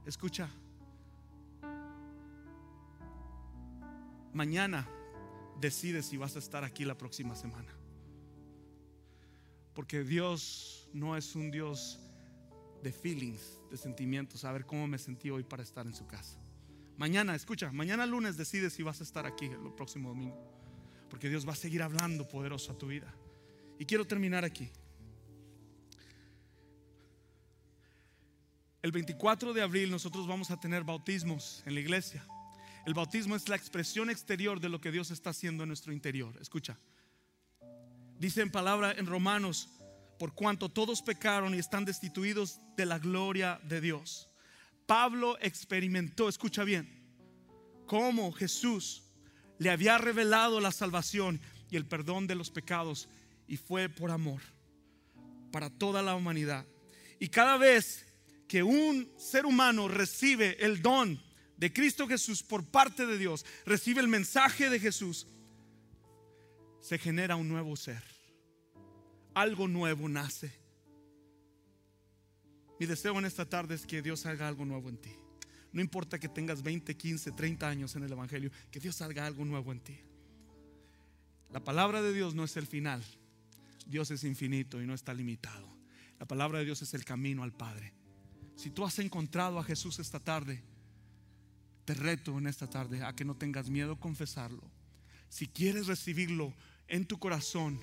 Escucha. 0.04 0.50
Mañana 4.32 4.88
decides 5.60 6.06
si 6.06 6.16
vas 6.16 6.36
a 6.36 6.38
estar 6.38 6.64
aquí 6.64 6.84
la 6.84 6.96
próxima 6.96 7.36
semana. 7.36 7.72
Porque 9.74 10.02
Dios 10.02 10.88
no 10.92 11.16
es 11.16 11.34
un 11.34 11.50
Dios 11.50 12.00
de 12.82 12.92
feelings, 12.92 13.60
de 13.70 13.76
sentimientos, 13.76 14.44
a 14.44 14.52
ver 14.52 14.64
cómo 14.64 14.86
me 14.86 14.98
sentí 14.98 15.30
hoy 15.30 15.42
para 15.42 15.62
estar 15.62 15.86
en 15.86 15.94
su 15.94 16.06
casa. 16.06 16.38
Mañana, 16.96 17.34
escucha, 17.34 17.70
mañana 17.72 18.04
lunes 18.06 18.36
decides 18.36 18.72
si 18.72 18.82
vas 18.82 19.00
a 19.00 19.04
estar 19.04 19.26
aquí 19.26 19.46
el 19.46 19.72
próximo 19.74 20.10
domingo. 20.10 20.38
Porque 21.08 21.28
Dios 21.28 21.46
va 21.46 21.52
a 21.52 21.56
seguir 21.56 21.82
hablando 21.82 22.28
poderoso 22.28 22.72
a 22.72 22.78
tu 22.78 22.88
vida. 22.88 23.12
Y 23.78 23.84
quiero 23.84 24.06
terminar 24.06 24.44
aquí. 24.44 24.70
El 28.82 28.92
24 28.92 29.52
de 29.52 29.62
abril 29.62 29.90
nosotros 29.90 30.26
vamos 30.26 30.50
a 30.50 30.58
tener 30.58 30.84
bautismos 30.84 31.62
en 31.66 31.74
la 31.74 31.80
iglesia. 31.80 32.24
El 32.86 32.94
bautismo 32.94 33.36
es 33.36 33.48
la 33.48 33.56
expresión 33.56 34.10
exterior 34.10 34.60
de 34.60 34.68
lo 34.68 34.80
que 34.80 34.90
Dios 34.90 35.10
está 35.10 35.30
haciendo 35.30 35.64
en 35.64 35.68
nuestro 35.68 35.92
interior. 35.92 36.36
Escucha. 36.40 36.78
Dice 38.18 38.42
en 38.42 38.50
palabra 38.50 38.92
en 38.92 39.06
Romanos, 39.06 39.68
por 40.18 40.34
cuanto 40.34 40.68
todos 40.68 41.02
pecaron 41.02 41.54
y 41.54 41.58
están 41.58 41.84
destituidos 41.84 42.60
de 42.76 42.86
la 42.86 42.98
gloria 42.98 43.60
de 43.64 43.80
Dios. 43.80 44.28
Pablo 44.86 45.38
experimentó, 45.40 46.28
escucha 46.28 46.64
bien, 46.64 47.00
cómo 47.86 48.32
Jesús 48.32 49.04
le 49.58 49.70
había 49.70 49.98
revelado 49.98 50.60
la 50.60 50.72
salvación 50.72 51.40
y 51.70 51.76
el 51.76 51.86
perdón 51.86 52.26
de 52.26 52.34
los 52.34 52.50
pecados 52.50 53.08
y 53.46 53.56
fue 53.56 53.88
por 53.88 54.10
amor 54.10 54.40
para 55.52 55.70
toda 55.70 56.02
la 56.02 56.14
humanidad. 56.14 56.66
Y 57.18 57.28
cada 57.28 57.56
vez 57.56 58.06
que 58.48 58.62
un 58.62 59.12
ser 59.16 59.46
humano 59.46 59.86
recibe 59.86 60.56
el 60.64 60.82
don 60.82 61.20
de 61.60 61.70
Cristo 61.70 62.08
Jesús 62.08 62.42
por 62.42 62.64
parte 62.64 63.04
de 63.04 63.18
Dios, 63.18 63.44
recibe 63.66 64.00
el 64.00 64.08
mensaje 64.08 64.70
de 64.70 64.80
Jesús, 64.80 65.26
se 66.80 66.96
genera 66.96 67.36
un 67.36 67.48
nuevo 67.48 67.76
ser. 67.76 68.02
Algo 69.34 69.68
nuevo 69.68 70.08
nace. 70.08 70.50
Mi 72.80 72.86
deseo 72.86 73.18
en 73.18 73.26
esta 73.26 73.44
tarde 73.44 73.74
es 73.74 73.86
que 73.86 74.00
Dios 74.00 74.24
haga 74.24 74.48
algo 74.48 74.64
nuevo 74.64 74.88
en 74.88 74.96
ti. 74.96 75.12
No 75.70 75.82
importa 75.82 76.18
que 76.18 76.30
tengas 76.30 76.62
20, 76.62 76.96
15, 76.96 77.32
30 77.32 77.68
años 77.68 77.94
en 77.94 78.04
el 78.04 78.12
Evangelio, 78.12 78.50
que 78.70 78.80
Dios 78.80 79.02
haga 79.02 79.26
algo 79.26 79.44
nuevo 79.44 79.70
en 79.70 79.80
ti. 79.80 79.98
La 81.52 81.60
palabra 81.60 82.00
de 82.00 82.14
Dios 82.14 82.34
no 82.34 82.42
es 82.44 82.56
el 82.56 82.66
final. 82.66 83.04
Dios 83.86 84.10
es 84.10 84.24
infinito 84.24 84.80
y 84.80 84.86
no 84.86 84.94
está 84.94 85.12
limitado. 85.12 85.68
La 86.18 86.26
palabra 86.26 86.60
de 86.60 86.64
Dios 86.64 86.80
es 86.80 86.94
el 86.94 87.04
camino 87.04 87.42
al 87.42 87.52
Padre. 87.52 87.92
Si 88.56 88.70
tú 88.70 88.86
has 88.86 88.98
encontrado 88.98 89.58
a 89.58 89.64
Jesús 89.64 89.98
esta 89.98 90.20
tarde, 90.20 90.62
te 91.84 91.94
reto 91.94 92.38
en 92.38 92.46
esta 92.46 92.68
tarde 92.68 93.02
a 93.02 93.14
que 93.14 93.24
no 93.24 93.34
tengas 93.34 93.70
miedo 93.70 93.92
a 93.92 94.00
confesarlo. 94.00 94.62
Si 95.28 95.46
quieres 95.46 95.86
recibirlo 95.86 96.54
en 96.88 97.06
tu 97.06 97.18
corazón 97.18 97.80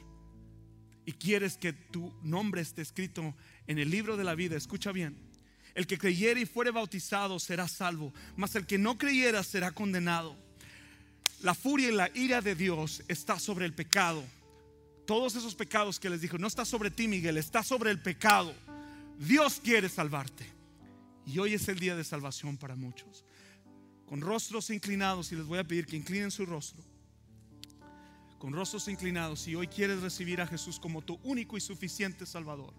y 1.05 1.13
quieres 1.13 1.57
que 1.57 1.73
tu 1.73 2.13
nombre 2.21 2.61
esté 2.61 2.81
escrito 2.81 3.35
en 3.67 3.79
el 3.79 3.89
libro 3.89 4.17
de 4.17 4.23
la 4.23 4.35
vida, 4.35 4.57
escucha 4.57 4.91
bien. 4.91 5.17
El 5.73 5.87
que 5.87 5.97
creyere 5.97 6.41
y 6.41 6.45
fuere 6.45 6.71
bautizado 6.71 7.39
será 7.39 7.67
salvo, 7.67 8.13
mas 8.35 8.55
el 8.55 8.65
que 8.65 8.77
no 8.77 8.97
creyera 8.97 9.43
será 9.43 9.71
condenado. 9.71 10.35
La 11.41 11.53
furia 11.53 11.89
y 11.89 11.91
la 11.91 12.09
ira 12.15 12.41
de 12.41 12.55
Dios 12.55 13.03
está 13.07 13.39
sobre 13.39 13.65
el 13.65 13.73
pecado. 13.73 14.23
Todos 15.05 15.35
esos 15.35 15.55
pecados 15.55 15.99
que 15.99 16.09
les 16.09 16.19
dijo, 16.19 16.37
no 16.37 16.47
está 16.47 16.65
sobre 16.65 16.89
ti, 16.89 17.07
Miguel, 17.07 17.37
está 17.37 17.63
sobre 17.63 17.91
el 17.91 18.01
pecado. 18.01 18.53
Dios 19.19 19.61
quiere 19.63 19.87
salvarte. 19.87 20.45
Y 21.25 21.39
hoy 21.39 21.53
es 21.53 21.67
el 21.67 21.77
día 21.77 21.95
de 21.95 22.03
salvación 22.03 22.57
para 22.57 22.75
muchos. 22.75 23.23
Con 24.07 24.21
rostros 24.21 24.69
inclinados, 24.69 25.31
y 25.31 25.35
les 25.35 25.45
voy 25.45 25.59
a 25.59 25.65
pedir 25.65 25.85
que 25.85 25.97
inclinen 25.97 26.31
su 26.31 26.45
rostro. 26.45 26.81
Con 28.39 28.53
rostros 28.53 28.87
inclinados, 28.87 29.41
si 29.41 29.53
hoy 29.53 29.67
quieres 29.67 30.01
recibir 30.01 30.39
a 30.39 30.47
Jesús 30.47 30.79
como 30.79 31.01
tu 31.01 31.19
único 31.23 31.57
y 31.57 31.61
suficiente 31.61 32.25
Salvador, 32.25 32.73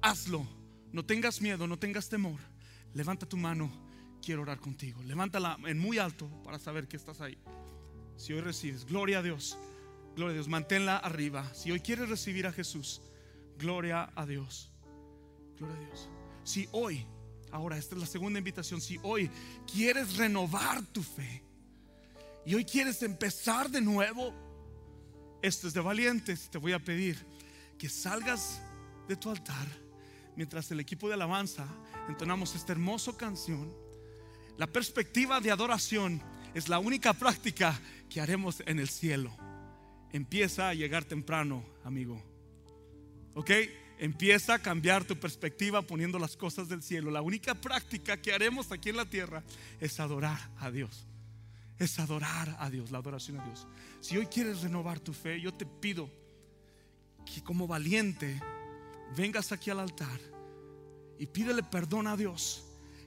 hazlo. 0.00 0.46
No 0.92 1.04
tengas 1.04 1.40
miedo, 1.40 1.66
no 1.66 1.78
tengas 1.78 2.08
temor. 2.08 2.38
Levanta 2.94 3.26
tu 3.26 3.36
mano, 3.36 3.72
quiero 4.22 4.42
orar 4.42 4.60
contigo. 4.60 5.02
Levántala 5.02 5.58
en 5.66 5.78
muy 5.78 5.98
alto 5.98 6.28
para 6.44 6.58
saber 6.58 6.86
que 6.86 6.96
estás 6.96 7.20
ahí. 7.20 7.38
Si 8.16 8.32
hoy 8.32 8.40
recibes, 8.40 8.84
gloria 8.84 9.18
a 9.18 9.22
Dios, 9.22 9.58
gloria 10.14 10.32
a 10.32 10.34
Dios, 10.34 10.48
manténla 10.48 10.98
arriba. 10.98 11.52
Si 11.54 11.72
hoy 11.72 11.80
quieres 11.80 12.08
recibir 12.08 12.46
a 12.46 12.52
Jesús, 12.52 13.02
gloria 13.58 14.12
a 14.14 14.26
Dios, 14.26 14.70
gloria 15.58 15.76
a 15.76 15.80
Dios. 15.80 16.08
Si 16.44 16.68
hoy 16.72 17.06
Ahora, 17.52 17.76
esta 17.76 17.94
es 17.94 18.00
la 18.00 18.06
segunda 18.06 18.38
invitación. 18.38 18.80
Si 18.80 18.98
hoy 19.02 19.30
quieres 19.70 20.16
renovar 20.16 20.82
tu 20.86 21.02
fe 21.02 21.42
y 22.44 22.54
hoy 22.54 22.64
quieres 22.64 23.02
empezar 23.02 23.70
de 23.70 23.80
nuevo, 23.80 24.34
esto 25.42 25.68
es 25.68 25.74
de 25.74 25.80
valientes. 25.80 26.50
Te 26.50 26.58
voy 26.58 26.72
a 26.72 26.78
pedir 26.78 27.24
que 27.78 27.88
salgas 27.88 28.60
de 29.06 29.16
tu 29.16 29.30
altar 29.30 29.68
mientras 30.34 30.70
el 30.70 30.80
equipo 30.80 31.08
de 31.08 31.14
alabanza 31.14 31.66
entonamos 32.08 32.54
esta 32.54 32.72
hermosa 32.72 33.16
canción. 33.16 33.72
La 34.56 34.66
perspectiva 34.66 35.40
de 35.40 35.50
adoración 35.50 36.22
es 36.54 36.68
la 36.68 36.78
única 36.78 37.12
práctica 37.12 37.78
que 38.08 38.20
haremos 38.20 38.62
en 38.66 38.78
el 38.78 38.88
cielo. 38.88 39.34
Empieza 40.12 40.68
a 40.68 40.74
llegar 40.74 41.04
temprano, 41.04 41.64
amigo. 41.84 42.22
¿Ok? 43.34 43.50
Empieza 44.02 44.54
a 44.54 44.58
cambiar 44.58 45.04
tu 45.04 45.14
perspectiva 45.14 45.80
poniendo 45.80 46.18
las 46.18 46.36
cosas 46.36 46.68
del 46.68 46.82
cielo. 46.82 47.12
La 47.12 47.22
única 47.22 47.54
práctica 47.54 48.20
que 48.20 48.32
haremos 48.32 48.72
aquí 48.72 48.88
en 48.88 48.96
la 48.96 49.08
tierra 49.08 49.44
es 49.78 50.00
adorar 50.00 50.40
a 50.58 50.72
Dios. 50.72 51.06
Es 51.78 52.00
adorar 52.00 52.56
a 52.58 52.68
Dios, 52.68 52.90
la 52.90 52.98
adoración 52.98 53.38
a 53.38 53.44
Dios. 53.44 53.64
Si 54.00 54.16
hoy 54.16 54.26
quieres 54.26 54.62
renovar 54.62 54.98
tu 54.98 55.12
fe, 55.12 55.40
yo 55.40 55.54
te 55.54 55.66
pido 55.66 56.10
que 57.24 57.44
como 57.44 57.68
valiente 57.68 58.42
vengas 59.16 59.52
aquí 59.52 59.70
al 59.70 59.78
altar 59.78 60.20
y 61.16 61.26
pídele 61.26 61.62
perdón 61.62 62.08
a 62.08 62.16
Dios, 62.16 62.64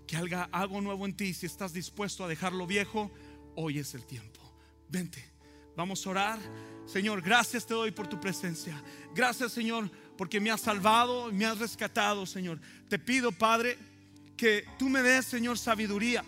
que 0.08 0.16
haga 0.16 0.43
algo 0.50 0.80
nuevo 0.80 1.06
en 1.06 1.18
ti. 1.18 1.34
Si 1.34 1.46
estás 1.46 1.74
dispuesto 1.74 2.24
a 2.24 2.30
dejarlo 2.30 2.66
viejo, 2.66 3.12
hoy 3.58 3.80
es 3.80 3.96
el 3.96 4.06
tiempo. 4.06 4.39
Vente, 4.88 5.30
vamos 5.76 6.08
a 6.08 6.10
orar. 6.12 6.39
Señor, 6.86 7.22
gracias 7.22 7.66
te 7.66 7.74
doy 7.74 7.91
por 7.91 8.08
tu 8.08 8.18
presencia. 8.18 8.82
Gracias, 9.14 9.52
Señor 9.52 9.91
porque 10.18 10.39
me 10.39 10.51
has 10.51 10.61
salvado, 10.61 11.32
me 11.32 11.45
has 11.45 11.57
rescatado, 11.59 12.26
Señor. 12.26 12.59
Te 12.89 12.99
pido, 12.99 13.32
Padre, 13.32 13.78
que 14.38 14.66
tú 14.78 14.89
me 14.89 15.01
des, 15.01 15.26
Señor, 15.26 15.57
sabiduría 15.57 16.24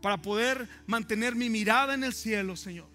para 0.00 0.16
poder 0.16 0.68
mantener 0.86 1.34
mi 1.34 1.50
mirada 1.50 1.94
en 1.94 2.04
el 2.04 2.12
cielo, 2.12 2.56
Señor. 2.56 2.88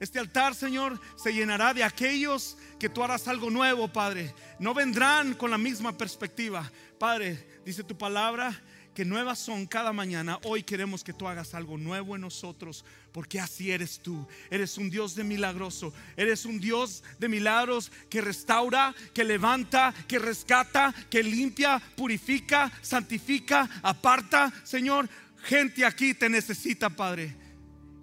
Este 0.00 0.18
altar, 0.18 0.54
Señor, 0.54 1.00
se 1.16 1.32
llenará 1.32 1.74
de 1.74 1.82
aquellos 1.82 2.56
que 2.78 2.88
tú 2.88 3.02
harás 3.02 3.26
algo 3.26 3.50
nuevo, 3.50 3.88
Padre. 3.88 4.32
No 4.60 4.72
vendrán 4.72 5.34
con 5.34 5.50
la 5.50 5.58
misma 5.58 5.96
perspectiva. 5.96 6.70
Padre, 6.98 7.60
dice 7.64 7.82
tu 7.82 7.98
palabra 7.98 8.56
que 8.94 9.04
nuevas 9.04 9.40
son 9.40 9.66
cada 9.66 9.92
mañana. 9.92 10.38
Hoy 10.44 10.62
queremos 10.62 11.02
que 11.02 11.12
tú 11.12 11.26
hagas 11.26 11.54
algo 11.54 11.76
nuevo 11.76 12.14
en 12.14 12.22
nosotros, 12.22 12.84
porque 13.18 13.40
así 13.40 13.72
eres 13.72 13.98
tú. 13.98 14.24
Eres 14.48 14.78
un 14.78 14.88
Dios 14.88 15.16
de 15.16 15.24
milagroso, 15.24 15.92
eres 16.16 16.44
un 16.44 16.60
Dios 16.60 17.02
de 17.18 17.28
milagros 17.28 17.90
que 18.08 18.20
restaura, 18.20 18.94
que 19.12 19.24
levanta, 19.24 19.92
que 20.06 20.20
rescata, 20.20 20.94
que 21.10 21.20
limpia, 21.24 21.82
purifica, 21.96 22.70
santifica, 22.80 23.68
aparta. 23.82 24.52
Señor, 24.62 25.08
gente 25.42 25.84
aquí 25.84 26.14
te 26.14 26.28
necesita, 26.28 26.88
Padre. 26.90 27.34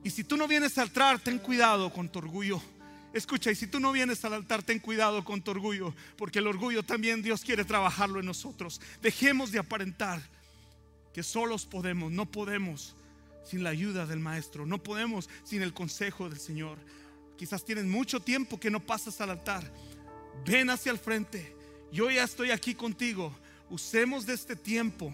Y 0.04 0.10
si 0.10 0.26
tú 0.26 0.36
no 0.36 0.50
vienes 0.50 0.78
al 0.78 0.90
altar, 0.90 1.18
ten 1.22 1.40
cuidado 1.40 1.94
con 1.94 2.10
tu 2.10 2.20
orgullo. 2.20 2.62
Escucha, 3.14 3.50
y 3.52 3.56
si 3.56 3.68
tú 3.68 3.80
no 3.80 3.94
vienes 3.94 4.26
al 4.26 4.34
altar, 4.34 4.64
ten 4.64 4.80
cuidado 4.80 5.24
con 5.24 5.42
tu 5.42 5.52
orgullo, 5.52 5.96
porque 6.18 6.40
el 6.40 6.48
orgullo 6.48 6.84
también 6.84 7.22
Dios 7.22 7.40
quiere 7.40 7.64
trabajarlo 7.64 8.20
en 8.20 8.26
nosotros. 8.26 8.82
Dejemos 9.02 9.54
de 9.54 9.60
aparentar 9.60 10.22
que 11.14 11.24
solos 11.24 11.66
podemos, 11.66 12.12
no 12.12 12.26
podemos 12.26 12.98
sin 13.46 13.64
la 13.64 13.70
ayuda 13.70 14.06
del 14.06 14.20
Maestro, 14.20 14.66
no 14.66 14.82
podemos 14.82 15.30
sin 15.44 15.62
el 15.62 15.74
consejo 15.74 16.30
del 16.30 16.40
Señor. 16.40 16.78
Quizás 17.38 17.64
tienes 17.64 17.86
mucho 17.86 18.20
tiempo 18.20 18.60
que 18.60 18.72
no 18.72 18.80
pasas 18.80 19.20
al 19.22 19.30
altar. 19.30 19.72
Ven 20.46 20.70
hacia 20.70 20.92
el 20.92 20.98
frente. 20.98 21.56
Yo 21.92 22.10
ya 22.10 22.24
estoy 22.24 22.52
aquí 22.52 22.76
contigo. 22.76 23.34
Usemos 23.70 24.26
de 24.26 24.34
este 24.34 24.56
tiempo 24.56 25.14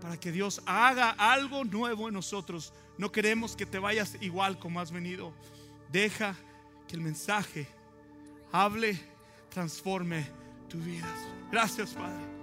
para 0.00 0.18
que 0.18 0.32
Dios 0.32 0.62
haga 0.66 1.10
algo 1.10 1.64
nuevo 1.64 2.08
en 2.08 2.14
nosotros. 2.14 2.72
No 2.96 3.12
queremos 3.12 3.56
que 3.56 3.66
te 3.66 3.78
vayas 3.78 4.16
igual 4.20 4.58
como 4.58 4.80
has 4.80 4.90
venido. 4.90 5.32
Deja 5.90 6.36
que 6.86 6.96
el 6.96 7.02
mensaje 7.02 7.66
hable, 8.52 8.98
transforme 9.50 10.26
tu 10.68 10.78
vida. 10.78 11.08
Gracias, 11.50 11.90
Padre. 11.90 12.37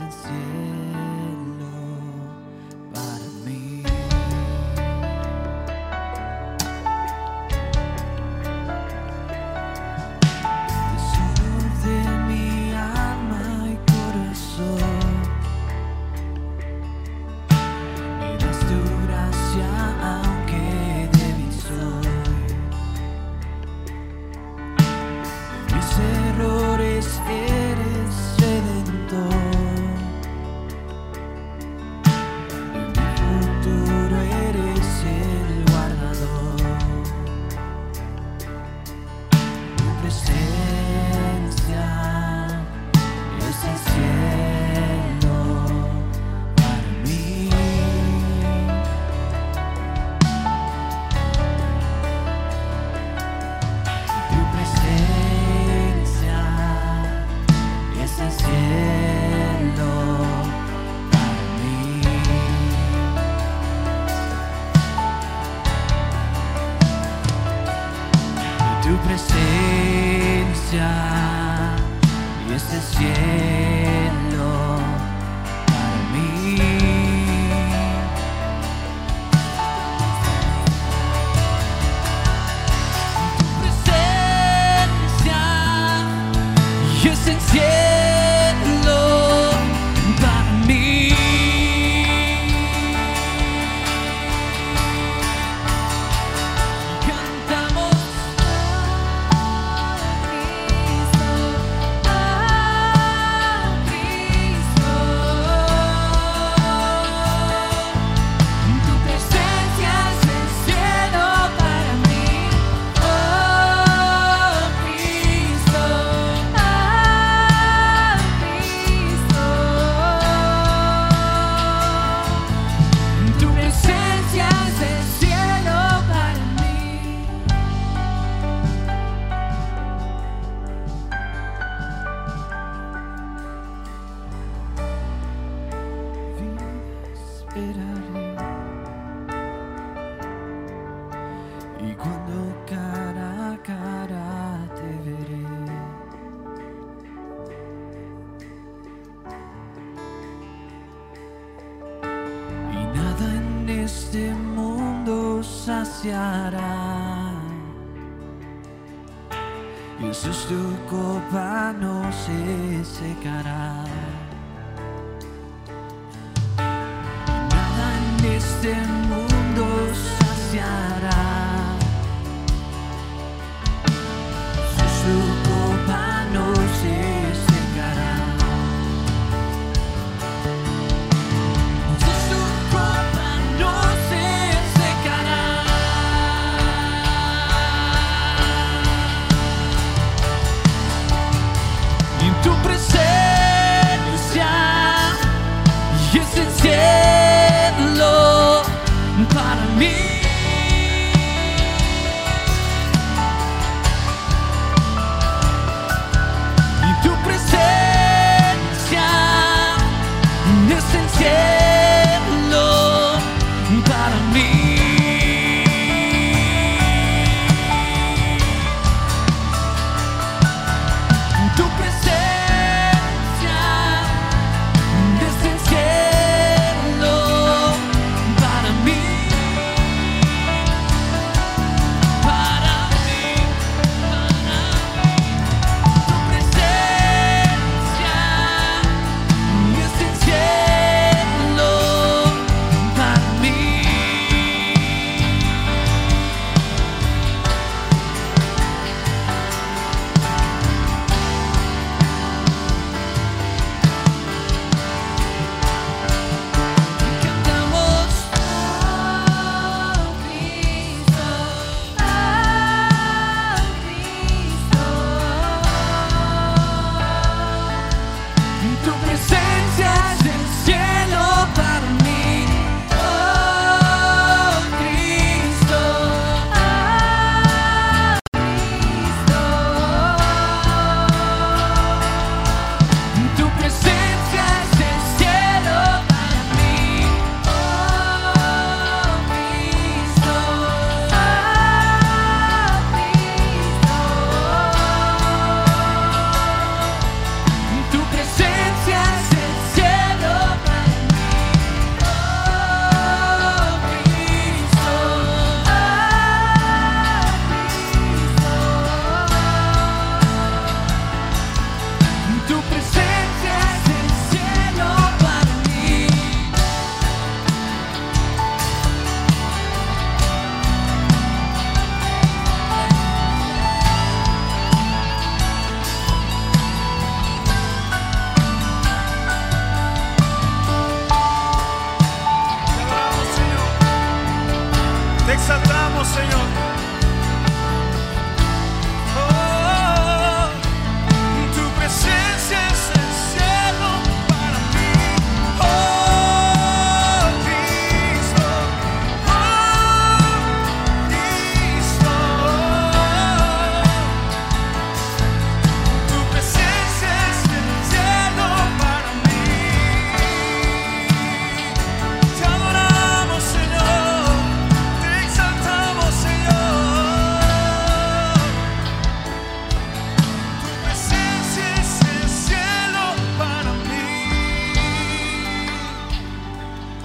Es 0.00 1.31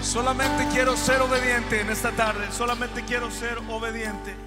Solamente 0.07 0.65
quiero 0.71 0.95
ser 0.95 1.21
obediente 1.21 1.81
en 1.81 1.89
esta 1.89 2.13
tarde. 2.13 2.49
Solamente 2.53 3.03
quiero 3.03 3.29
ser 3.29 3.57
obediente. 3.67 4.37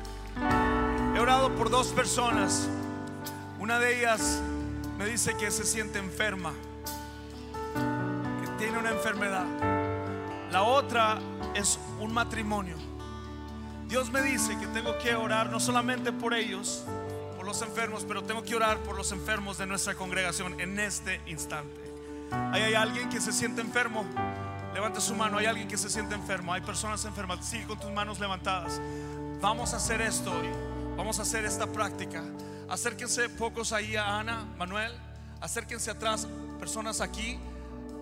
He 1.15 1.21
orado 1.21 1.55
por 1.55 1.69
dos 1.69 1.89
personas. 1.89 2.67
Una 3.59 3.79
de 3.79 3.99
ellas 3.99 4.41
me 4.97 5.05
dice 5.05 5.37
que 5.37 5.51
se 5.51 5.67
siente 5.67 5.99
enferma, 5.99 6.55
que 7.75 8.49
tiene 8.57 8.79
una 8.79 8.89
enfermedad. 8.89 9.45
La 10.51 10.63
otra 10.63 11.19
es 11.55 11.79
un 12.01 12.15
matrimonio. 12.15 12.77
Dios 13.87 14.11
me 14.11 14.23
dice 14.23 14.59
que 14.59 14.67
tengo 14.69 14.97
que 14.97 15.15
orar 15.15 15.51
no 15.51 15.61
solamente 15.61 16.11
por 16.11 16.33
ellos, 16.33 16.85
por 17.37 17.45
los 17.45 17.61
enfermos, 17.61 18.07
pero 18.09 18.25
tengo 18.25 18.43
que 18.43 18.57
orar 18.57 18.79
por 18.79 18.97
los 18.97 19.13
enfermos 19.13 19.59
de 19.59 19.67
nuestra 19.67 19.95
congregación 19.95 20.59
en 20.59 20.81
este 20.81 21.21
instante. 21.27 21.83
Hay 22.51 22.73
alguien 22.73 23.11
que 23.11 23.21
se 23.21 23.31
siente 23.31 23.61
enfermo. 23.61 24.07
Levanta 24.75 25.01
su 25.01 25.15
mano. 25.15 25.39
Hay 25.39 25.47
alguien 25.47 25.67
que 25.67 25.77
se 25.77 25.91
siente 25.91 26.15
enfermo. 26.15 26.53
Hay 26.53 26.61
personas 26.61 27.05
enfermas. 27.05 27.45
Sigue 27.45 27.67
con 27.67 27.79
tus 27.79 27.91
manos 27.91 28.21
levantadas. 28.21 28.81
Vamos 29.41 29.75
a 29.75 29.79
hacer 29.79 30.01
esto 30.01 30.31
hoy. 30.31 30.49
Vamos 30.97 31.19
a 31.19 31.23
hacer 31.23 31.45
esta 31.45 31.67
práctica. 31.67 32.23
Acérquense 32.69 33.29
pocos 33.31 33.73
ahí 33.73 33.97
a 33.97 34.19
Ana, 34.19 34.45
Manuel. 34.57 34.93
Acérquense 35.41 35.91
atrás, 35.91 36.29
personas 36.59 37.01
aquí. 37.01 37.39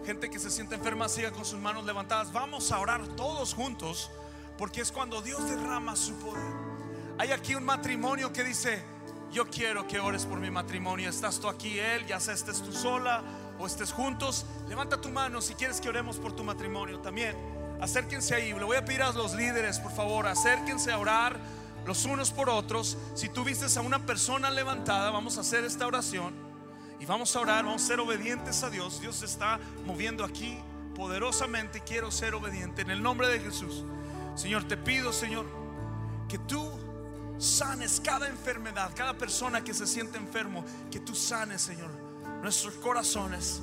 Gente 0.04 0.28
que 0.28 0.38
se 0.38 0.50
siente 0.50 0.74
enferma, 0.74 1.08
siga 1.08 1.30
con 1.30 1.44
sus 1.44 1.58
manos 1.58 1.84
levantadas. 1.84 2.32
Vamos 2.32 2.70
a 2.72 2.78
orar 2.78 3.06
todos 3.08 3.54
juntos, 3.54 4.10
porque 4.58 4.80
es 4.80 4.92
cuando 4.92 5.22
Dios 5.22 5.48
derrama 5.48 5.96
su 5.96 6.14
poder. 6.18 6.52
Hay 7.18 7.30
aquí 7.30 7.54
un 7.54 7.64
matrimonio 7.64 8.32
que 8.32 8.44
dice, 8.44 8.82
yo 9.32 9.48
quiero 9.48 9.86
que 9.86 10.00
ores 10.00 10.26
por 10.26 10.38
mi 10.38 10.50
matrimonio. 10.50 11.08
Estás 11.08 11.38
tú 11.40 11.48
aquí, 11.48 11.78
él, 11.78 12.06
ya 12.06 12.20
sea 12.20 12.34
estés 12.34 12.62
tú 12.62 12.72
sola 12.72 13.22
o 13.58 13.66
estés 13.66 13.92
juntos. 13.92 14.46
Levanta 14.68 15.00
tu 15.00 15.08
mano 15.08 15.40
si 15.40 15.54
quieres 15.54 15.80
que 15.80 15.88
oremos 15.88 16.16
por 16.16 16.32
tu 16.32 16.44
matrimonio 16.44 17.00
también. 17.00 17.36
Acérquense 17.80 18.34
ahí. 18.34 18.52
Le 18.52 18.64
voy 18.64 18.76
a 18.76 18.84
pedir 18.84 19.02
a 19.02 19.12
los 19.12 19.34
líderes, 19.34 19.78
por 19.78 19.92
favor, 19.92 20.26
acérquense 20.26 20.92
a 20.92 20.98
orar 20.98 21.38
los 21.86 22.04
unos 22.04 22.30
por 22.30 22.50
otros. 22.50 22.98
Si 23.14 23.28
tú 23.28 23.44
vistes 23.44 23.76
a 23.76 23.80
una 23.80 23.98
persona 24.04 24.50
levantada, 24.50 25.10
vamos 25.10 25.38
a 25.38 25.40
hacer 25.40 25.64
esta 25.64 25.86
oración 25.86 26.34
y 27.00 27.06
vamos 27.06 27.34
a 27.34 27.40
orar, 27.40 27.64
vamos 27.64 27.82
a 27.82 27.86
ser 27.86 28.00
obedientes 28.00 28.62
a 28.62 28.70
Dios. 28.70 29.00
Dios 29.00 29.16
se 29.16 29.24
está 29.24 29.58
moviendo 29.86 30.24
aquí 30.24 30.58
poderosamente 30.94 31.78
y 31.78 31.80
quiero 31.82 32.10
ser 32.10 32.34
obediente 32.34 32.82
en 32.82 32.90
el 32.90 33.02
nombre 33.02 33.28
de 33.28 33.40
Jesús. 33.40 33.84
Señor, 34.34 34.64
te 34.64 34.76
pido, 34.76 35.12
Señor, 35.12 35.46
que 36.28 36.38
tú 36.38 36.68
sanes 37.38 38.00
cada 38.04 38.28
enfermedad, 38.28 38.90
cada 38.94 39.14
persona 39.14 39.62
que 39.62 39.72
se 39.72 39.86
siente 39.86 40.18
enfermo, 40.18 40.64
que 40.90 41.00
tú 41.00 41.14
sanes, 41.14 41.62
Señor, 41.62 41.90
nuestros 42.42 42.74
corazones. 42.74 43.60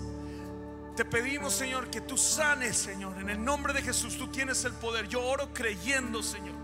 Te 0.95 1.03
pedimos, 1.03 1.53
Señor, 1.53 1.89
que 1.89 2.01
tú 2.01 2.17
sanes, 2.17 2.77
Señor, 2.77 3.17
en 3.19 3.29
el 3.29 3.43
nombre 3.43 3.73
de 3.73 3.81
Jesús. 3.81 4.17
Tú 4.17 4.27
tienes 4.27 4.63
el 4.63 4.73
poder. 4.73 5.07
Yo 5.09 5.21
oro 5.21 5.53
creyendo, 5.53 6.23
Señor. 6.23 6.55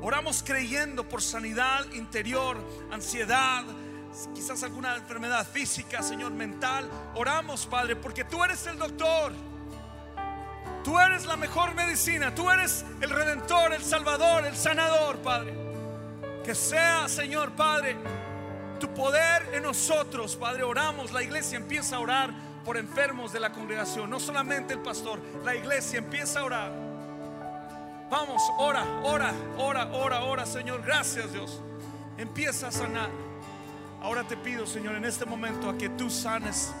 Oramos 0.00 0.44
creyendo 0.44 1.08
por 1.08 1.20
sanidad 1.20 1.84
interior, 1.92 2.56
ansiedad, 2.92 3.64
quizás 4.32 4.62
alguna 4.62 4.96
enfermedad 4.96 5.46
física, 5.46 6.02
Señor, 6.02 6.32
mental. 6.32 6.88
Oramos, 7.16 7.66
Padre, 7.66 7.96
porque 7.96 8.24
tú 8.24 8.44
eres 8.44 8.64
el 8.66 8.78
doctor. 8.78 9.32
Tú 10.84 10.98
eres 10.98 11.26
la 11.26 11.36
mejor 11.36 11.74
medicina. 11.74 12.34
Tú 12.34 12.50
eres 12.50 12.84
el 13.00 13.10
redentor, 13.10 13.74
el 13.74 13.82
salvador, 13.82 14.46
el 14.46 14.56
sanador, 14.56 15.18
Padre. 15.18 15.54
Que 16.44 16.54
sea, 16.54 17.08
Señor, 17.08 17.52
Padre, 17.52 17.96
tu 18.78 18.88
poder 18.94 19.50
en 19.52 19.62
nosotros, 19.62 20.36
Padre. 20.36 20.62
Oramos, 20.62 21.12
la 21.12 21.22
iglesia 21.22 21.56
empieza 21.56 21.96
a 21.96 22.00
orar 22.00 22.30
por 22.64 22.76
enfermos 22.76 23.32
de 23.32 23.40
la 23.40 23.52
congregación. 23.52 24.10
No 24.10 24.20
solamente 24.20 24.74
el 24.74 24.80
pastor, 24.80 25.20
la 25.44 25.54
iglesia 25.54 25.98
empieza 25.98 26.40
a 26.40 26.44
orar. 26.44 26.72
Vamos, 28.10 28.42
ora, 28.58 28.84
ora, 29.02 29.32
ora, 29.58 29.88
ora, 29.92 30.20
ora, 30.22 30.46
Señor. 30.46 30.82
Gracias, 30.82 31.32
Dios. 31.32 31.60
Empieza 32.16 32.68
a 32.68 32.72
sanar. 32.72 33.10
Ahora 34.00 34.24
te 34.24 34.36
pido, 34.36 34.66
Señor, 34.66 34.94
en 34.94 35.04
este 35.04 35.24
momento 35.24 35.68
a 35.68 35.76
que 35.76 35.88
tú 35.90 36.08
sanes 36.08 36.72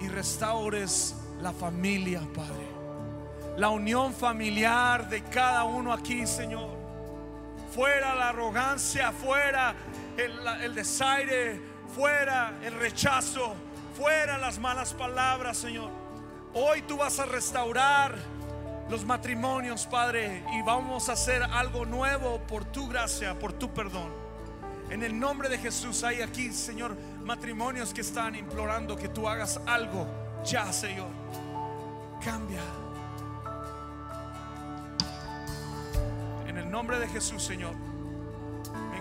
y 0.00 0.08
restaures 0.08 1.14
la 1.40 1.52
familia, 1.52 2.20
Padre. 2.34 2.66
La 3.56 3.68
unión 3.68 4.14
familiar 4.14 5.08
de 5.08 5.22
cada 5.24 5.64
uno 5.64 5.92
aquí, 5.92 6.26
Señor. 6.26 6.70
Fuera 7.74 8.14
la 8.14 8.30
arrogancia, 8.30 9.12
fuera 9.12 9.74
el, 10.20 10.74
desaire, 10.74 11.60
fuera 11.94 12.54
el 12.62 12.74
rechazo, 12.74 13.54
fuera 13.96 14.38
las 14.38 14.58
malas 14.58 14.92
palabras, 14.92 15.56
Señor. 15.56 15.90
Hoy 16.54 16.82
tú 16.82 16.96
vas 16.96 17.18
a 17.20 17.26
restaurar 17.26 18.16
los 18.88 19.04
matrimonios, 19.04 19.86
Padre, 19.86 20.44
y 20.52 20.62
vamos 20.62 21.08
a 21.08 21.12
hacer 21.12 21.42
algo 21.42 21.86
nuevo 21.86 22.40
por 22.46 22.64
tu 22.64 22.88
gracia, 22.88 23.38
por 23.38 23.52
tu 23.52 23.72
perdón. 23.72 24.10
En 24.90 25.04
el 25.04 25.18
nombre 25.18 25.48
de 25.48 25.58
Jesús 25.58 26.02
hay 26.02 26.20
aquí, 26.20 26.52
Señor, 26.52 26.96
matrimonios 27.22 27.94
que 27.94 28.00
están 28.00 28.34
implorando 28.34 28.96
que 28.96 29.08
tú 29.08 29.28
hagas 29.28 29.60
algo 29.66 30.06
ya, 30.44 30.72
Señor. 30.72 31.08
Cambia. 32.24 32.60
En 36.48 36.58
el 36.58 36.68
nombre 36.68 36.98
de 36.98 37.06
Jesús, 37.06 37.42
Señor. 37.42 37.89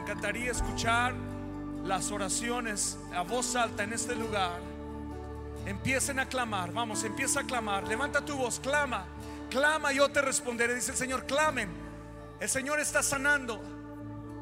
Encantaría 0.10 0.49
escuchar 0.49 1.14
las 1.84 2.12
oraciones 2.12 2.97
a 3.14 3.22
voz 3.22 3.55
alta 3.55 3.84
en 3.84 3.93
este 3.93 4.16
lugar. 4.16 4.60
Empiecen 5.68 6.18
a 6.18 6.26
clamar, 6.26 6.74
vamos, 6.74 7.03
empieza 7.03 7.41
a 7.41 7.43
clamar. 7.43 7.88
Levanta 7.88 8.26
tu 8.26 8.36
voz, 8.36 8.60
clama, 8.60 9.05
clama, 9.51 9.93
yo 9.93 10.10
te 10.10 10.24
responderé. 10.24 10.74
Dice 10.74 10.93
el 10.93 10.97
Señor, 10.97 11.28
clamen. 11.28 11.70
El 12.39 12.49
Señor 12.49 12.80
está 12.80 13.03
sanando. 13.03 13.62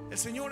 El 0.09 0.17
Señor 0.17 0.45